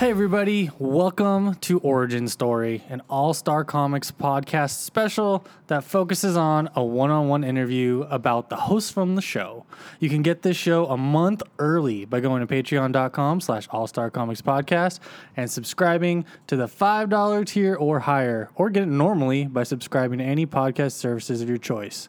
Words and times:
Hey, 0.00 0.08
everybody, 0.08 0.70
welcome 0.78 1.56
to 1.56 1.78
Origin 1.80 2.26
Story, 2.26 2.82
an 2.88 3.02
all 3.10 3.34
star 3.34 3.66
comics 3.66 4.10
podcast 4.10 4.78
special 4.78 5.44
that 5.66 5.84
focuses 5.84 6.38
on 6.38 6.70
a 6.74 6.82
one 6.82 7.10
on 7.10 7.28
one 7.28 7.44
interview 7.44 8.06
about 8.08 8.48
the 8.48 8.56
host 8.56 8.94
from 8.94 9.14
the 9.14 9.20
show. 9.20 9.66
You 9.98 10.08
can 10.08 10.22
get 10.22 10.40
this 10.40 10.56
show 10.56 10.86
a 10.86 10.96
month 10.96 11.42
early 11.58 12.06
by 12.06 12.20
going 12.20 12.40
to 12.40 12.46
patreon.com 12.46 13.42
slash 13.42 13.68
all 13.70 13.86
star 13.86 14.10
comics 14.10 14.40
podcast 14.40 15.00
and 15.36 15.50
subscribing 15.50 16.24
to 16.46 16.56
the 16.56 16.66
$5 16.66 17.46
tier 17.46 17.74
or 17.74 17.98
higher, 17.98 18.48
or 18.54 18.70
get 18.70 18.84
it 18.84 18.86
normally 18.86 19.44
by 19.44 19.64
subscribing 19.64 20.20
to 20.20 20.24
any 20.24 20.46
podcast 20.46 20.92
services 20.92 21.42
of 21.42 21.48
your 21.50 21.58
choice. 21.58 22.08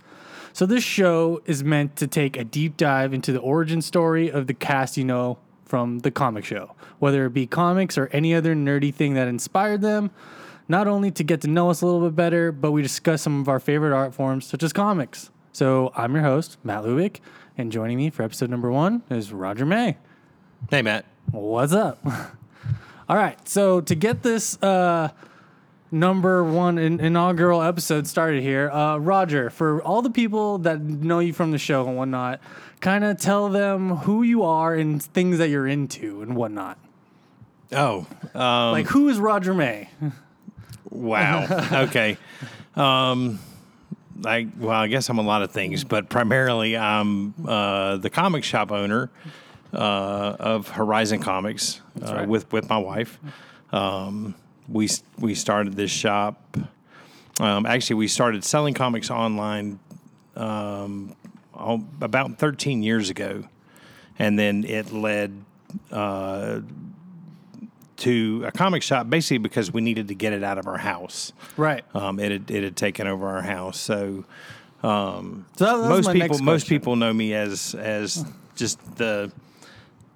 So, 0.54 0.66
this 0.66 0.86
show 0.86 1.42
is 1.46 1.62
meant 1.62 1.98
to 1.98 2.08
take 2.08 2.38
a 2.38 2.46
deep 2.46 2.78
dive 2.78 3.14
into 3.14 3.34
the 3.34 3.40
origin 3.40 3.82
story 3.82 4.32
of 4.32 4.48
the 4.48 4.54
cast 4.54 4.96
you 4.96 5.04
know 5.04 5.40
from 5.72 6.00
the 6.00 6.12
comic 6.12 6.44
show, 6.44 6.76
whether 7.00 7.26
it 7.26 7.34
be 7.34 7.48
comics 7.48 7.98
or 7.98 8.08
any 8.08 8.36
other 8.36 8.54
nerdy 8.54 8.94
thing 8.94 9.14
that 9.14 9.30
inspired 9.30 9.80
them, 9.80 10.12
not 10.68 10.86
only 10.86 11.12
to 11.12 11.24
get 11.24 11.40
to 11.40 11.48
know 11.48 11.70
us 11.70 11.82
a 11.82 11.86
little 11.86 12.02
bit 12.02 12.14
better, 12.14 12.52
but 12.52 12.74
we 12.74 12.82
discuss 12.82 13.22
some 13.22 13.40
of 13.40 13.48
our 13.48 13.58
favorite 13.58 13.96
art 13.96 14.14
forms, 14.14 14.46
such 14.46 14.64
as 14.64 14.74
comics. 14.74 15.30
So 15.54 15.94
I'm 15.96 16.14
your 16.14 16.26
host, 16.26 16.58
Matt 16.66 16.84
Lubick, 16.84 17.22
and 17.58 17.72
joining 17.72 17.96
me 17.96 18.10
for 18.10 18.24
episode 18.24 18.50
number 18.50 18.70
one 18.70 19.04
is 19.10 19.32
Roger 19.32 19.66
May. 19.66 19.96
Hey, 20.70 20.82
Matt. 20.82 21.06
What's 21.32 21.72
up? 21.72 22.06
All 23.08 23.16
right, 23.16 23.48
so 23.48 23.80
to 23.80 23.96
get 23.96 24.24
this 24.24 24.62
uh, 24.62 25.12
number 25.90 26.44
one 26.44 26.80
in- 26.80 27.00
inaugural 27.00 27.62
episode 27.62 28.08
started 28.08 28.44
here, 28.44 28.70
uh, 28.72 28.98
Roger, 28.98 29.50
for 29.50 29.82
all 29.84 30.02
the 30.02 30.10
people 30.10 30.58
that 30.60 30.82
know 30.82 31.20
you 31.20 31.32
from 31.32 31.52
the 31.52 31.58
show 31.58 31.88
and 31.88 31.96
whatnot, 31.96 32.42
kind 32.82 33.04
of 33.04 33.18
tell 33.18 33.48
them 33.50 33.98
who 33.98 34.24
you 34.24 34.44
are 34.44 34.76
and 34.76 35.02
things 35.02 35.38
that 35.38 35.50
you're 35.50 35.68
into 35.68 36.22
and 36.22 36.36
whatnot. 36.36 36.78
Oh, 37.72 38.06
um, 38.34 38.72
Like, 38.74 38.88
who 38.88 39.08
is 39.08 39.18
Roger 39.20 39.54
May? 39.54 39.90
wow. 40.90 41.46
okay. 41.88 42.18
Um, 42.76 43.40
I 44.26 44.48
well, 44.58 44.72
I 44.72 44.88
guess 44.88 45.10
I'm 45.10 45.18
a 45.20 45.24
lot 45.24 45.42
of 45.42 45.52
things, 45.52 45.84
but 45.84 46.10
primarily 46.10 46.78
I'm 46.78 47.34
uh, 47.48 47.98
the 47.98 48.10
comic 48.10 48.44
shop 48.44 48.72
owner 48.72 49.10
uh, 49.74 50.36
of 50.40 50.70
Horizon 50.70 51.20
Comics 51.20 51.82
uh, 52.02 52.14
right. 52.14 52.28
with 52.28 52.52
with 52.52 52.70
my 52.70 52.78
wife. 52.78 53.20
Um, 53.72 54.36
we 54.68 54.90
we 55.18 55.34
started 55.34 55.76
this 55.76 55.92
shop. 55.92 56.58
Um, 57.40 57.66
actually, 57.66 57.96
we 57.96 58.08
started 58.08 58.44
selling 58.44 58.74
comics 58.74 59.10
online 59.10 59.80
um, 60.36 61.16
oh, 61.62 61.84
about 62.02 62.38
13 62.38 62.84
years 62.84 63.10
ago, 63.10 63.44
and 64.20 64.38
then 64.38 64.64
it 64.64 64.92
led 64.92 65.44
uh, 65.92 66.62
to 67.98 68.44
a 68.46 68.52
comic 68.52 68.84
shop 68.84 69.10
basically 69.10 69.38
because 69.38 69.72
we 69.72 69.82
needed 69.82 70.08
to 70.08 70.16
get 70.16 70.34
it 70.34 70.44
out 70.44 70.58
of 70.58 70.68
our 70.68 70.78
house. 70.78 71.34
Right. 71.56 71.84
Um, 71.96 72.20
it 72.20 72.32
had 72.32 72.52
it 72.52 72.64
had 72.64 72.76
taken 72.76 73.08
over 73.08 73.28
our 73.28 73.42
house, 73.42 73.80
so 73.80 74.26
So 74.82 75.66
that, 75.66 75.78
that 75.78 75.90
most 75.90 76.12
people 76.12 76.40
most 76.40 76.68
people 76.68 76.96
know 76.96 77.14
me 77.14 77.34
as 77.34 77.76
as 77.76 78.26
just 78.56 78.80
the 78.98 79.32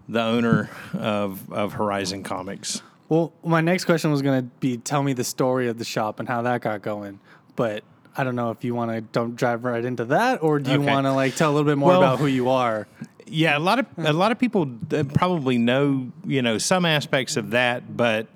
the 0.10 0.22
owner 0.22 0.70
of 0.94 1.52
of 1.52 1.74
Horizon 1.74 2.24
Comics. 2.24 2.82
Well, 3.08 3.32
my 3.44 3.62
next 3.62 3.86
question 3.86 4.10
was 4.10 4.24
going 4.24 4.42
to 4.42 4.50
be 4.60 4.78
tell 4.78 5.04
me 5.04 5.14
the 5.14 5.24
story 5.24 5.68
of 5.68 5.78
the 5.78 5.86
shop 5.86 6.20
and 6.20 6.28
how 6.28 6.42
that 6.42 6.62
got 6.62 6.82
going. 6.82 7.20
But 7.56 7.84
I 8.18 8.24
don't 8.24 8.36
know 8.36 8.52
if 8.52 8.64
you 8.64 8.74
want 8.76 8.92
to 8.92 9.02
don't 9.02 9.36
drive 9.36 9.64
right 9.66 9.84
into 9.84 10.06
that 10.06 10.42
or 10.42 10.60
do 10.60 10.72
you 10.72 10.78
Okay. 10.82 10.86
want 10.92 11.06
to 11.06 11.14
like 11.14 11.36
tell 11.36 11.52
a 11.52 11.54
little 11.54 11.70
bit 11.70 11.78
more 11.78 11.90
Well- 11.90 12.02
about 12.04 12.20
who 12.20 12.28
you 12.28 12.50
are? 12.50 12.88
Yeah, 13.28 13.58
a 13.58 13.60
lot 13.60 13.80
of 13.80 13.88
a 13.98 14.14
lot 14.14 14.32
of 14.32 14.38
people 14.38 14.70
uh, 14.94 15.04
probably 15.14 15.58
know 15.58 16.12
you 16.26 16.42
know 16.44 16.58
some 16.60 16.86
aspects 16.86 17.38
of 17.38 17.50
that, 17.52 17.98
but 17.98 18.28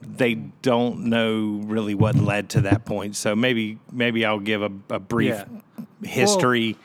they 0.00 0.34
don't 0.62 1.04
know 1.04 1.60
really 1.64 1.94
what 1.94 2.14
led 2.16 2.48
to 2.50 2.62
that 2.62 2.86
point. 2.86 3.16
So 3.16 3.36
maybe 3.36 3.78
maybe 3.92 4.24
I'll 4.24 4.40
give 4.40 4.62
a, 4.62 4.70
a 4.88 4.98
brief 4.98 5.34
Yeah. 5.34 5.84
history. 6.02 6.76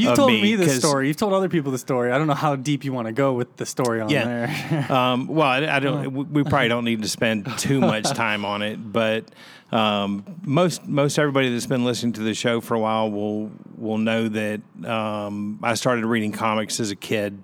You 0.00 0.14
told 0.14 0.30
me, 0.30 0.42
me 0.42 0.54
the 0.54 0.68
story. 0.68 1.08
You've 1.08 1.16
told 1.16 1.32
other 1.32 1.48
people 1.48 1.72
the 1.72 1.78
story. 1.78 2.12
I 2.12 2.18
don't 2.18 2.26
know 2.26 2.34
how 2.34 2.56
deep 2.56 2.84
you 2.84 2.92
want 2.92 3.06
to 3.06 3.12
go 3.12 3.32
with 3.32 3.56
the 3.56 3.66
story 3.66 4.00
on 4.00 4.08
Yeah. 4.10 4.24
there. 4.24 4.86
Um, 4.98 5.26
well, 5.26 5.46
I, 5.48 5.76
I 5.76 5.80
don't. 5.80 6.12
we- 6.12 6.24
We 6.24 6.42
probably 6.44 6.68
don't 6.68 6.84
need 6.84 7.02
to 7.02 7.08
spend 7.08 7.46
too 7.58 7.80
much 7.80 8.04
time 8.10 8.44
on 8.44 8.62
it, 8.62 8.76
but 8.92 9.24
um, 9.72 10.24
most 10.44 10.86
most 10.86 11.18
everybody 11.18 11.52
that's 11.52 11.66
been 11.66 11.84
listening 11.84 12.12
to 12.14 12.22
the 12.22 12.34
show 12.34 12.60
for 12.60 12.74
a 12.74 12.78
while 12.78 13.10
will 13.10 13.50
will 13.76 13.98
know 13.98 14.28
that 14.28 14.60
um, 14.86 15.58
I 15.62 15.74
started 15.74 16.04
reading 16.06 16.32
comics 16.32 16.80
as 16.80 16.90
a 16.90 16.96
kid. 16.96 17.42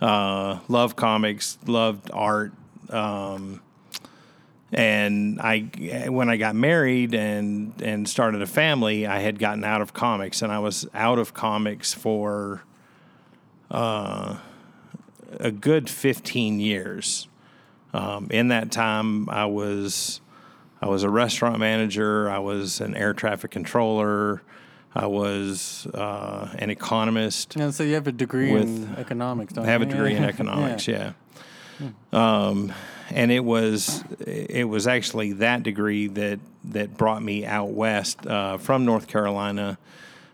Uh, 0.00 0.58
loved 0.68 0.96
comics, 0.96 1.58
loved 1.66 2.10
art. 2.12 2.52
Um, 2.90 3.60
and 4.74 5.40
I, 5.40 5.60
when 6.08 6.28
I 6.28 6.36
got 6.36 6.54
married 6.56 7.14
and 7.14 7.72
and 7.80 8.08
started 8.08 8.42
a 8.42 8.46
family, 8.46 9.06
I 9.06 9.20
had 9.20 9.38
gotten 9.38 9.64
out 9.64 9.80
of 9.80 9.92
comics, 9.94 10.42
and 10.42 10.52
I 10.52 10.58
was 10.58 10.86
out 10.94 11.18
of 11.18 11.32
comics 11.34 11.94
for 11.94 12.62
a 13.70 15.50
good 15.50 15.88
15 15.90 16.60
years. 16.60 17.28
Um, 17.92 18.28
in 18.30 18.48
that 18.48 18.70
time, 18.72 19.28
I 19.30 19.46
was 19.46 20.20
I 20.82 20.88
was 20.88 21.02
a 21.02 21.10
restaurant 21.10 21.58
manager. 21.58 22.28
I 22.28 22.38
was 22.40 22.80
an 22.80 22.94
air 22.96 23.14
traffic 23.14 23.50
controller. 23.52 24.42
I 24.96 25.06
was 25.06 25.86
uh, 25.94 26.54
an 26.58 26.70
economist. 26.70 27.56
And 27.56 27.74
so 27.74 27.82
you 27.82 27.94
have 27.94 28.06
a 28.06 28.12
degree 28.12 28.52
in 28.52 28.94
economics, 28.96 29.52
don't 29.52 29.66
I 29.66 29.70
have 29.70 29.82
a 29.82 29.86
degree 29.86 30.14
in 30.14 30.22
Yeah. 30.22 30.28
economics. 30.28 30.86
Yeah. 30.86 31.12
Um, 32.12 32.72
and 33.10 33.30
it 33.32 33.44
was 33.44 34.02
it 34.26 34.68
was 34.68 34.86
actually 34.86 35.32
that 35.34 35.62
degree 35.62 36.06
that 36.08 36.40
that 36.64 36.96
brought 36.96 37.22
me 37.22 37.44
out 37.44 37.70
west 37.70 38.26
uh, 38.26 38.58
from 38.58 38.84
North 38.84 39.06
Carolina. 39.06 39.78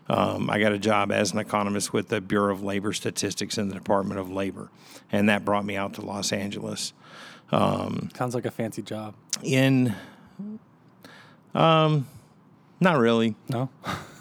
Um, 0.09 0.49
I 0.49 0.59
got 0.59 0.73
a 0.73 0.79
job 0.79 1.11
as 1.11 1.31
an 1.31 1.39
economist 1.39 1.93
with 1.93 2.09
the 2.09 2.19
Bureau 2.19 2.51
of 2.53 2.63
Labor 2.63 2.91
Statistics 2.91 3.57
in 3.57 3.69
the 3.69 3.75
Department 3.75 4.19
of 4.19 4.29
Labor, 4.29 4.69
and 5.11 5.29
that 5.29 5.45
brought 5.45 5.63
me 5.65 5.75
out 5.77 5.93
to 5.95 6.01
Los 6.01 6.31
Angeles. 6.33 6.91
Sounds 7.51 8.33
like 8.33 8.45
a 8.45 8.51
fancy 8.51 8.81
job. 8.81 9.13
In, 9.43 9.93
um, 11.53 12.07
not 12.79 12.97
really. 12.97 13.35
No? 13.49 13.69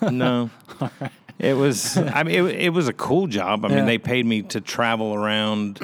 No. 0.03 0.51
It 1.39 1.55
was. 1.57 1.97
I 1.97 2.23
mean, 2.23 2.35
it, 2.49 2.55
it 2.67 2.69
was 2.69 2.87
a 2.87 2.93
cool 2.93 3.27
job. 3.27 3.65
I 3.65 3.71
Yeah. 3.71 3.77
mean, 3.77 3.87
they 3.87 3.97
paid 3.97 4.27
me 4.27 4.43
to 4.43 4.61
travel 4.61 5.15
around 5.15 5.81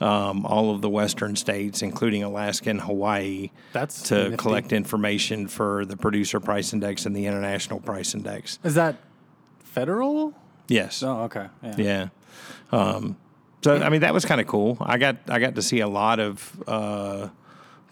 um, 0.00 0.46
all 0.46 0.70
of 0.74 0.80
the 0.80 0.88
western 0.88 1.36
states, 1.36 1.82
including 1.82 2.22
Alaska 2.22 2.70
and 2.70 2.80
Hawaii, 2.80 3.50
That's 3.72 4.02
to 4.04 4.14
nifty. 4.30 4.36
collect 4.36 4.72
information 4.72 5.48
for 5.48 5.84
the 5.84 5.96
producer 5.96 6.40
price 6.40 6.72
index 6.72 7.06
and 7.06 7.14
the 7.16 7.26
international 7.26 7.80
price 7.80 8.14
index. 8.14 8.58
Is 8.64 8.74
that 8.74 8.96
federal? 9.64 10.34
Yes. 10.68 11.02
Oh, 11.02 11.22
okay. 11.22 11.46
Yeah. 11.62 11.74
Yeah. 11.78 12.08
Um, 12.72 13.16
so 13.62 13.76
I 13.76 13.88
mean, 13.88 14.02
that 14.02 14.14
was 14.14 14.24
kind 14.24 14.40
of 14.40 14.46
cool. 14.46 14.76
I 14.80 14.98
got 14.98 15.16
I 15.28 15.38
got 15.40 15.54
to 15.56 15.62
see 15.62 15.80
a 15.80 15.88
lot 15.88 16.20
of 16.20 16.62
uh, 16.68 17.28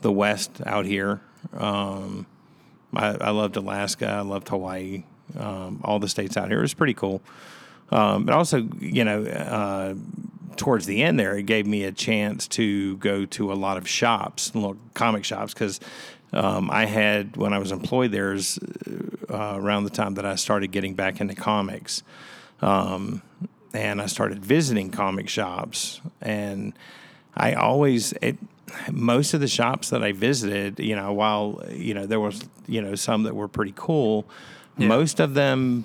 the 0.02 0.12
West 0.12 0.60
out 0.64 0.84
here. 0.86 1.20
Um, 1.56 2.26
I, 2.94 3.16
I 3.20 3.30
loved 3.30 3.56
Alaska. 3.56 4.06
I 4.08 4.20
loved 4.20 4.48
Hawaii. 4.48 5.04
Um, 5.38 5.80
all 5.82 5.98
the 5.98 6.08
states 6.08 6.36
out 6.36 6.48
here. 6.48 6.58
It 6.58 6.62
was 6.62 6.74
pretty 6.74 6.94
cool. 6.94 7.20
Um, 7.90 8.24
but 8.26 8.34
also, 8.34 8.68
you 8.80 9.04
know, 9.04 9.24
uh, 9.24 9.94
towards 10.56 10.86
the 10.86 11.02
end 11.02 11.18
there, 11.18 11.36
it 11.36 11.44
gave 11.44 11.66
me 11.66 11.84
a 11.84 11.92
chance 11.92 12.46
to 12.48 12.96
go 12.98 13.24
to 13.26 13.52
a 13.52 13.54
lot 13.54 13.76
of 13.76 13.88
shops, 13.88 14.54
little 14.54 14.76
comic 14.94 15.24
shops, 15.24 15.52
because 15.52 15.80
um, 16.32 16.70
I 16.70 16.86
had 16.86 17.36
when 17.36 17.52
I 17.52 17.58
was 17.58 17.72
employed 17.72 18.12
there 18.12 18.32
is 18.32 18.58
uh, 19.30 19.54
around 19.56 19.84
the 19.84 19.90
time 19.90 20.14
that 20.14 20.26
I 20.26 20.34
started 20.34 20.68
getting 20.72 20.94
back 20.94 21.20
into 21.20 21.34
comics, 21.34 22.02
um, 22.60 23.22
and 23.72 24.00
I 24.00 24.06
started 24.06 24.44
visiting 24.44 24.90
comic 24.90 25.28
shops, 25.28 26.00
and 26.20 26.72
I 27.34 27.54
always 27.54 28.12
it. 28.22 28.38
Most 28.90 29.32
of 29.32 29.40
the 29.40 29.48
shops 29.48 29.90
that 29.90 30.02
I 30.02 30.10
visited, 30.10 30.80
you 30.80 30.96
know, 30.96 31.12
while 31.12 31.62
you 31.70 31.94
know 31.94 32.06
there 32.06 32.20
was 32.20 32.42
you 32.66 32.82
know 32.82 32.94
some 32.96 33.22
that 33.22 33.34
were 33.34 33.48
pretty 33.48 33.72
cool, 33.76 34.26
most 34.76 35.20
of 35.20 35.34
them 35.34 35.84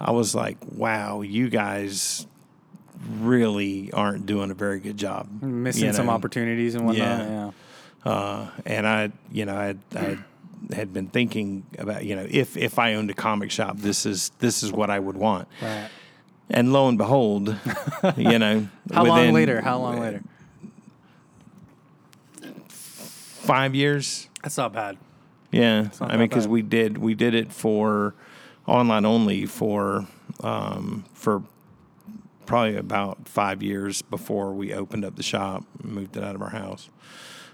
I 0.00 0.12
was 0.12 0.34
like, 0.34 0.56
wow, 0.72 1.20
you 1.20 1.50
guys 1.50 2.26
really 3.08 3.92
aren't 3.92 4.26
doing 4.26 4.50
a 4.50 4.54
very 4.54 4.80
good 4.80 4.96
job. 4.96 5.42
Missing 5.42 5.86
you 5.86 5.92
some 5.92 6.10
opportunities 6.10 6.74
and 6.74 6.86
whatnot. 6.86 7.18
Yeah. 7.18 7.50
Yeah. 8.04 8.10
Uh, 8.12 8.50
and 8.64 8.86
I, 8.86 9.12
you 9.30 9.44
know, 9.44 9.56
I, 9.56 9.74
I 9.98 10.18
had 10.74 10.92
been 10.92 11.06
thinking 11.08 11.64
about, 11.78 12.04
you 12.04 12.16
know, 12.16 12.26
if 12.28 12.56
if 12.56 12.78
I 12.78 12.94
owned 12.94 13.10
a 13.10 13.14
comic 13.14 13.50
shop, 13.50 13.78
this 13.78 14.06
is 14.06 14.30
this 14.38 14.62
is 14.62 14.72
what 14.72 14.90
I 14.90 14.98
would 14.98 15.16
want. 15.16 15.48
Right. 15.60 15.88
And 16.48 16.72
lo 16.72 16.88
and 16.88 16.98
behold, 16.98 17.56
you 18.16 18.38
know, 18.38 18.68
How 18.92 19.04
long 19.04 19.32
later? 19.32 19.60
How 19.60 19.78
long 19.78 20.00
later? 20.00 20.22
Five 22.68 23.74
years. 23.74 24.28
That's 24.42 24.56
not 24.56 24.72
bad. 24.72 24.96
Yeah, 25.52 25.88
not 26.00 26.02
I 26.02 26.16
mean, 26.16 26.28
because 26.28 26.46
bad. 26.46 26.52
we 26.52 26.62
did 26.62 26.98
we 26.98 27.14
did 27.14 27.34
it 27.34 27.52
for 27.52 28.14
online 28.66 29.04
only 29.04 29.46
for 29.46 30.06
um, 30.42 31.04
for 31.14 31.42
probably 32.50 32.76
about 32.76 33.28
five 33.28 33.62
years 33.62 34.02
before 34.02 34.52
we 34.52 34.74
opened 34.74 35.04
up 35.04 35.16
the 35.16 35.22
shop, 35.22 35.64
and 35.82 35.92
moved 35.92 36.16
it 36.16 36.22
out 36.24 36.34
of 36.34 36.42
our 36.42 36.50
house. 36.50 36.90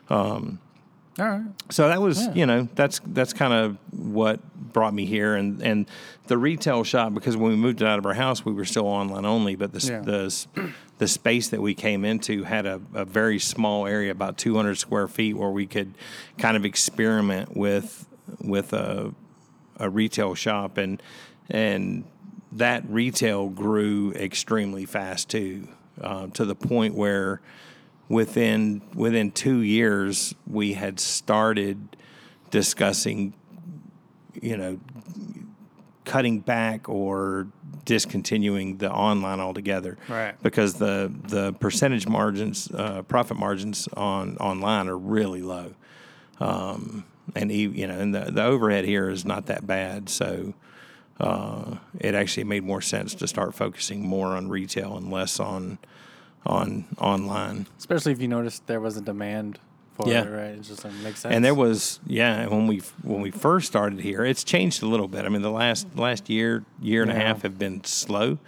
Um, 0.09 0.59
All 1.19 1.27
right. 1.27 1.43
So 1.71 1.89
that 1.89 2.01
was, 2.03 2.27
you 2.35 2.47
know, 2.47 2.69
that's 2.75 3.01
that's 3.07 3.33
kind 3.33 3.53
of 3.53 3.79
what 3.93 4.41
brought 4.73 4.93
me 4.95 5.07
here, 5.07 5.35
and 5.35 5.63
and 5.63 5.87
the 6.27 6.37
retail 6.39 6.85
shop 6.85 7.15
because 7.15 7.37
when 7.37 7.51
we 7.51 7.57
moved 7.57 7.81
it 7.83 7.87
out 7.89 7.99
of 7.99 8.07
our 8.07 8.15
house, 8.15 8.45
we 8.45 8.53
were 8.53 8.65
still 8.65 8.87
online 8.87 9.25
only, 9.25 9.55
but 9.57 9.73
the 9.73 9.87
Yeah. 9.87 10.01
the 10.01 10.73
the 10.99 11.09
space 11.09 11.49
that 11.49 11.61
we 11.61 11.75
came 11.75 12.05
into 12.07 12.45
had 12.45 12.65
a, 12.67 12.81
a 12.95 13.05
very 13.05 13.39
small 13.39 13.87
area, 13.87 14.11
about 14.11 14.39
200 14.39 14.77
square 14.79 15.09
feet, 15.09 15.37
where 15.37 15.51
we 15.51 15.67
could 15.67 15.95
kind 16.39 16.57
of 16.57 16.65
experiment 16.65 17.57
with 17.57 18.07
with 18.41 18.73
a 18.73 19.15
a 19.79 19.89
retail 19.91 20.35
shop, 20.35 20.77
and 20.79 21.03
and 21.51 22.05
that 22.53 22.85
retail 22.89 23.49
grew 23.49 24.13
extremely 24.13 24.85
fast 24.85 25.29
too, 25.29 25.69
uh, 26.01 26.29
to 26.29 26.45
the 26.45 26.55
point 26.55 26.95
where 26.95 27.41
within 28.09 28.83
within 28.95 29.31
two 29.33 29.59
years 29.59 30.35
we 30.47 30.75
had 30.75 31.01
started 31.01 31.97
discussing 32.51 33.35
you 34.41 34.57
know 34.57 34.79
cutting 36.05 36.39
back 36.39 36.89
or 36.89 37.49
discontinuing 37.85 38.79
the 38.79 38.91
online 38.91 39.41
altogether. 39.41 39.99
Right. 40.09 40.41
because 40.43 40.75
the 40.75 41.13
the 41.25 41.53
percentage 41.55 42.07
margins 42.07 42.71
uh, 42.73 43.03
profit 43.03 43.37
margins 43.37 43.89
on 43.97 44.37
online 44.39 44.89
are 44.89 44.99
really 44.99 45.43
low. 45.43 45.75
Um, 46.39 47.05
and 47.35 47.51
you 47.51 47.87
know 47.87 47.99
and 47.99 48.15
the, 48.15 48.31
the 48.31 48.45
overhead 48.45 48.85
here 48.85 49.11
is 49.11 49.25
not 49.25 49.47
that 49.47 49.67
bad. 49.67 50.09
So 50.09 50.55
uh, 51.21 51.77
it 51.99 52.15
actually 52.15 52.45
made 52.45 52.63
more 52.65 52.81
sense 52.81 53.15
to 53.15 53.27
start 53.27 53.55
focusing 53.55 54.07
more 54.07 54.29
on 54.37 54.49
retail 54.49 54.97
and 54.97 55.11
less 55.11 55.41
on 55.41 55.79
on 56.45 56.85
online 56.99 57.67
Especially 57.79 58.13
if 58.13 58.21
you 58.21 58.29
noticed 58.29 58.67
there 58.67 58.81
was 58.81 58.97
a 58.97 59.01
demand 59.01 59.59
for 59.95 60.09
Yeah. 60.09 60.23
it, 60.25 60.31
right? 60.31 60.51
It 60.51 60.61
just 60.63 60.85
like, 60.85 60.93
makes 61.03 61.21
sense. 61.21 61.35
And 61.35 61.45
there 61.45 61.55
was, 61.55 61.99
yeah, 62.07 62.47
when 62.49 62.67
we 62.67 62.83
when 63.03 63.21
we 63.23 63.31
first 63.31 63.67
started 63.67 64.01
here, 64.01 64.25
it's 64.25 64.45
changed 64.45 64.83
a 64.83 64.87
little 64.87 65.09
bit. 65.09 65.25
I 65.25 65.29
mean, 65.31 65.43
the 65.43 65.51
last 65.51 65.87
last 65.97 66.29
year 66.29 66.65
year 66.81 67.03
and 67.03 67.11
a 67.11 67.15
half 67.15 67.43
have 67.43 67.59
been 67.59 67.83
slow. 67.85 68.39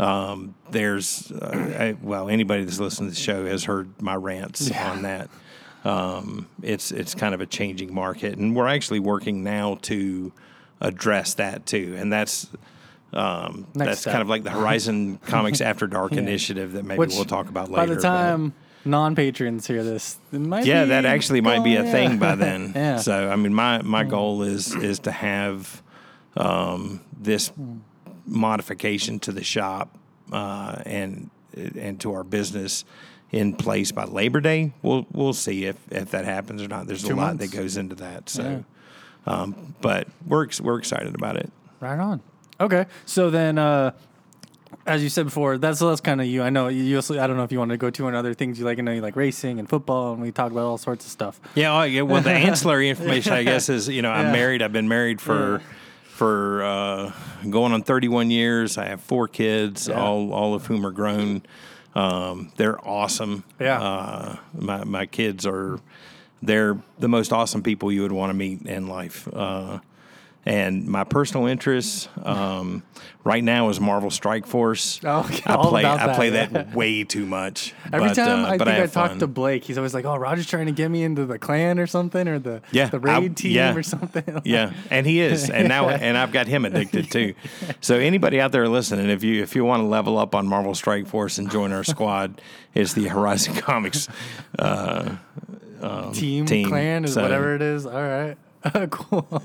Um, 0.00 0.54
there's, 0.70 1.30
uh, 1.32 1.74
I, 1.78 1.96
well, 2.02 2.28
anybody 2.28 2.62
that's 2.64 2.78
listened 2.80 3.08
to 3.10 3.14
the 3.14 3.20
show 3.20 3.46
has 3.46 3.64
heard 3.64 4.00
my 4.00 4.14
rants 4.14 4.68
Yeah. 4.70 4.90
on 4.92 5.02
that. 5.02 5.28
Um, 5.84 6.48
it's 6.62 6.90
it's 6.92 7.14
kind 7.14 7.34
of 7.34 7.40
a 7.40 7.46
changing 7.46 7.94
market, 7.94 8.36
and 8.36 8.54
we're 8.54 8.68
actually 8.68 9.00
working 9.00 9.42
now 9.44 9.78
to 9.82 10.32
address 10.80 11.34
that 11.34 11.66
too. 11.66 11.94
And 11.98 12.12
that's 12.12 12.48
um, 13.12 13.66
that's 13.74 14.00
step. 14.02 14.12
kind 14.12 14.22
of 14.22 14.28
like 14.28 14.42
the 14.44 14.50
Horizon 14.50 15.18
Comics 15.26 15.60
After 15.60 15.86
Dark 15.86 16.12
Yeah. 16.12 16.18
initiative 16.18 16.72
that 16.72 16.84
maybe 16.84 16.98
Which, 16.98 17.14
we'll 17.14 17.24
talk 17.24 17.48
about 17.48 17.70
later. 17.70 17.86
By 17.86 17.94
the 17.94 18.00
time 18.00 18.52
non 18.84 19.14
patrons 19.14 19.66
hear 19.66 19.82
this, 19.82 20.18
it 20.32 20.40
might 20.40 20.66
yeah, 20.66 20.84
that 20.86 21.04
actually 21.06 21.40
might 21.40 21.64
be 21.64 21.76
a 21.76 21.82
going- 21.82 21.92
thing 21.92 22.18
by 22.18 22.34
then. 22.34 22.72
yeah. 22.76 22.98
So 22.98 23.30
I 23.30 23.36
mean, 23.36 23.54
my 23.54 23.82
my 23.82 24.04
goal 24.04 24.42
is 24.42 24.74
is 24.74 24.98
to 25.00 25.10
have 25.10 25.82
um, 26.36 27.00
this 27.18 27.50
modification 28.26 29.18
to 29.20 29.32
the 29.32 29.42
shop 29.44 29.96
uh, 30.32 30.82
and 30.84 31.30
and 31.54 32.00
to 32.00 32.12
our 32.12 32.24
business 32.24 32.84
in 33.30 33.54
place 33.54 33.90
by 33.92 34.04
Labor 34.04 34.40
Day. 34.40 34.72
We'll 34.82 35.06
we'll 35.12 35.32
see 35.32 35.64
if 35.64 35.76
if 35.90 36.10
that 36.12 36.24
happens 36.24 36.62
or 36.62 36.68
not. 36.68 36.86
There's 36.86 37.02
Two 37.02 37.14
a 37.14 37.16
lot 37.16 37.36
months. 37.36 37.50
that 37.50 37.56
goes 37.56 37.76
into 37.76 37.94
that. 37.96 38.28
So, 38.28 38.64
um, 39.26 39.74
but 39.80 40.08
we're 40.26 40.44
ex- 40.44 40.60
we're 40.60 40.78
excited 40.78 41.14
about 41.14 41.36
it. 41.36 41.50
Right 41.80 41.98
on. 41.98 42.20
Okay. 42.60 42.86
So 43.06 43.30
then, 43.30 43.56
uh, 43.58 43.92
as 44.86 45.02
you 45.02 45.08
said 45.08 45.24
before, 45.26 45.58
that's 45.58 45.78
that's 45.80 46.00
kind 46.00 46.20
of 46.20 46.26
you. 46.26 46.42
I 46.42 46.50
know 46.50 46.68
you. 46.68 46.96
Also, 46.96 47.20
I 47.22 47.26
don't 47.26 47.36
know 47.36 47.44
if 47.44 47.52
you 47.52 47.58
want 47.58 47.70
to 47.70 47.76
go 47.76 47.90
to 47.90 48.06
on 48.06 48.14
other 48.14 48.34
things 48.34 48.58
you 48.58 48.64
like. 48.64 48.78
I 48.78 48.82
know 48.82 48.92
you 48.92 49.00
like 49.00 49.16
racing 49.16 49.58
and 49.58 49.68
football, 49.68 50.12
and 50.14 50.22
we 50.22 50.32
talk 50.32 50.50
about 50.50 50.64
all 50.64 50.78
sorts 50.78 51.04
of 51.04 51.10
stuff. 51.12 51.40
Yeah, 51.54 51.78
oh, 51.78 51.82
yeah. 51.84 52.02
Well, 52.02 52.22
the 52.22 52.30
ancillary 52.48 52.88
information, 52.88 53.32
I 53.32 53.42
guess, 53.44 53.68
is 53.68 53.88
you 53.88 54.02
know 54.02 54.10
I'm 54.10 54.26
Yeah. 54.26 54.32
married. 54.32 54.62
I've 54.62 54.72
been 54.72 54.88
married 54.88 55.20
for 55.20 55.60
for 56.04 56.62
uh, 56.64 57.12
going 57.48 57.72
on 57.72 57.82
31 57.82 58.30
years. 58.32 58.76
I 58.76 58.86
have 58.86 59.00
four 59.00 59.28
kids, 59.28 59.88
Yeah. 59.88 60.00
all 60.00 60.32
all 60.32 60.54
of 60.54 60.66
whom 60.66 60.84
are 60.84 60.90
grown. 60.90 61.42
Um, 61.94 62.50
they're 62.56 62.78
awesome. 62.86 63.44
Yeah. 63.60 63.80
Uh, 63.80 64.36
my 64.58 64.84
my 64.84 65.06
kids 65.06 65.46
are 65.46 65.78
they're 66.42 66.78
the 66.98 67.08
most 67.08 67.32
awesome 67.32 67.62
people 67.62 67.90
you 67.92 68.02
would 68.02 68.12
want 68.12 68.30
to 68.30 68.34
meet 68.34 68.62
in 68.62 68.86
life. 68.88 69.28
Uh, 69.32 69.80
and 70.46 70.86
my 70.86 71.04
personal 71.04 71.46
interests 71.46 72.08
um, 72.22 72.82
right 73.22 73.44
now 73.44 73.68
is 73.68 73.80
Marvel 73.80 74.10
Strike 74.10 74.46
Force. 74.46 74.98
Oh, 75.04 75.18
okay. 75.20 75.42
I 75.44 75.56
All 75.56 75.68
play 75.68 75.82
about 75.82 76.00
I 76.00 76.06
that, 76.06 76.16
play 76.16 76.30
yeah. 76.32 76.46
that 76.46 76.74
way 76.74 77.04
too 77.04 77.26
much. 77.26 77.74
Every 77.92 78.08
but, 78.08 78.14
time 78.14 78.44
uh, 78.44 78.48
I 78.48 78.50
think 78.56 78.68
I, 78.68 78.72
have 78.76 78.92
talk 78.92 79.10
fun. 79.10 79.18
to 79.18 79.26
Blake, 79.26 79.64
he's 79.64 79.76
always 79.76 79.92
like, 79.92 80.06
"Oh, 80.06 80.16
Roger's 80.16 80.46
trying 80.46 80.64
to 80.64 80.72
get 80.72 80.90
me 80.90 81.02
into 81.02 81.26
the 81.26 81.38
clan 81.38 81.78
or 81.78 81.86
something, 81.86 82.26
or 82.26 82.38
the 82.38 82.62
Yeah, 82.72 82.88
the 82.88 82.96
I- 82.96 83.18
raid 83.18 83.36
team 83.36 83.50
yeah. 83.52 83.74
or 83.74 83.82
something." 83.82 84.40
Yeah, 84.44 84.72
and 84.90 85.06
he 85.06 85.20
is, 85.20 85.50
and 85.50 85.68
now 85.68 85.90
and 85.90 86.16
I've 86.16 86.32
got 86.32 86.46
him 86.46 86.64
addicted 86.64 87.10
too. 87.10 87.34
So 87.82 87.96
anybody 87.96 88.40
out 88.40 88.52
there 88.52 88.68
listening, 88.68 89.10
if 89.10 89.22
you 89.22 89.42
if 89.42 89.54
you 89.54 89.64
want 89.64 89.82
to 89.82 89.86
level 89.86 90.16
up 90.16 90.34
on 90.34 90.46
Marvel 90.46 90.74
Strike 90.74 91.06
Force 91.08 91.36
and 91.36 91.50
join 91.50 91.72
our 91.72 91.84
squad, 91.84 92.40
it's 92.74 92.94
the 92.94 93.08
Horizon 93.08 93.54
Comics. 93.54 94.08
Team, 96.12 96.46
team, 96.46 96.68
clan 96.68 97.04
is 97.04 97.14
so- 97.14 97.22
whatever 97.22 97.54
it 97.54 97.62
is. 97.62 97.86
All 97.86 97.92
right. 97.92 98.36
cool. 98.90 99.26
All 99.30 99.40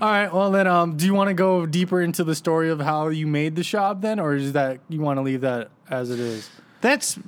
right. 0.00 0.32
Well, 0.32 0.50
then, 0.50 0.66
um, 0.66 0.96
do 0.96 1.04
you 1.04 1.12
want 1.14 1.28
to 1.28 1.34
go 1.34 1.66
deeper 1.66 2.00
into 2.00 2.24
the 2.24 2.34
story 2.34 2.70
of 2.70 2.80
how 2.80 3.08
you 3.08 3.26
made 3.26 3.54
the 3.54 3.62
shop 3.62 4.00
then, 4.00 4.18
or 4.18 4.34
is 4.34 4.52
that 4.54 4.80
you 4.88 5.00
want 5.00 5.18
to 5.18 5.22
leave 5.22 5.42
that 5.42 5.68
as 5.90 6.10
it 6.10 6.18
is? 6.18 6.48
That's, 6.80 7.18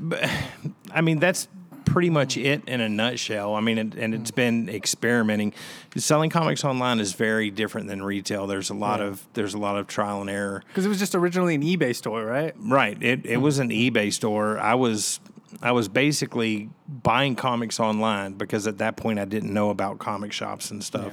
I 0.93 1.03
mean, 1.03 1.19
that's 1.19 1.47
pretty 1.85 2.09
much 2.11 2.37
it 2.39 2.63
in 2.67 2.81
a 2.81 2.89
nutshell. 2.89 3.55
I 3.55 3.61
mean, 3.61 3.77
and, 3.79 3.95
and 3.95 4.15
it's 4.15 4.31
been 4.31 4.69
experimenting. 4.71 5.53
Selling 5.97 6.31
comics 6.31 6.65
online 6.65 6.99
is 6.99 7.13
very 7.13 7.51
different 7.51 7.89
than 7.89 8.03
retail. 8.03 8.47
There's 8.47 8.71
a 8.71 8.75
lot 8.75 9.01
Yeah. 9.01 9.07
of 9.07 9.27
there's 9.35 9.55
a 9.55 9.59
lot 9.59 9.77
of 9.77 9.87
trial 9.87 10.21
and 10.23 10.31
error. 10.31 10.63
Because 10.69 10.87
it 10.87 10.89
was 10.89 10.99
just 10.99 11.15
originally 11.15 11.55
an 11.55 11.63
eBay 11.63 11.95
store, 11.95 12.25
right? 12.25 12.55
Right. 12.59 13.01
It 13.03 13.25
it 13.27 13.39
was 13.39 13.59
an 13.59 13.69
eBay 13.71 14.13
store. 14.13 14.59
I 14.59 14.75
was 14.75 15.19
I 15.63 15.73
was 15.73 15.89
basically 15.89 16.71
buying 16.89 17.35
comics 17.37 17.81
online 17.81 18.35
because 18.35 18.67
at 18.67 18.79
that 18.79 18.97
point 18.97 19.19
I 19.19 19.25
didn't 19.25 19.53
know 19.53 19.71
about 19.71 19.99
comic 19.99 20.33
shops 20.33 20.71
and 20.71 20.83
stuff. 20.85 21.13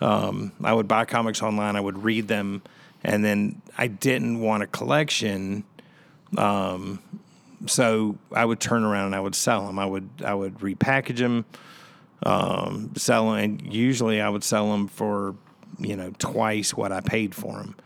Um, 0.00 0.52
I 0.62 0.72
would 0.72 0.88
buy 0.88 1.04
comics 1.04 1.42
online. 1.42 1.76
I 1.76 1.80
would 1.80 2.02
read 2.02 2.28
them, 2.28 2.62
and 3.02 3.24
then 3.24 3.62
I 3.76 3.86
didn't 3.88 4.40
want 4.40 4.62
a 4.62 4.66
collection. 4.66 5.64
Um, 6.36 7.02
so 7.66 8.18
I 8.32 8.44
would 8.44 8.60
turn 8.60 8.84
around 8.84 9.06
and 9.06 9.14
I 9.14 9.20
would 9.20 9.34
sell 9.34 9.66
them. 9.66 9.78
I 9.78 9.86
would 9.86 10.08
I 10.24 10.34
would 10.34 10.58
repackage 10.58 11.18
them, 11.18 11.44
um, 12.22 12.92
sell 12.96 13.30
them, 13.30 13.38
and 13.42 13.74
usually 13.74 14.20
I 14.20 14.28
would 14.28 14.44
sell 14.44 14.70
them 14.70 14.88
for 14.88 15.34
you 15.78 15.96
know 15.96 16.12
twice 16.18 16.74
what 16.74 16.92
I 16.92 17.00
paid 17.00 17.34
for 17.34 17.56
them. 17.56 17.76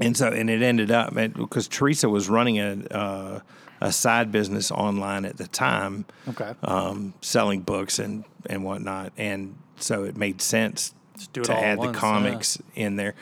And 0.00 0.16
so, 0.16 0.28
and 0.28 0.48
it 0.48 0.62
ended 0.62 0.90
up 0.90 1.14
because 1.14 1.66
Teresa 1.68 2.08
was 2.08 2.28
running 2.28 2.58
a 2.58 2.84
uh, 2.90 3.40
a 3.80 3.92
side 3.92 4.32
business 4.32 4.70
online 4.72 5.24
at 5.24 5.36
the 5.36 5.46
time, 5.46 6.04
Okay. 6.28 6.52
um, 6.62 7.14
selling 7.20 7.60
books 7.62 7.98
and 7.98 8.24
and 8.46 8.64
whatnot, 8.64 9.12
and 9.16 9.56
so 9.76 10.04
it 10.04 10.16
made 10.16 10.40
sense 10.40 10.94
to 11.32 11.52
add 11.52 11.78
once, 11.78 11.92
the 11.92 11.98
comics 11.98 12.58
in 12.74 12.96
there, 12.96 13.14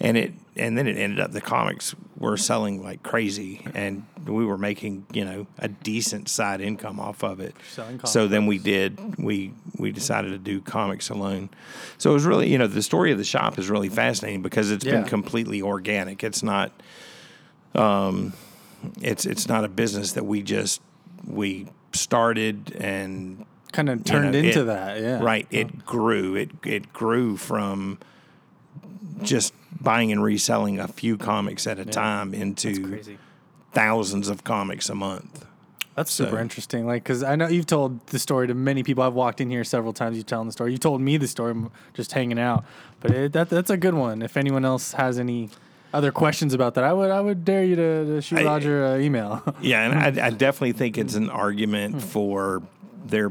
and 0.00 0.16
it 0.16 0.32
and 0.56 0.78
then 0.78 0.86
it 0.86 0.96
ended 0.96 1.20
up 1.20 1.32
the 1.32 1.40
comics 1.40 1.94
were 2.18 2.36
selling 2.36 2.82
like 2.82 3.02
crazy, 3.02 3.66
and 3.74 4.04
we 4.26 4.44
were 4.44 4.58
making 4.58 5.06
you 5.12 5.24
know 5.24 5.46
a 5.58 5.68
decent 5.68 6.28
side 6.28 6.60
income 6.60 7.00
off 7.00 7.22
of 7.24 7.40
it. 7.40 7.54
Selling 7.70 8.00
So 8.04 8.28
then 8.28 8.46
we 8.46 8.58
did 8.58 9.18
we 9.18 9.52
we 9.78 9.92
decided 9.92 10.30
to 10.30 10.38
do 10.38 10.60
comics 10.60 11.10
alone. 11.10 11.50
So 11.98 12.10
it 12.10 12.14
was 12.14 12.24
really 12.24 12.48
you 12.48 12.58
know 12.58 12.66
the 12.66 12.82
story 12.82 13.12
of 13.12 13.18
the 13.18 13.24
shop 13.24 13.58
is 13.58 13.68
really 13.68 13.88
fascinating 13.88 14.42
because 14.42 14.70
it's 14.70 14.84
been 14.84 15.04
completely 15.04 15.62
organic. 15.62 16.22
It's 16.22 16.42
not 16.42 16.72
um, 17.74 18.32
it's 19.00 19.26
it's 19.26 19.48
not 19.48 19.64
a 19.64 19.68
business 19.68 20.12
that 20.12 20.24
we 20.24 20.42
just 20.42 20.80
we 21.26 21.66
started 21.92 22.76
and 22.78 23.44
Kind 23.74 23.88
of 23.90 23.98
you 23.98 24.04
turned 24.04 24.32
know, 24.32 24.38
into 24.38 24.60
it- 24.62 24.64
that, 24.64 25.00
yeah. 25.00 25.20
Right. 25.22 25.46
It 25.50 25.84
grew. 25.84 26.34
It 26.36 26.50
it 26.64 26.92
grew 26.92 27.36
from 27.36 27.98
just 29.22 29.52
buying 29.80 30.12
and 30.12 30.22
reselling 30.22 30.78
a 30.78 30.88
few 30.88 31.16
comics 31.16 31.66
at 31.66 31.78
a 31.78 31.84
time 31.84 32.32
into 32.34 33.02
thousands 33.72 34.28
of 34.28 34.44
comics 34.44 34.88
a 34.88 34.94
month. 34.94 35.44
That's 35.96 36.10
super 36.10 36.40
interesting. 36.40 36.86
Like, 36.86 37.04
because 37.04 37.22
I 37.22 37.36
know 37.36 37.46
you've 37.46 37.66
told 37.66 38.04
the 38.08 38.18
story 38.18 38.48
to 38.48 38.54
many 38.54 38.82
people. 38.82 39.04
I've 39.04 39.14
walked 39.14 39.40
in 39.40 39.48
here 39.50 39.62
several 39.62 39.92
times. 39.92 40.16
You've 40.16 40.26
telling 40.26 40.46
the 40.46 40.52
story. 40.52 40.72
You 40.72 40.78
told 40.78 41.00
me 41.00 41.16
the 41.18 41.28
story 41.28 41.54
just 41.94 42.10
hanging 42.12 42.38
out. 42.38 42.64
But 43.00 43.10
it, 43.12 43.32
that 43.34 43.48
that's 43.48 43.70
a 43.70 43.76
good 43.76 43.94
one. 43.94 44.22
If 44.22 44.36
anyone 44.36 44.64
else 44.64 44.92
has 44.94 45.18
any 45.20 45.50
other 45.92 46.10
questions 46.10 46.52
about 46.52 46.74
that, 46.74 46.82
I 46.84 46.92
would 46.92 47.10
I 47.12 47.20
would 47.20 47.44
dare 47.44 47.62
you 47.64 47.76
to, 47.76 48.04
to 48.06 48.22
shoot 48.22 48.40
I- 48.40 48.44
Roger 48.44 48.84
an 48.94 49.02
email. 49.02 49.42
Yeah, 49.60 49.88
and 49.88 50.20
I, 50.20 50.26
I 50.26 50.30
definitely 50.30 50.72
think 50.72 50.98
it's 50.98 51.14
an 51.14 51.26
Hmm. 51.28 51.36
argument 51.36 52.02
for 52.02 52.62
there 53.06 53.30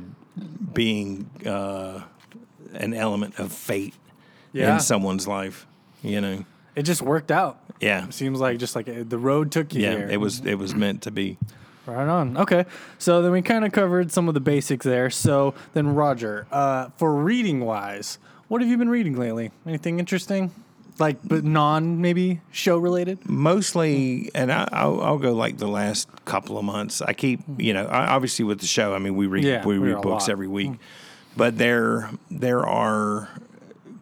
being 0.73 1.29
uh, 1.45 2.01
an 2.73 2.93
element 2.93 3.39
of 3.39 3.51
fate 3.51 3.93
Yeah. 4.51 4.75
in 4.75 4.79
someone's 4.79 5.27
life. 5.27 5.65
You 6.01 6.19
know. 6.21 6.45
it 6.75 6.83
just 6.83 7.01
worked 7.01 7.31
out. 7.31 7.59
Yeah. 7.79 8.09
Seems 8.09 8.39
like 8.39 8.57
just 8.57 8.75
like 8.75 8.87
uh, 8.89 9.03
the 9.07 9.17
road 9.17 9.51
took 9.51 9.73
you 9.73 9.81
Yeah. 9.83 10.07
It 10.09 10.17
was 10.17 10.39
it 10.45 10.55
was 10.55 10.73
meant 10.75 11.01
to 11.03 11.11
be. 11.11 11.37
Right 11.85 12.07
on. 12.07 12.37
Okay. 12.37 12.65
So 12.97 13.21
then 13.21 13.31
we 13.33 13.41
kind 13.41 13.65
of 13.65 13.71
covered 13.73 14.11
some 14.11 14.27
of 14.29 14.33
the 14.33 14.39
basics 14.39 14.85
there. 14.85 15.09
So 15.09 15.53
then, 15.73 15.93
Roger, 15.93 16.47
uh, 16.49 16.89
for 16.97 17.13
reading 17.13 17.59
wise, 17.65 18.19
what 18.47 18.61
have 18.61 18.69
you 18.69 18.77
been 18.77 18.87
reading 18.89 19.17
lately? 19.17 19.51
Anything 19.67 19.99
interesting? 19.99 20.51
Like, 20.99 21.17
but 21.23 21.43
non 21.43 22.01
maybe 22.01 22.41
show 22.51 22.77
related? 22.77 23.27
mostly 23.27 24.29
and 24.35 24.51
I, 24.51 24.67
I'll, 24.71 25.01
I'll 25.01 25.17
go 25.17 25.33
like 25.33 25.57
the 25.57 25.67
last 25.67 26.07
couple 26.25 26.57
of 26.57 26.63
months 26.65 27.01
i 27.01 27.13
keep 27.13 27.39
you 27.57 27.73
know 27.73 27.85
I, 27.85 28.07
obviously 28.07 28.45
with 28.45 28.59
the 28.59 28.67
show 28.67 28.93
i 28.93 28.99
mean 28.99 29.15
we 29.15 29.27
read 29.27 29.43
Yeah, 29.43 29.65
we 29.65 29.77
read 29.77 30.01
books 30.01 30.23
lot. 30.23 30.29
every 30.29 30.47
week 30.47 30.71
but 31.35 31.57
there 31.57 32.09
there 32.29 32.65
are 32.65 33.29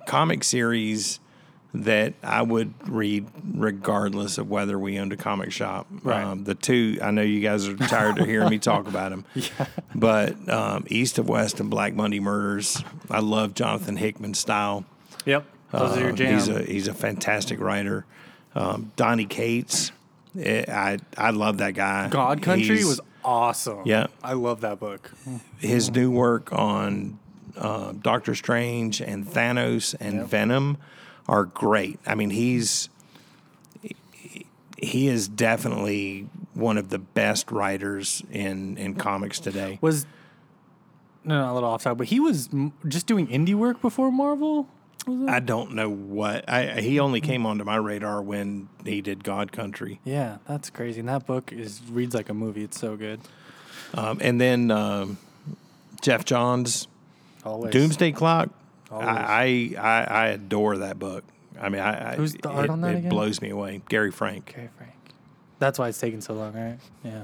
comic 0.08 0.44
series 0.44 1.20
that 1.74 2.14
i 2.24 2.42
would 2.42 2.74
read 2.90 3.26
regardless 3.56 4.38
of 4.38 4.50
whether 4.50 4.78
we 4.78 5.00
owned 5.00 5.14
a 5.14 5.18
comic 5.18 5.52
shop 5.52 5.88
Right. 6.04 6.24
um, 6.24 6.44
the 6.44 6.56
two 6.56 7.00
i 7.02 7.12
know 7.12 7.22
you 7.22 7.40
guys 7.40 7.68
are 7.68 7.78
tired 7.78 8.18
of 8.20 8.28
hearing 8.28 8.50
me 8.50 8.60
talk 8.72 8.88
about 8.88 9.12
them 9.12 9.26
but 9.96 10.36
um, 10.50 10.86
east 10.90 11.18
of 11.20 11.30
west 11.30 11.60
and 11.62 11.70
black 11.70 11.94
monday 11.94 12.20
murders 12.20 12.84
i 13.10 13.20
love 13.20 13.54
jonathan 13.54 13.96
hickman's 13.96 14.40
style 14.40 14.84
Yep. 15.26 15.46
Those 15.72 15.98
are 15.98 16.00
your 16.02 16.10
um, 16.10 16.16
jam. 16.16 16.34
He's 16.36 16.48
a 16.48 16.64
he's 16.64 16.88
a 16.88 16.94
fantastic 16.94 17.60
writer. 17.60 18.06
Um, 18.56 18.92
Donny 18.96 19.26
Cates, 19.26 19.92
eh, 20.38 20.66
I 20.68 20.98
I 21.18 21.30
love 21.32 21.58
that 21.60 21.74
guy. 21.74 22.10
God 22.10 22.42
Country 22.42 22.76
He's- 22.78 22.86
was 22.88 23.00
awesome. 23.24 23.82
Yeah. 23.86 24.08
I 24.24 24.34
love 24.34 24.62
that 24.62 24.80
book. 24.80 25.12
his 25.60 25.90
new 25.92 26.10
work 26.12 26.52
on 26.52 27.20
uh, 27.58 27.94
Doctor 28.02 28.34
Strange 28.36 29.00
and 29.02 29.26
Thanos 29.26 29.96
and 30.00 30.26
Venom 30.28 30.78
are 31.28 31.46
great. 31.46 32.00
I 32.06 32.16
mean, 32.16 32.32
he's 32.32 32.90
he 34.78 35.08
is 35.08 35.28
definitely 35.28 36.28
one 36.54 36.78
of 36.78 36.90
the 36.90 37.00
best 37.00 37.52
writers 37.52 38.24
in 38.32 38.78
in 38.78 38.96
comics 38.96 39.40
today. 39.40 39.78
Was 39.82 40.06
no, 41.24 41.40
no, 41.46 41.52
a 41.52 41.54
little 41.54 41.70
off 41.70 41.84
topic, 41.84 41.98
but 42.00 42.08
he 42.08 42.20
was 42.20 42.50
m- 42.52 42.74
just 42.88 43.06
doing 43.06 43.28
indie 43.28 43.54
work 43.54 43.80
before 43.82 44.12
Marvel. 44.12 44.68
I 45.28 45.40
don't 45.40 45.74
know 45.74 45.90
what 45.90 46.48
I 46.50 46.80
he 46.82 47.00
only 47.00 47.22
came 47.22 47.46
onto 47.46 47.64
my 47.64 47.76
radar 47.78 48.22
when 48.22 48.70
he 48.86 49.02
did 49.02 49.24
God 49.24 49.52
Country. 49.52 50.00
yeah, 50.04 50.38
that's 50.48 50.70
crazy. 50.70 51.00
And 51.00 51.10
that 51.10 51.26
book 51.26 51.52
is 51.52 51.82
reads 51.90 52.14
like 52.14 52.30
a 52.30 52.34
movie. 52.34 52.64
It's 52.64 52.80
so 52.80 52.96
good. 52.96 53.20
Um, 53.94 54.20
and 54.22 54.40
then 54.40 54.72
um, 54.72 55.18
Geoff 56.02 56.24
Johns, 56.26 56.88
Always. 57.44 57.72
Doomsday 57.74 58.12
Clock. 58.12 58.50
I, 58.92 59.74
I 59.76 59.82
I 59.82 60.04
I 60.04 60.28
adore 60.28 60.78
that 60.78 61.00
book. 61.00 61.24
I 61.60 61.70
mean, 61.70 61.82
I, 61.82 62.16
Who's 62.16 62.34
the 62.34 62.50
art 62.50 62.66
it, 62.66 62.70
on 62.70 62.82
that 62.82 62.94
It 62.96 62.98
again? 63.00 63.10
blows 63.10 63.42
me 63.42 63.50
away. 63.50 63.82
Gary 63.90 64.12
Frank. 64.12 64.54
Okay, 64.58 64.70
Frank. 64.78 64.94
That's 65.60 65.78
why 65.78 65.90
it's 65.90 66.00
taking 66.00 66.22
so 66.22 66.34
long, 66.34 66.54
right? 66.54 66.78
Yeah, 67.04 67.24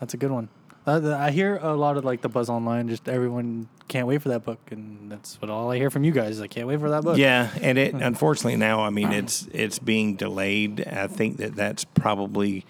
that's 0.00 0.14
a 0.14 0.16
good 0.16 0.30
one. 0.30 0.48
Uh, 0.86 1.16
I 1.18 1.32
hear 1.32 1.56
a 1.56 1.74
lot 1.74 1.96
of 1.96 2.04
like 2.04 2.20
the 2.22 2.28
buzz 2.28 2.48
online. 2.48 2.88
Just 2.88 3.08
everyone 3.08 3.68
can't 3.88 4.06
wait 4.06 4.22
for 4.22 4.28
that 4.28 4.44
book, 4.44 4.60
and 4.70 5.10
that's 5.10 5.40
what 5.42 5.50
all 5.50 5.70
I 5.72 5.76
hear 5.78 5.90
from 5.90 6.04
you 6.04 6.12
guys. 6.12 6.36
is 6.36 6.40
I 6.40 6.46
can't 6.46 6.68
wait 6.68 6.78
for 6.78 6.90
that 6.90 7.02
book. 7.02 7.18
Yeah, 7.18 7.50
and 7.60 7.76
Hmm. 7.76 7.84
it 7.84 7.94
unfortunately 7.94 8.56
now, 8.56 8.80
I 8.84 8.90
mean, 8.90 9.12
it's 9.12 9.48
it's 9.52 9.78
being 9.80 10.14
delayed. 10.14 10.86
I 10.86 11.08
think 11.08 11.38
that 11.38 11.56
that's 11.56 11.84
probably 11.84 12.64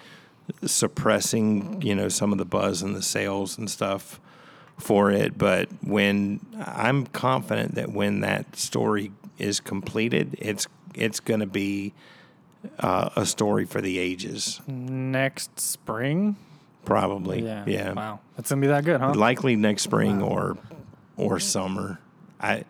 suppressing, 0.65 1.83
you 1.83 1.95
know, 1.95 2.09
some 2.09 2.33
of 2.33 2.39
the 2.39 2.45
buzz 2.45 2.83
and 2.83 2.95
the 2.95 3.03
sales 3.03 3.59
and 3.59 3.69
stuff 3.71 4.21
for 4.79 5.11
it. 5.11 5.37
But 5.37 5.69
when 5.83 6.41
I'm 6.65 7.07
confident 7.09 7.75
that 7.75 7.91
when 7.93 8.21
that 8.21 8.57
story 8.57 9.13
is 9.39 9.61
completed, 9.61 10.37
it's 10.39 10.67
it's 10.95 11.21
going 11.21 11.41
to 11.41 11.47
be 11.47 11.93
uh, 12.81 13.11
a 13.17 13.27
story 13.27 13.65
for 13.65 13.81
the 13.81 13.99
ages, 13.99 14.61
Next 14.67 15.61
spring. 15.61 16.37
Probably. 16.87 17.43
Yeah. 17.43 17.65
yeah. 17.67 17.93
Wow, 17.93 18.21
that's 18.37 18.49
gonna 18.49 18.63
be 18.63 18.69
that 18.69 18.85
good, 18.85 19.01
huh? 19.01 19.13
likely 19.15 19.57
next 19.57 19.83
spring 19.83 20.23
or 20.23 20.57
or 21.19 21.39
summer. 21.39 22.01
I 22.41 22.65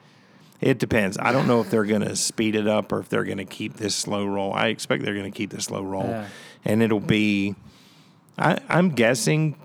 it 0.60 0.78
depends. 0.78 1.18
I 1.18 1.32
don't 1.32 1.46
know 1.46 1.60
if 1.60 1.70
they're 1.70 1.84
going 1.84 2.00
to 2.00 2.16
speed 2.16 2.54
it 2.56 2.66
up 2.66 2.90
or 2.90 3.00
if 3.00 3.10
they're 3.10 3.24
going 3.24 3.36
to 3.38 3.44
keep 3.44 3.74
this 3.74 3.94
slow 3.94 4.26
roll. 4.26 4.54
I 4.54 4.68
expect 4.68 5.04
they're 5.04 5.14
going 5.14 5.30
to 5.30 5.36
keep 5.36 5.50
the 5.50 5.60
slow 5.60 5.82
roll, 5.82 6.04
Yeah. 6.04 6.28
and 6.64 6.82
it'll 6.82 6.98
be. 6.98 7.54
I, 8.38 8.58
I'm 8.68 8.90
guessing 8.90 9.56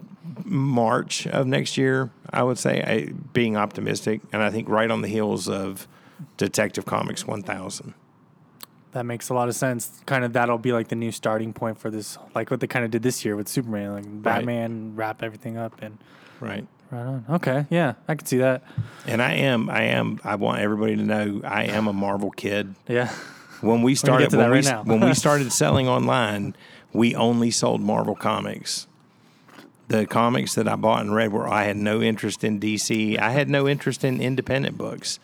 March 0.44 1.28
of 1.28 1.48
next 1.48 1.78
year. 1.78 2.10
I 2.30 2.44
would 2.44 2.58
say, 2.58 2.82
I, 2.82 3.14
being 3.34 3.56
optimistic, 3.58 4.22
and 4.34 4.42
I 4.44 4.50
think 4.50 4.68
right 4.70 4.90
on 4.92 5.02
the 5.02 5.08
heels 5.08 5.48
of 5.50 5.88
Detective 6.38 6.86
Comics 6.86 7.26
1000. 7.26 7.94
That 8.94 9.06
makes 9.06 9.30
a 9.30 9.34
lot 9.34 9.48
of 9.48 9.56
sense. 9.56 10.02
Kind 10.06 10.26
of 10.26 10.34
that'll 10.34 10.58
be 10.58 10.74
like 10.74 10.90
the 10.90 10.96
new 10.96 11.12
starting 11.12 11.54
point 11.54 11.78
for 11.80 11.90
this, 11.90 12.18
like 12.36 12.52
what 12.52 12.60
they 12.60 12.68
kind 12.68 12.84
of 12.84 12.92
did 12.92 13.04
this 13.04 13.24
year 13.24 13.36
with 13.36 13.48
Superman, 13.48 13.94
like 13.94 14.22
Batman 14.24 14.96
wrap 14.96 15.24
everything 15.24 15.58
up 15.58 15.82
and 15.82 15.98
Right. 16.42 16.66
right 16.90 17.06
on. 17.06 17.26
Okay, 17.30 17.68
yeah, 17.70 17.94
I 18.08 18.16
can 18.16 18.26
see 18.26 18.38
that. 18.38 18.64
And 19.06 19.22
I 19.22 19.34
am, 19.34 19.70
I 19.70 19.84
am, 19.84 20.20
I 20.24 20.36
want 20.36 20.60
everybody 20.60 20.96
to 20.98 21.04
know 21.04 21.42
I 21.46 21.66
am 21.66 21.88
a 21.88 21.94
Marvel 21.94 22.32
kid. 22.32 22.76
Yeah, 22.88 23.10
when 23.62 23.82
we 23.82 23.96
started 23.96 24.34
when, 24.34 24.50
we, 24.50 24.56
right 24.58 24.66
now. 24.66 24.84
when 24.84 25.00
we 25.00 25.14
started 25.26 25.54
selling 25.54 25.88
online, 25.88 26.56
we 26.92 27.16
only 27.16 27.52
sold 27.52 27.80
Marvel 27.82 28.16
comics. 28.16 28.88
The 29.88 30.06
comics 30.06 30.56
that 30.56 30.68
I 30.68 30.76
bought 30.76 31.02
and 31.02 31.14
read 31.14 31.32
were 31.32 31.48
I 31.48 31.64
had 31.66 31.78
no 31.78 32.02
interest 32.02 32.44
in 32.44 32.60
DC. 32.60 33.20
I 33.20 33.32
had 33.32 33.50
no 33.50 33.68
interest 33.68 34.04
in 34.04 34.20
independent 34.22 34.78
books. 34.78 35.20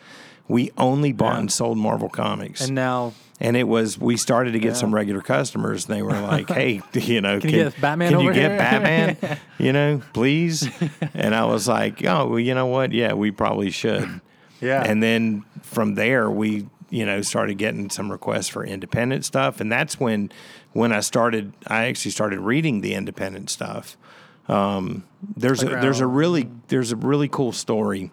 We 0.47 0.71
only 0.77 1.11
bought 1.11 1.33
Yeah. 1.33 1.39
and 1.41 1.51
sold 1.51 1.77
Marvel 1.77 2.09
comics. 2.09 2.65
and 2.65 2.75
now 2.75 3.13
And, 3.39 3.55
it 3.55 3.67
was 3.67 3.99
we 3.99 4.17
started 4.17 4.53
to 4.53 4.59
get 4.59 4.69
Yeah. 4.69 4.73
some 4.73 4.95
regular 4.95 5.21
customers 5.21 5.85
and 5.87 5.95
they 5.95 6.01
were 6.01 6.11
like, 6.33 6.49
"Hey, 6.49 6.81
you 6.93 7.21
know, 7.21 7.39
Can 7.39 7.49
you 7.51 7.63
get 7.65 7.79
Batman 7.81 8.11
Can 8.11 8.19
you 8.21 8.33
get 8.33 8.49
here?" 8.51 8.57
Batman? 8.57 9.37
you 9.59 9.73
know, 9.73 10.01
please?" 10.13 10.67
And 11.13 11.35
I 11.35 11.45
was 11.45 11.67
like, 11.67 12.03
"Oh, 12.05 12.27
well, 12.29 12.39
you 12.39 12.55
know 12.55 12.65
what? 12.67 12.91
Yeah, 12.93 13.13
we 13.13 13.31
probably 13.31 13.69
should." 13.69 14.21
yeah, 14.61 14.81
And 14.85 15.03
then 15.03 15.43
from 15.61 15.95
there, 15.95 16.29
we 16.31 16.67
you 16.89 17.05
know 17.05 17.21
started 17.21 17.57
getting 17.57 17.89
some 17.89 18.09
requests 18.11 18.47
for 18.47 18.63
independent 18.65 19.25
stuff, 19.25 19.59
and 19.61 19.69
that's 19.71 19.99
when 19.99 20.31
when 20.73 20.91
I 20.93 21.01
started. 21.01 21.51
I 21.67 21.85
actually 21.87 22.11
started 22.11 22.39
reading 22.39 22.81
the 22.81 22.93
independent 22.95 23.49
stuff. 23.49 23.97
Um, 24.47 25.03
there's 25.35 25.61
a, 25.61 25.69
Like 25.69 25.81
there's 25.81 25.99
a 25.99 26.07
really 26.07 26.49
there's 26.69 26.91
a 26.91 26.95
really 26.95 27.27
cool 27.27 27.51
story, 27.51 28.11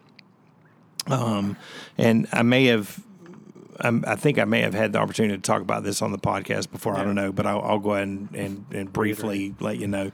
um, 1.08 1.56
and 1.98 2.26
I 2.32 2.42
may 2.42 2.66
have. 2.66 3.02
I'm, 3.80 4.04
think 4.16 4.38
I 4.38 4.44
may 4.44 4.60
have 4.60 4.72
had 4.72 4.92
the 4.92 5.00
opportunity 5.00 5.34
to 5.36 5.42
talk 5.42 5.60
about 5.60 5.82
this 5.82 6.00
on 6.00 6.12
the 6.12 6.18
podcast 6.18 6.70
before. 6.70 6.94
I 6.96 7.02
don't 7.02 7.16
know, 7.16 7.32
but 7.32 7.44
I'll, 7.44 7.60
I'll 7.60 7.78
go 7.80 7.94
ahead 7.94 8.06
and, 8.06 8.34
and, 8.34 8.66
and 8.70 8.92
briefly 8.92 9.54
let 9.58 9.78
you 9.78 9.88
know. 9.88 10.12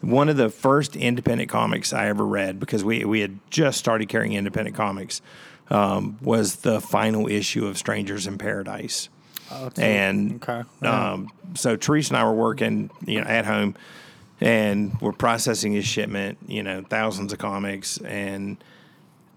One 0.00 0.28
of 0.28 0.36
the 0.36 0.48
first 0.48 0.94
independent 0.94 1.50
comics 1.50 1.92
I 1.92 2.06
ever 2.06 2.24
read, 2.24 2.60
because 2.60 2.84
we, 2.84 3.04
we 3.04 3.18
had 3.18 3.40
just 3.50 3.78
started 3.78 4.08
carrying 4.08 4.34
independent 4.34 4.76
comics, 4.76 5.22
um, 5.70 6.18
was 6.22 6.56
the 6.56 6.80
final 6.80 7.26
issue 7.26 7.66
of 7.66 7.78
Strangers 7.78 8.28
in 8.28 8.38
Paradise. 8.38 9.08
Oh, 9.50 9.70
And 9.76 10.36
okay, 10.36 10.62
yeah. 10.80 11.12
um, 11.12 11.30
so 11.54 11.76
Teresa 11.76 12.14
and 12.14 12.18
I 12.18 12.24
were 12.24 12.32
working, 12.32 12.90
you 13.04 13.20
know, 13.20 13.26
at 13.26 13.44
home, 13.44 13.74
and 14.40 15.00
we're 15.00 15.12
processing 15.12 15.72
his 15.72 15.84
shipment. 15.84 16.38
You 16.46 16.62
know, 16.62 16.82
thousands 16.82 17.32
of 17.32 17.38
comics, 17.38 17.98
and 17.98 18.62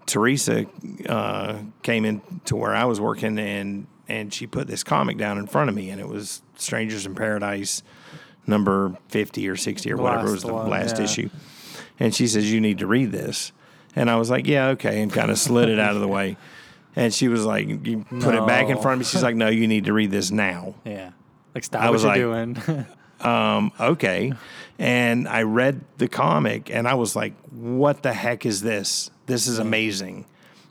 Teresa 0.08 0.66
uh, 1.08 1.58
came 1.82 2.04
in 2.04 2.22
to 2.46 2.56
where 2.56 2.74
I 2.74 2.84
was 2.86 3.00
working, 3.00 3.38
and 3.38 3.86
and 4.08 4.32
she 4.32 4.46
put 4.46 4.66
this 4.66 4.82
comic 4.82 5.18
down 5.18 5.38
in 5.38 5.46
front 5.46 5.68
of 5.68 5.76
me, 5.76 5.90
and 5.90 6.00
it 6.00 6.08
was 6.08 6.42
Strangers 6.56 7.04
in 7.06 7.14
Paradise, 7.14 7.82
number 8.46 8.96
fifty 9.08 9.46
or 9.48 9.54
sixty 9.56 9.92
or 9.92 9.98
whatever 9.98 10.22
last 10.22 10.32
was 10.32 10.42
the 10.42 10.54
one, 10.54 10.68
last 10.70 10.98
yeah. 10.98 11.04
issue. 11.04 11.30
And 12.00 12.14
she 12.14 12.26
says, 12.26 12.50
"You 12.50 12.60
need 12.60 12.78
to 12.78 12.86
read 12.86 13.12
this," 13.12 13.52
and 13.94 14.10
I 14.10 14.16
was 14.16 14.30
like, 14.30 14.46
"Yeah, 14.46 14.68
okay," 14.68 15.02
and 15.02 15.12
kind 15.12 15.30
of 15.30 15.38
slid 15.38 15.68
it 15.68 15.78
out 15.78 15.94
of 15.94 16.00
the 16.00 16.08
way. 16.08 16.36
And 16.96 17.12
she 17.12 17.28
was 17.28 17.44
like, 17.44 17.68
"You 17.68 18.04
put 18.20 18.34
it 18.34 18.46
back 18.46 18.68
in 18.70 18.78
front 18.78 18.94
of 18.94 18.98
me." 19.00 19.04
She's 19.04 19.22
like, 19.22 19.36
"No, 19.36 19.48
you 19.48 19.68
need 19.68 19.84
to 19.84 19.92
read 19.92 20.10
this 20.10 20.30
now." 20.30 20.74
yeah, 20.84 21.10
like 21.54 21.64
stop 21.64 21.82
I 21.82 21.90
what 21.90 21.92
was 21.92 22.04
you're 22.04 22.28
like- 22.28 22.66
doing. 22.66 22.86
um, 23.20 23.72
okay. 23.78 24.32
And 24.78 25.26
I 25.26 25.42
read 25.42 25.80
the 25.98 26.06
comic 26.08 26.70
and 26.70 26.86
I 26.86 26.94
was 26.94 27.16
like, 27.16 27.34
what 27.50 28.02
the 28.02 28.12
heck 28.12 28.46
is 28.46 28.60
this? 28.62 29.10
This 29.26 29.46
is 29.48 29.58
amazing. 29.58 30.24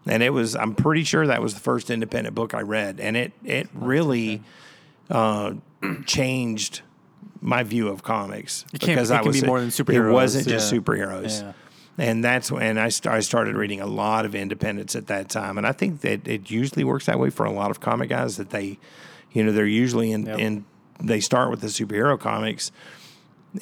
And 0.06 0.24
it 0.24 0.30
was, 0.30 0.56
I'm 0.56 0.74
pretty 0.76 1.04
sure 1.04 1.28
that 1.28 1.42
was 1.42 1.54
the 1.54 1.60
first 1.60 1.90
independent 1.90 2.34
book 2.34 2.54
I 2.54 2.62
read. 2.62 3.02
And 3.02 3.18
it, 3.18 3.34
it 3.44 3.68
really 3.74 4.42
uh, 5.10 5.54
changed 6.06 6.82
my 7.42 7.64
view 7.64 7.90
of 7.90 8.04
comics. 8.04 8.64
It 8.74 8.80
can't- 8.80 9.00
it 9.00 9.08
can 9.24 9.32
be 9.32 9.42
more 9.42 9.60
than 9.60 9.70
superheroes. 9.70 10.10
It 10.10 10.14
wasn't 10.14 10.48
just 10.48 10.74
superheroes. 10.74 11.42
Yeah. 11.42 11.54
And 12.00 12.24
that's 12.24 12.52
when 12.52 12.78
I, 12.78 12.90
st- 12.90 13.14
I 13.14 13.20
started 13.22 13.56
reading 13.56 13.82
a 13.82 13.88
lot 13.88 14.26
of 14.26 14.36
independents 14.36 14.96
at 14.96 15.08
that 15.08 15.30
time. 15.30 15.58
And 15.58 15.66
I 15.68 15.72
think 15.72 16.02
that 16.02 16.28
it 16.28 16.50
usually 16.50 16.84
works 16.84 17.08
that 17.08 17.20
way 17.20 17.30
for 17.32 17.46
a 17.46 17.52
lot 17.52 17.72
of 17.72 17.80
comic 17.80 18.10
guys 18.10 18.38
that 18.38 18.52
they, 18.52 18.78
you 19.34 19.44
know, 19.44 19.52
they're 19.52 19.66
usually 19.66 20.12
in, 20.12 20.26
Yep. 20.28 20.40
in 20.40 20.66
they 21.00 21.20
start 21.20 21.52
with 21.52 21.62
the 21.62 21.68
superhero 21.68 22.20
comics 22.20 22.72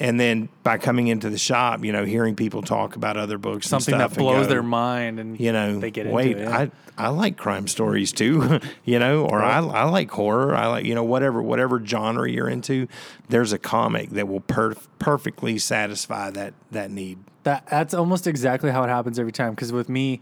and 0.00 0.18
then 0.18 0.48
by 0.62 0.78
coming 0.78 1.08
into 1.08 1.30
the 1.30 1.38
shop, 1.38 1.84
you 1.84 1.92
know, 1.92 2.04
hearing 2.04 2.34
people 2.36 2.62
talk 2.62 2.96
about 2.96 3.16
other 3.16 3.38
books, 3.38 3.66
and 3.66 3.82
Something 3.82 3.98
that 3.98 4.10
stuff 4.10 4.18
and 4.18 4.24
blows 4.24 4.46
go, 4.46 4.50
their 4.52 4.62
mind, 4.62 5.20
and 5.20 5.38
you 5.38 5.52
know, 5.52 5.78
they 5.80 5.90
get 5.90 6.06
wait, 6.06 6.32
into 6.38 6.42
it. 6.42 6.48
yeah. 6.48 6.58
I 6.58 6.70
I 6.98 7.08
like 7.08 7.36
crime 7.36 7.68
stories 7.68 8.12
too, 8.12 8.60
you 8.84 8.98
know, 8.98 9.26
or 9.26 9.42
I 9.42 9.58
I 9.58 9.84
like 9.84 10.10
horror. 10.10 10.54
I 10.54 10.66
like 10.66 10.84
you 10.86 10.94
know 10.94 11.04
whatever 11.04 11.42
whatever 11.42 11.84
genre 11.84 12.30
you're 12.30 12.48
into. 12.48 12.88
There's 13.28 13.52
a 13.52 13.58
comic 13.58 14.10
that 14.10 14.28
will 14.28 14.40
per- 14.40 14.76
perfectly 14.98 15.58
satisfy 15.58 16.30
that 16.30 16.54
that 16.70 16.90
need. 16.90 17.18
That 17.44 17.66
that's 17.66 17.94
almost 17.94 18.26
exactly 18.26 18.70
how 18.70 18.82
it 18.82 18.88
happens 18.88 19.18
every 19.18 19.32
time. 19.32 19.50
Because 19.50 19.72
with 19.72 19.88
me, 19.88 20.20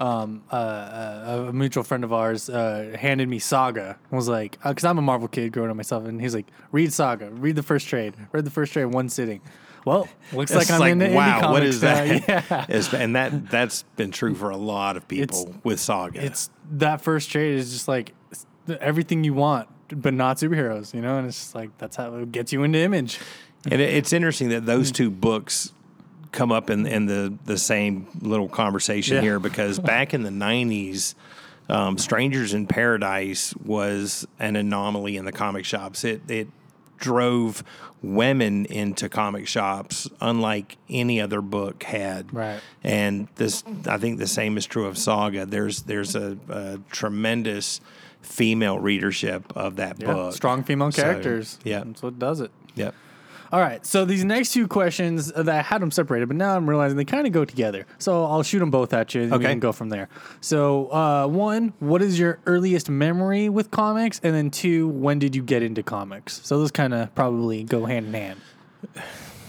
um, 0.00 0.42
uh, 0.50 0.54
uh, 0.56 1.46
a 1.48 1.52
mutual 1.52 1.84
friend 1.84 2.04
of 2.04 2.12
ours 2.12 2.48
uh, 2.50 2.96
handed 2.98 3.28
me 3.28 3.38
Saga. 3.38 3.98
Was 4.10 4.28
like, 4.28 4.58
because 4.62 4.84
I'm 4.84 4.98
a 4.98 5.02
Marvel 5.02 5.28
kid 5.28 5.52
growing 5.52 5.70
up 5.70 5.76
myself, 5.76 6.04
and 6.06 6.20
he's 6.20 6.34
like, 6.34 6.46
read 6.72 6.92
Saga, 6.92 7.30
read 7.30 7.56
the 7.56 7.62
first 7.62 7.86
trade, 7.88 8.14
read 8.32 8.44
the 8.44 8.50
first 8.50 8.72
trade 8.72 8.82
in 8.84 8.90
one 8.90 9.08
sitting. 9.08 9.40
Well, 9.84 10.08
looks 10.32 10.54
like 10.54 10.70
I'm 10.70 10.82
in 10.92 10.98
the 10.98 11.04
indie 11.08 11.14
wow, 11.14 11.40
comics. 11.40 11.52
what 11.52 11.62
is 11.62 11.80
that? 11.82 12.28
Yeah. 12.28 12.94
And 13.02 13.14
that 13.16 13.50
that's 13.50 13.82
been 13.96 14.10
true 14.10 14.34
for 14.34 14.48
a 14.50 14.56
lot 14.56 14.96
of 14.96 15.06
people 15.06 15.54
with 15.62 15.78
Saga. 15.78 16.24
It's 16.24 16.48
that 16.72 17.02
first 17.02 17.30
trade 17.30 17.56
is 17.56 17.70
just 17.72 17.86
like 17.86 18.14
everything 18.80 19.24
you 19.24 19.34
want, 19.34 19.68
but 19.88 20.14
not 20.14 20.38
superheroes, 20.38 20.94
you 20.94 21.02
know. 21.02 21.18
And 21.18 21.26
it's 21.26 21.36
just 21.38 21.54
like 21.54 21.76
that's 21.76 21.96
how 21.96 22.14
it 22.16 22.32
gets 22.32 22.50
you 22.50 22.62
into 22.62 22.78
Image. 22.78 23.20
And 23.70 23.80
it's 23.80 24.12
interesting 24.14 24.48
that 24.50 24.64
those 24.64 24.88
Hmm. 24.88 24.94
two 24.94 25.10
books 25.10 25.73
come 26.34 26.52
up 26.52 26.68
in, 26.68 26.86
in 26.86 27.06
the, 27.06 27.32
the 27.46 27.56
same 27.56 28.06
little 28.20 28.48
conversation 28.48 29.16
Yeah. 29.16 29.22
here 29.22 29.38
because 29.38 29.78
back 29.94 30.12
in 30.12 30.22
the 30.22 30.30
90s, 30.30 31.14
um, 31.70 31.96
Strangers 31.96 32.52
in 32.52 32.66
Paradise 32.66 33.54
was 33.64 34.26
an 34.38 34.56
anomaly 34.56 35.16
in 35.16 35.24
the 35.24 35.32
comic 35.32 35.64
shops. 35.64 36.04
It, 36.04 36.20
it 36.30 36.48
drove 36.98 37.64
women 38.02 38.66
into 38.66 39.08
comic 39.08 39.46
shops 39.48 40.08
unlike 40.20 40.76
any 40.90 41.20
other 41.22 41.40
book 41.40 41.82
had. 41.82 42.32
Right. 42.34 42.60
And 42.82 43.28
this, 43.36 43.64
I 43.86 43.96
think 43.96 44.18
the 44.18 44.26
same 44.26 44.58
is 44.58 44.66
true 44.66 44.84
of 44.86 44.98
Saga. 44.98 45.46
There's, 45.46 45.82
there's 45.82 46.14
a, 46.14 46.36
a 46.50 46.78
tremendous 46.90 47.80
female 48.20 48.78
readership 48.78 49.56
of 49.56 49.76
that 49.76 50.00
Yeah, 50.00 50.12
book. 50.12 50.34
strong 50.34 50.64
female 50.64 50.92
So, 50.92 51.02
characters. 51.02 51.58
yeah. 51.64 51.82
that's 51.84 52.02
what 52.02 52.18
does 52.18 52.40
it. 52.40 52.50
Yep. 52.74 52.94
All 53.54 53.60
right, 53.60 53.86
so 53.86 54.04
these 54.04 54.24
next 54.24 54.52
two 54.52 54.66
questions 54.66 55.30
that 55.30 55.48
I 55.48 55.62
had 55.62 55.80
them 55.80 55.92
separated, 55.92 56.26
but 56.26 56.36
now 56.36 56.56
I'm 56.56 56.68
realizing 56.68 56.96
they 56.96 57.04
kind 57.04 57.24
of 57.24 57.32
go 57.32 57.44
together. 57.44 57.86
So 57.98 58.24
I'll 58.24 58.42
shoot 58.42 58.58
them 58.58 58.72
both 58.72 58.92
at 58.92 59.14
you, 59.14 59.22
and 59.22 59.30
we 59.30 59.44
can 59.44 59.60
go 59.60 59.70
from 59.70 59.90
there. 59.90 60.08
So 60.40 60.92
uh, 60.92 61.28
one, 61.28 61.72
what 61.78 62.02
is 62.02 62.18
your 62.18 62.40
earliest 62.46 62.90
memory 62.90 63.48
with 63.48 63.70
comics, 63.70 64.20
and 64.24 64.34
then 64.34 64.50
two, 64.50 64.88
when 64.88 65.20
did 65.20 65.36
you 65.36 65.42
get 65.44 65.62
into 65.62 65.84
comics? 65.84 66.40
So 66.42 66.58
those 66.58 66.72
kind 66.72 66.92
of 66.92 67.14
probably 67.14 67.62
go 67.62 67.84
hand 67.84 68.06
in 68.06 68.14
hand. 68.14 68.40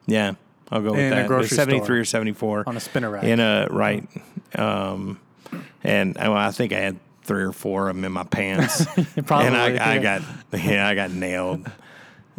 Yeah, 0.06 0.32
I'll 0.70 0.80
go 0.82 0.92
with 0.92 1.00
In 1.00 1.12
a 1.12 1.16
that. 1.16 1.26
grocery 1.28 1.56
73 1.56 1.84
store. 1.84 1.96
or 2.00 2.04
74 2.04 2.64
On 2.66 2.76
a 2.76 2.80
spinner 2.80 3.10
rack. 3.10 3.24
in 3.24 3.40
a 3.40 3.66
right 3.70 4.06
um 4.56 5.18
and 5.84 6.16
well, 6.16 6.34
i 6.34 6.50
think 6.50 6.72
i 6.72 6.78
had 6.78 6.98
three 7.22 7.42
or 7.42 7.52
four 7.52 7.88
of 7.88 7.96
them 7.96 8.04
in 8.04 8.12
my 8.12 8.24
pants 8.24 8.84
Probably, 9.26 9.46
and 9.48 9.56
I, 9.56 9.94
I 9.94 9.98
got 9.98 10.22
yeah 10.52 10.86
i 10.86 10.94
got 10.94 11.10
nailed 11.10 11.68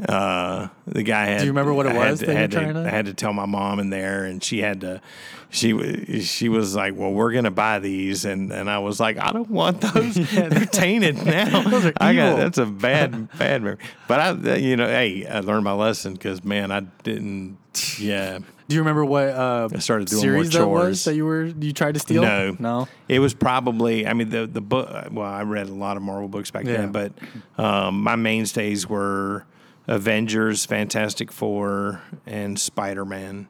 uh 0.07 0.67
the 0.87 1.03
guy 1.03 1.25
had 1.25 1.39
Do 1.39 1.45
you 1.45 1.51
remember 1.51 1.73
what 1.73 1.85
it 1.85 1.91
I 1.91 1.93
had 1.93 2.11
was 2.11 2.19
to, 2.21 2.33
had 2.33 2.51
to, 2.51 2.73
to- 2.73 2.79
I 2.87 2.89
had 2.89 3.05
to 3.05 3.13
tell 3.13 3.33
my 3.33 3.45
mom 3.45 3.79
in 3.79 3.89
there 3.89 4.25
and 4.25 4.43
she 4.43 4.59
had 4.59 4.81
to 4.81 5.01
she 5.49 6.21
she 6.21 6.49
was 6.49 6.75
like 6.75 6.95
well 6.95 7.11
we're 7.11 7.31
gonna 7.33 7.51
buy 7.51 7.79
these 7.79 8.23
and 8.25 8.51
and 8.53 8.69
i 8.69 8.79
was 8.79 8.99
like 9.01 9.17
i 9.17 9.31
don't 9.33 9.49
want 9.49 9.81
those 9.81 10.15
they're 10.31 10.65
tainted 10.65 11.17
now 11.25 11.61
Those 11.63 11.87
are 11.87 11.93
i 11.99 12.15
got 12.15 12.37
that's 12.37 12.57
a 12.57 12.65
bad 12.65 13.27
bad 13.37 13.61
memory 13.61 13.77
but 14.07 14.19
i 14.19 14.55
you 14.55 14.75
know 14.77 14.87
hey 14.87 15.27
i 15.27 15.41
learned 15.41 15.65
my 15.65 15.73
lesson 15.73 16.13
because 16.13 16.43
man 16.45 16.71
i 16.71 16.79
didn't 17.03 17.57
yeah 17.99 18.39
Do 18.69 18.75
you 18.75 18.81
remember 18.81 19.03
what 19.03 19.27
uh, 19.29 19.67
I 19.73 19.79
started 19.79 20.07
doing 20.07 20.23
more 20.23 20.33
series 20.43 20.49
that 20.53 20.65
was 20.67 20.81
chores. 20.83 21.03
that 21.03 21.15
you 21.15 21.25
were 21.25 21.43
you 21.45 21.73
tried 21.73 21.95
to 21.95 21.99
steal? 21.99 22.21
No, 22.21 22.55
no. 22.57 22.87
It 23.09 23.19
was 23.19 23.33
probably. 23.33 24.07
I 24.07 24.13
mean, 24.13 24.29
the 24.29 24.47
the 24.47 24.61
book. 24.61 24.87
Well, 25.11 25.25
I 25.27 25.43
read 25.43 25.67
a 25.67 25.73
lot 25.73 25.97
of 25.97 26.03
Marvel 26.03 26.29
books 26.29 26.51
back 26.51 26.63
Yeah. 26.63 26.77
then, 26.77 26.91
but 26.93 27.11
um, 27.57 28.01
my 28.01 28.15
mainstays 28.15 28.87
were 28.87 29.43
Avengers, 29.87 30.65
Fantastic 30.65 31.31
Four, 31.31 32.01
and 32.25 32.59
Spider 32.59 33.05
Man. 33.05 33.47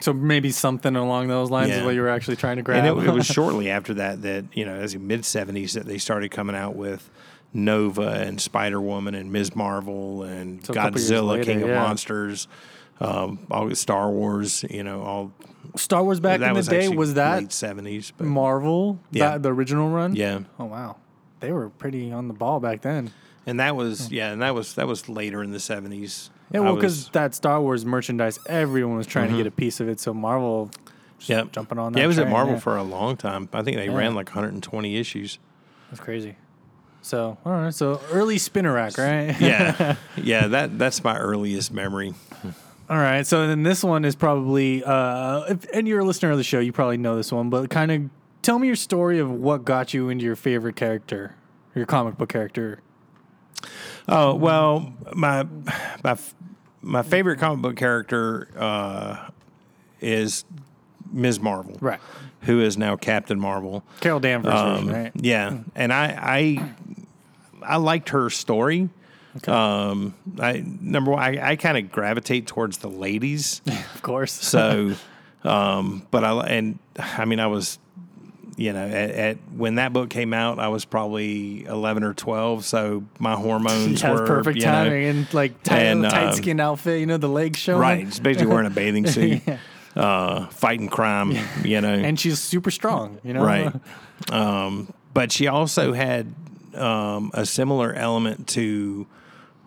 So 0.00 0.12
maybe 0.12 0.50
something 0.50 0.96
along 0.96 1.28
those 1.28 1.50
lines 1.50 1.70
is 1.70 1.84
what 1.84 1.94
you 1.94 2.00
were 2.00 2.08
actually 2.08 2.36
trying 2.36 2.56
to 2.56 2.62
grab. 2.62 2.84
And 2.84 2.98
it, 2.98 3.08
it 3.08 3.12
was 3.12 3.26
shortly 3.38 3.70
after 3.70 3.94
that 3.94 4.22
that 4.22 4.46
you 4.52 4.64
know, 4.64 4.74
as 4.74 4.94
in 4.94 5.06
mid 5.06 5.24
seventies, 5.24 5.74
that 5.74 5.86
they 5.86 5.98
started 5.98 6.30
coming 6.30 6.56
out 6.56 6.74
with 6.74 7.08
Nova 7.54 8.08
and 8.08 8.40
Spider 8.40 8.80
Woman 8.80 9.14
and 9.14 9.32
Ms. 9.32 9.54
Marvel 9.54 10.22
and 10.22 10.64
So 10.64 10.72
a 10.72 10.76
couple 10.76 11.00
years 11.00 11.10
Godzilla, 11.10 11.28
later, 11.28 11.44
King 11.44 11.62
of 11.62 11.68
yeah. 11.68 11.82
Monsters. 11.82 12.48
Um, 13.00 13.46
all 13.50 13.74
Star 13.74 14.10
Wars, 14.10 14.64
you 14.70 14.84
know, 14.84 15.02
all 15.02 15.32
Star 15.76 16.04
Wars 16.04 16.20
back 16.20 16.40
in 16.40 16.54
the 16.54 16.62
day 16.62 16.88
was 16.88 17.14
that 17.14 17.38
late 17.38 17.52
seventies. 17.52 18.12
But 18.16 18.26
Marvel? 18.26 18.98
Yeah. 19.10 19.30
that, 19.30 19.42
the 19.42 19.52
original 19.52 19.88
run. 19.90 20.14
yeah, 20.14 20.40
Oh 20.58 20.66
wow, 20.66 20.96
they 21.40 21.52
were 21.52 21.68
pretty 21.68 22.12
on 22.12 22.28
the 22.28 22.34
ball 22.34 22.60
back 22.60 22.82
then. 22.82 23.12
And 23.46 23.60
that 23.60 23.74
was 23.76 24.10
yeah, 24.12 24.32
and 24.32 24.42
that 24.42 24.54
was 24.54 24.74
that 24.74 24.86
was 24.86 25.08
later 25.08 25.42
in 25.42 25.50
the 25.50 25.60
seventies. 25.60 26.30
Yeah, 26.52 26.60
well, 26.60 26.74
because 26.74 27.08
that 27.10 27.34
Star 27.34 27.60
Wars 27.60 27.84
merchandise, 27.84 28.38
everyone 28.46 28.96
was 28.96 29.06
trying 29.06 29.30
to 29.30 29.36
get 29.36 29.46
a 29.46 29.50
piece 29.50 29.80
of 29.80 29.88
it. 29.88 29.98
So 30.00 30.12
Marvel, 30.12 30.70
yeah, 31.20 31.44
jumping 31.50 31.78
on 31.78 31.92
Yeah, 31.92 32.00
that 32.00 32.04
it 32.04 32.06
was 32.08 32.18
at 32.18 32.28
Marvel 32.28 32.54
yeah. 32.54 32.60
for 32.60 32.76
a 32.76 32.82
long 32.82 33.16
time. 33.16 33.48
I 33.52 33.62
think 33.62 33.78
they 33.78 33.88
ran 33.88 34.14
like 34.14 34.28
120 34.28 34.96
issues. 34.96 35.38
that's 35.90 36.00
crazy. 36.00 36.36
So 37.00 37.36
all 37.44 37.52
right, 37.52 37.74
so 37.74 38.00
early 38.12 38.38
spinner 38.38 38.72
rack, 38.72 38.96
right? 38.96 39.34
Yeah, 39.40 39.96
yeah. 40.16 40.46
That 40.48 40.78
that's 40.78 41.02
my 41.02 41.18
earliest 41.18 41.72
memory. 41.72 42.14
All 42.92 42.98
right. 42.98 43.26
So 43.26 43.46
then 43.46 43.62
this 43.62 43.82
one 43.82 44.04
is 44.04 44.14
probably, 44.14 44.84
uh, 44.84 45.44
if, 45.48 45.64
and 45.72 45.88
you're 45.88 46.00
a 46.00 46.04
listener 46.04 46.30
of 46.30 46.36
the 46.36 46.44
show, 46.44 46.60
you 46.60 46.72
probably 46.72 46.98
know 46.98 47.16
this 47.16 47.32
one, 47.32 47.48
but 47.48 47.70
kind 47.70 47.90
of 47.90 48.10
tell 48.42 48.58
me 48.58 48.66
your 48.66 48.76
story 48.76 49.18
of 49.18 49.30
what 49.30 49.64
got 49.64 49.94
you 49.94 50.10
into 50.10 50.24
your 50.26 50.36
favorite 50.36 50.76
character, 50.76 51.34
your 51.74 51.86
comic 51.86 52.18
book 52.18 52.28
character. 52.28 52.80
Oh 54.08 54.34
well, 54.34 54.92
my 55.14 55.46
my 56.02 56.16
my 56.82 57.02
favorite 57.02 57.38
comic 57.38 57.62
book 57.62 57.76
character 57.76 58.48
uh, 58.56 59.28
is 60.00 60.44
Ms. 61.12 61.40
Marvel, 61.40 61.76
Right. 61.80 62.00
Who 62.42 62.60
is 62.60 62.76
now 62.76 62.96
Captain 62.96 63.38
Marvel. 63.38 63.84
Carol 64.00 64.18
Danvers, 64.20 64.52
Um, 64.54 64.88
right? 64.88 65.12
Yeah, 65.14 65.58
and 65.76 65.92
I 65.92 66.18
I 66.20 66.74
I 67.62 67.76
liked 67.76 68.08
her 68.10 68.28
story. 68.30 68.88
Um, 69.46 70.14
I 70.40 70.62
number 70.80 71.12
one, 71.12 71.22
I, 71.22 71.52
I 71.52 71.56
kind 71.56 71.78
of 71.78 71.90
gravitate 71.92 72.46
towards 72.46 72.78
the 72.78 72.88
ladies. 72.88 73.62
Of 73.94 74.02
course. 74.02 74.32
So, 74.32 74.94
um, 75.44 76.04
but 76.10 76.24
I 76.24 76.32
and 76.48 76.78
I 76.98 77.24
mean 77.24 77.38
I 77.38 77.46
was, 77.46 77.78
you 78.56 78.72
know, 78.72 78.86
at, 78.86 79.10
at 79.10 79.36
when 79.56 79.76
that 79.76 79.92
book 79.92 80.10
came 80.10 80.34
out, 80.34 80.58
I 80.58 80.68
was 80.68 80.84
probably 80.84 81.64
eleven 81.64 82.02
or 82.02 82.14
twelve. 82.14 82.64
So 82.64 83.04
my 83.18 83.34
hormones 83.34 84.00
Has 84.02 84.20
were 84.20 84.26
perfect 84.26 84.58
you 84.58 84.66
know, 84.66 84.72
timing 84.72 85.04
and 85.04 85.34
like 85.34 85.62
tight, 85.62 85.78
and, 85.82 86.02
tight 86.04 86.28
um, 86.28 86.34
skin 86.34 86.60
outfit, 86.60 87.00
you 87.00 87.06
know, 87.06 87.16
the 87.16 87.28
legs 87.28 87.58
showing. 87.58 87.80
right. 87.80 88.06
It's 88.06 88.18
basically 88.18 88.48
wearing 88.48 88.66
a 88.66 88.70
bathing 88.74 89.06
suit, 89.06 89.42
uh, 89.96 90.46
fighting 90.48 90.88
crime. 90.88 91.36
You 91.64 91.80
know, 91.80 91.92
And 91.92 92.18
she's 92.18 92.38
super 92.40 92.70
strong, 92.70 93.18
you 93.24 93.32
know? 93.32 93.44
right. 93.44 93.72
Um, 94.30 94.94
but 95.12 95.32
she 95.32 95.48
also 95.48 95.92
had 95.94 96.32
um, 96.74 97.32
a 97.34 97.44
similar 97.44 97.92
element 97.92 98.46
to 98.50 99.08